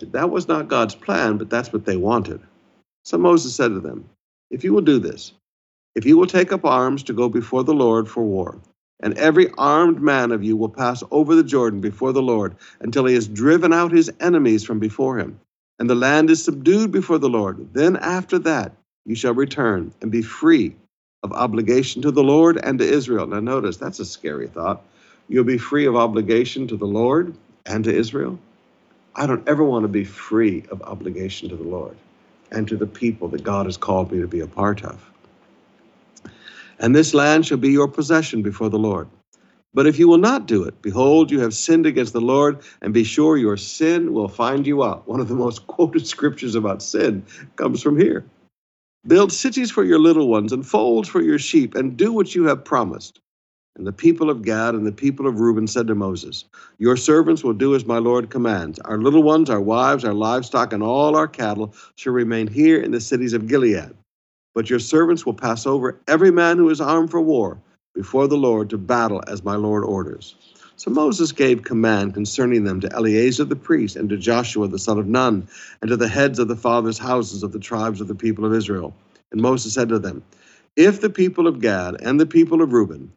that 0.00 0.30
was 0.30 0.48
not 0.48 0.68
God's 0.68 0.94
plan, 0.94 1.36
but 1.36 1.50
that's 1.50 1.72
what 1.72 1.84
they 1.84 1.96
wanted. 1.96 2.40
So 3.04 3.18
Moses 3.18 3.54
said 3.54 3.68
to 3.68 3.80
them, 3.80 4.08
If 4.50 4.64
you 4.64 4.72
will 4.72 4.82
do 4.82 4.98
this, 4.98 5.32
if 5.94 6.06
you 6.06 6.16
will 6.16 6.26
take 6.26 6.52
up 6.52 6.64
arms 6.64 7.02
to 7.04 7.12
go 7.12 7.28
before 7.28 7.64
the 7.64 7.74
Lord 7.74 8.08
for 8.08 8.22
war, 8.22 8.58
and 9.00 9.18
every 9.18 9.50
armed 9.58 10.00
man 10.00 10.32
of 10.32 10.42
you 10.42 10.56
will 10.56 10.68
pass 10.68 11.02
over 11.10 11.34
the 11.34 11.44
Jordan 11.44 11.80
before 11.80 12.12
the 12.12 12.22
Lord 12.22 12.54
until 12.80 13.04
he 13.04 13.14
has 13.14 13.28
driven 13.28 13.72
out 13.72 13.92
his 13.92 14.10
enemies 14.20 14.64
from 14.64 14.78
before 14.78 15.18
him, 15.18 15.38
and 15.78 15.90
the 15.90 15.94
land 15.94 16.30
is 16.30 16.42
subdued 16.42 16.92
before 16.92 17.18
the 17.18 17.28
Lord, 17.28 17.74
then 17.74 17.96
after 17.96 18.38
that 18.38 18.72
you 19.06 19.14
shall 19.14 19.34
return 19.34 19.92
and 20.02 20.10
be 20.10 20.22
free 20.22 20.76
of 21.22 21.32
obligation 21.32 22.02
to 22.02 22.10
the 22.10 22.22
Lord 22.22 22.58
and 22.62 22.78
to 22.78 22.84
Israel. 22.88 23.26
Now, 23.26 23.40
notice 23.40 23.76
that's 23.76 24.00
a 24.00 24.04
scary 24.04 24.48
thought. 24.48 24.82
You'll 25.28 25.44
be 25.44 25.58
free 25.58 25.86
of 25.86 25.96
obligation 25.96 26.68
to 26.68 26.76
the 26.76 26.86
Lord 26.86 27.34
and 27.66 27.84
to 27.84 27.94
Israel. 27.94 28.38
I 29.14 29.26
don't 29.26 29.46
ever 29.48 29.64
want 29.64 29.84
to 29.84 29.88
be 29.88 30.04
free 30.04 30.64
of 30.70 30.82
obligation 30.82 31.48
to 31.50 31.56
the 31.56 31.64
Lord 31.64 31.96
and 32.50 32.66
to 32.68 32.76
the 32.76 32.86
people 32.86 33.28
that 33.28 33.44
God 33.44 33.66
has 33.66 33.76
called 33.76 34.12
me 34.12 34.20
to 34.20 34.26
be 34.26 34.40
a 34.40 34.46
part 34.46 34.84
of. 34.84 35.10
And 36.78 36.94
this 36.94 37.14
land 37.14 37.46
shall 37.46 37.58
be 37.58 37.70
your 37.70 37.88
possession 37.88 38.42
before 38.42 38.70
the 38.70 38.78
Lord. 38.78 39.08
But 39.74 39.86
if 39.86 39.98
you 39.98 40.08
will 40.08 40.18
not 40.18 40.46
do 40.46 40.64
it, 40.64 40.82
behold, 40.82 41.30
you 41.30 41.40
have 41.40 41.54
sinned 41.54 41.86
against 41.86 42.12
the 42.12 42.20
Lord, 42.20 42.60
and 42.82 42.92
be 42.92 43.04
sure 43.04 43.36
your 43.38 43.56
sin 43.56 44.12
will 44.12 44.28
find 44.28 44.66
you 44.66 44.84
out. 44.84 45.08
One 45.08 45.20
of 45.20 45.28
the 45.28 45.34
most 45.34 45.66
quoted 45.68 46.06
scriptures 46.06 46.54
about 46.54 46.82
sin 46.82 47.24
comes 47.56 47.82
from 47.82 47.98
here. 47.98 48.24
Build 49.06 49.32
cities 49.32 49.70
for 49.70 49.82
your 49.82 49.98
little 49.98 50.28
ones 50.28 50.52
and 50.52 50.64
folds 50.64 51.08
for 51.08 51.20
your 51.20 51.38
sheep, 51.38 51.74
and 51.74 51.96
do 51.96 52.12
what 52.12 52.36
you 52.36 52.44
have 52.44 52.64
promised. 52.64 53.18
And 53.76 53.84
the 53.84 53.92
people 53.92 54.30
of 54.30 54.42
Gad 54.42 54.74
and 54.74 54.86
the 54.86 54.92
people 54.92 55.26
of 55.26 55.40
Reuben 55.40 55.66
said 55.66 55.88
to 55.88 55.94
Moses, 55.96 56.44
Your 56.78 56.96
servants 56.96 57.42
will 57.42 57.54
do 57.54 57.74
as 57.74 57.84
my 57.84 57.98
Lord 57.98 58.30
commands. 58.30 58.78
Our 58.80 58.98
little 58.98 59.24
ones, 59.24 59.50
our 59.50 59.60
wives, 59.60 60.04
our 60.04 60.14
livestock, 60.14 60.72
and 60.72 60.84
all 60.84 61.16
our 61.16 61.26
cattle 61.26 61.74
shall 61.96 62.12
remain 62.12 62.46
here 62.46 62.80
in 62.80 62.92
the 62.92 63.00
cities 63.00 63.32
of 63.32 63.48
Gilead. 63.48 63.90
But 64.54 64.70
your 64.70 64.78
servants 64.78 65.26
will 65.26 65.34
pass 65.34 65.66
over 65.66 65.98
every 66.06 66.30
man 66.30 66.58
who 66.58 66.70
is 66.70 66.80
armed 66.80 67.10
for 67.10 67.20
war 67.20 67.58
before 67.94 68.28
the 68.28 68.36
Lord 68.36 68.70
to 68.70 68.78
battle 68.78 69.22
as 69.26 69.42
my 69.42 69.56
Lord 69.56 69.84
orders. 69.84 70.36
So 70.76 70.90
Moses 70.90 71.32
gave 71.32 71.64
command 71.64 72.14
concerning 72.14 72.64
them 72.64 72.80
to 72.80 72.92
Eleazar 72.92 73.44
the 73.44 73.56
priest, 73.56 73.96
and 73.96 74.08
to 74.08 74.16
Joshua 74.16 74.68
the 74.68 74.78
son 74.78 74.98
of 74.98 75.06
Nun, 75.06 75.46
and 75.80 75.88
to 75.90 75.96
the 75.96 76.08
heads 76.08 76.38
of 76.38 76.48
the 76.48 76.56
fathers' 76.56 76.98
houses 76.98 77.42
of 77.42 77.52
the 77.52 77.58
tribes 77.58 78.00
of 78.00 78.08
the 78.08 78.14
people 78.14 78.44
of 78.44 78.54
Israel. 78.54 78.94
And 79.30 79.40
Moses 79.40 79.74
said 79.74 79.88
to 79.90 79.98
them, 79.98 80.22
If 80.76 81.00
the 81.00 81.10
people 81.10 81.46
of 81.46 81.60
Gad 81.60 82.00
and 82.02 82.18
the 82.18 82.26
people 82.26 82.62
of 82.62 82.72
Reuben, 82.72 83.12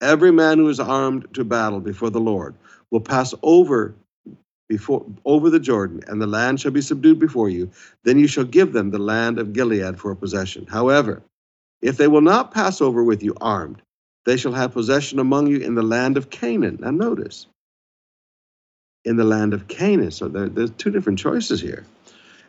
every 0.00 0.32
man 0.32 0.58
who 0.58 0.68
is 0.68 0.80
armed 0.80 1.26
to 1.34 1.44
battle 1.44 1.80
before 1.80 2.10
the 2.10 2.20
Lord, 2.20 2.54
will 2.90 3.00
pass 3.00 3.34
over 3.42 3.94
before 4.68 5.04
over 5.24 5.50
the 5.50 5.58
Jordan, 5.60 6.00
and 6.06 6.22
the 6.22 6.28
land 6.28 6.60
shall 6.60 6.70
be 6.70 6.80
subdued 6.80 7.18
before 7.18 7.48
you, 7.48 7.68
then 8.04 8.18
you 8.18 8.28
shall 8.28 8.44
give 8.44 8.72
them 8.72 8.90
the 8.90 8.98
land 9.00 9.38
of 9.38 9.52
Gilead 9.52 9.98
for 9.98 10.12
a 10.12 10.16
possession. 10.16 10.64
However, 10.66 11.22
if 11.82 11.96
they 11.96 12.06
will 12.06 12.20
not 12.20 12.54
pass 12.54 12.80
over 12.80 13.02
with 13.02 13.22
you 13.22 13.34
armed, 13.40 13.82
they 14.26 14.36
shall 14.36 14.52
have 14.52 14.72
possession 14.72 15.18
among 15.18 15.46
you 15.46 15.58
in 15.58 15.74
the 15.74 15.82
land 15.82 16.16
of 16.16 16.30
Canaan. 16.30 16.78
Now, 16.80 16.90
notice, 16.90 17.46
in 19.04 19.16
the 19.16 19.24
land 19.24 19.54
of 19.54 19.68
Canaan. 19.68 20.10
So 20.10 20.28
there, 20.28 20.48
there's 20.48 20.70
two 20.72 20.90
different 20.90 21.18
choices 21.18 21.60
here. 21.60 21.84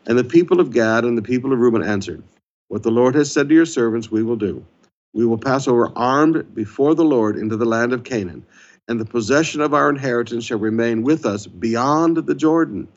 And 0.05 0.17
the 0.17 0.23
people 0.23 0.59
of 0.59 0.71
Gad 0.71 1.05
and 1.05 1.17
the 1.17 1.21
people 1.21 1.53
of 1.53 1.59
Reuben 1.59 1.83
answered, 1.83 2.23
What 2.67 2.83
the 2.83 2.91
Lord 2.91 3.15
has 3.15 3.31
said 3.31 3.49
to 3.49 3.55
your 3.55 3.65
servants, 3.65 4.11
we 4.11 4.23
will 4.23 4.35
do. 4.35 4.65
We 5.13 5.25
will 5.25 5.37
pass 5.37 5.67
over 5.67 5.91
armed 5.95 6.55
before 6.55 6.95
the 6.95 7.05
Lord 7.05 7.35
into 7.37 7.57
the 7.57 7.65
land 7.65 7.93
of 7.93 8.03
Canaan, 8.03 8.45
and 8.87 8.99
the 8.99 9.05
possession 9.05 9.61
of 9.61 9.73
our 9.73 9.89
inheritance 9.89 10.45
shall 10.45 10.59
remain 10.59 11.03
with 11.03 11.25
us 11.25 11.47
beyond 11.47 12.17
the 12.17 12.35
Jordan. 12.35 12.87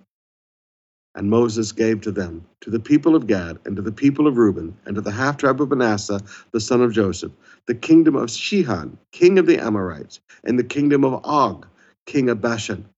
And 1.16 1.30
Moses 1.30 1.72
gave 1.72 2.00
to 2.02 2.12
them, 2.12 2.44
to 2.62 2.70
the 2.70 2.80
people 2.80 3.14
of 3.14 3.26
Gad, 3.26 3.58
and 3.64 3.76
to 3.76 3.82
the 3.82 3.92
people 3.92 4.26
of 4.26 4.36
Reuben, 4.36 4.76
and 4.84 4.96
to 4.96 5.00
the 5.00 5.12
half 5.12 5.36
tribe 5.36 5.60
of 5.60 5.68
Manasseh, 5.68 6.20
the 6.52 6.60
son 6.60 6.82
of 6.82 6.92
Joseph, 6.92 7.32
the 7.66 7.74
kingdom 7.74 8.16
of 8.16 8.30
Sihon, 8.30 8.98
king 9.12 9.38
of 9.38 9.46
the 9.46 9.58
Amorites, 9.58 10.20
and 10.44 10.58
the 10.58 10.64
kingdom 10.64 11.04
of 11.04 11.24
Og, 11.24 11.66
king 12.06 12.28
of 12.28 12.40
Bashan, 12.40 12.88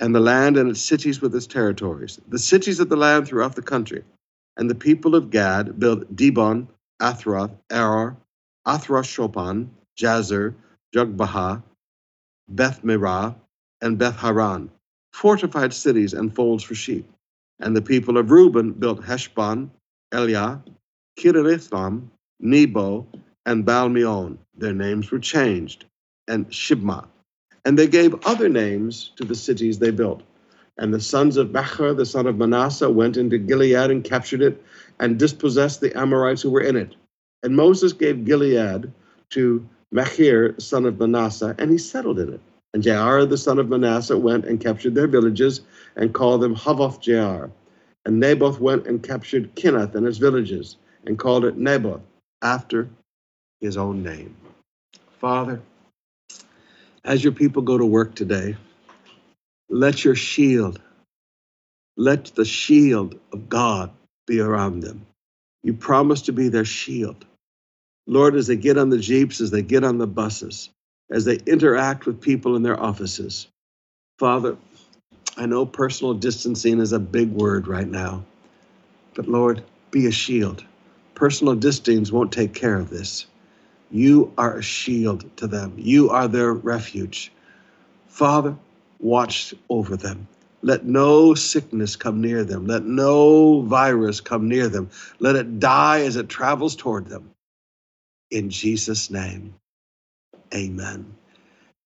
and 0.00 0.14
the 0.14 0.20
land 0.20 0.56
and 0.56 0.70
its 0.70 0.80
cities 0.80 1.20
with 1.20 1.34
its 1.34 1.46
territories, 1.46 2.20
the 2.28 2.38
cities 2.38 2.80
of 2.80 2.88
the 2.88 2.96
land 2.96 3.26
throughout 3.26 3.56
the 3.56 3.62
country. 3.62 4.04
And 4.56 4.68
the 4.68 4.74
people 4.74 5.14
of 5.14 5.30
Gad 5.30 5.78
built 5.78 6.16
Dibon, 6.16 6.68
Ataroth, 7.00 7.52
Aroer, 7.70 8.16
Atroth 8.66 9.06
Shophan, 9.06 9.68
Jazer, 9.96 10.54
Jogbehah, 10.94 11.62
Beth 12.48 12.82
Mirah, 12.84 13.36
and 13.80 13.98
Beth 13.98 14.16
Haran, 14.16 14.70
fortified 15.12 15.72
cities 15.72 16.12
and 16.14 16.34
folds 16.34 16.64
for 16.64 16.74
sheep. 16.74 17.08
And 17.60 17.76
the 17.76 17.82
people 17.82 18.18
of 18.18 18.30
Reuben 18.30 18.72
built 18.72 19.02
Heshbon, 19.02 19.70
Elealeh, 20.12 20.62
Kiriathaim, 21.18 22.08
Nebo, 22.40 23.06
and 23.48 23.64
Baalmeon. 23.64 24.36
Their 24.58 24.74
names 24.74 25.10
were 25.10 25.18
changed, 25.18 25.86
and 26.28 26.46
Sibmah. 26.50 27.06
And 27.64 27.78
they 27.78 27.86
gave 27.86 28.26
other 28.26 28.48
names 28.48 29.10
to 29.16 29.24
the 29.24 29.34
cities 29.34 29.78
they 29.78 29.90
built. 29.90 30.22
And 30.76 30.92
the 30.92 31.00
sons 31.00 31.38
of 31.38 31.50
Machir, 31.50 31.94
the 31.94 32.04
son 32.04 32.26
of 32.26 32.36
Manasseh, 32.36 32.90
went 32.90 33.16
into 33.16 33.38
Gilead 33.38 33.90
and 33.90 34.04
captured 34.04 34.42
it 34.42 34.62
and 35.00 35.18
dispossessed 35.18 35.80
the 35.80 35.96
Amorites 35.98 36.42
who 36.42 36.50
were 36.50 36.60
in 36.60 36.76
it. 36.76 36.94
And 37.42 37.56
Moses 37.56 37.94
gave 37.94 38.26
Gilead 38.26 38.92
to 39.30 39.66
Machir, 39.92 40.54
son 40.58 40.84
of 40.84 41.00
Manasseh, 41.00 41.56
and 41.58 41.70
he 41.70 41.78
settled 41.78 42.18
in 42.18 42.34
it. 42.34 42.40
And 42.74 42.82
Jair, 42.82 43.26
the 43.26 43.38
son 43.38 43.58
of 43.58 43.70
Manasseh, 43.70 44.18
went 44.18 44.44
and 44.44 44.60
captured 44.60 44.94
their 44.94 45.08
villages 45.08 45.62
and 45.96 46.12
called 46.12 46.42
them 46.42 46.54
Havoth 46.54 47.02
Jair. 47.02 47.50
And 48.04 48.20
Naboth 48.20 48.60
went 48.60 48.86
and 48.86 49.02
captured 49.02 49.54
Kenath 49.56 49.94
and 49.94 50.06
its 50.06 50.18
villages 50.18 50.76
and 51.06 51.18
called 51.18 51.46
it 51.46 51.56
Naboth 51.56 52.02
after 52.42 52.90
his 53.60 53.76
own 53.76 54.02
name. 54.02 54.36
Father, 55.20 55.60
as 57.04 57.22
your 57.22 57.32
people 57.32 57.62
go 57.62 57.78
to 57.78 57.86
work 57.86 58.14
today, 58.14 58.56
let 59.68 60.04
your 60.04 60.14
shield, 60.14 60.80
let 61.96 62.26
the 62.26 62.44
shield 62.44 63.18
of 63.32 63.48
God 63.48 63.90
be 64.26 64.40
around 64.40 64.80
them. 64.80 65.06
You 65.62 65.74
promise 65.74 66.22
to 66.22 66.32
be 66.32 66.48
their 66.48 66.64
shield. 66.64 67.24
Lord, 68.06 68.36
as 68.36 68.46
they 68.46 68.56
get 68.56 68.78
on 68.78 68.90
the 68.90 68.98
Jeeps, 68.98 69.40
as 69.40 69.50
they 69.50 69.62
get 69.62 69.84
on 69.84 69.98
the 69.98 70.06
buses, 70.06 70.70
as 71.10 71.24
they 71.24 71.36
interact 71.46 72.06
with 72.06 72.20
people 72.20 72.56
in 72.56 72.62
their 72.62 72.80
offices. 72.80 73.48
Father, 74.18 74.56
I 75.36 75.46
know 75.46 75.66
personal 75.66 76.14
distancing 76.14 76.80
is 76.80 76.92
a 76.92 76.98
big 76.98 77.30
word 77.30 77.68
right 77.68 77.86
now, 77.86 78.24
but 79.14 79.28
Lord, 79.28 79.62
be 79.90 80.06
a 80.06 80.10
shield. 80.10 80.64
Personal 81.14 81.54
distance 81.54 82.10
won't 82.12 82.32
take 82.32 82.54
care 82.54 82.76
of 82.76 82.90
this. 82.90 83.26
You 83.90 84.32
are 84.38 84.58
a 84.58 84.62
shield 84.62 85.36
to 85.38 85.46
them, 85.46 85.74
you 85.78 86.10
are 86.10 86.28
their 86.28 86.52
refuge. 86.52 87.32
Father, 88.08 88.56
watch 89.00 89.54
over 89.70 89.96
them. 89.96 90.28
Let 90.62 90.84
no 90.84 91.34
sickness 91.34 91.96
come 91.96 92.20
near 92.20 92.44
them. 92.44 92.66
Let 92.66 92.84
no 92.84 93.62
virus 93.62 94.20
come 94.20 94.48
near 94.48 94.68
them. 94.68 94.90
Let 95.20 95.36
it 95.36 95.60
die 95.60 96.02
as 96.02 96.16
it 96.16 96.28
travels 96.28 96.76
toward 96.76 97.06
them. 97.08 97.30
In 98.30 98.50
Jesus' 98.50 99.10
name. 99.10 99.54
Amen. 100.54 101.14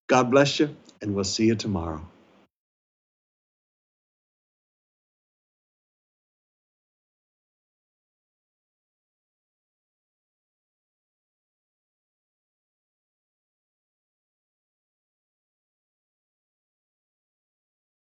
God 0.08 0.30
bless 0.30 0.60
you, 0.60 0.76
and 1.02 1.14
we'll 1.14 1.24
see 1.24 1.46
you 1.46 1.56
tomorrow. 1.56 2.06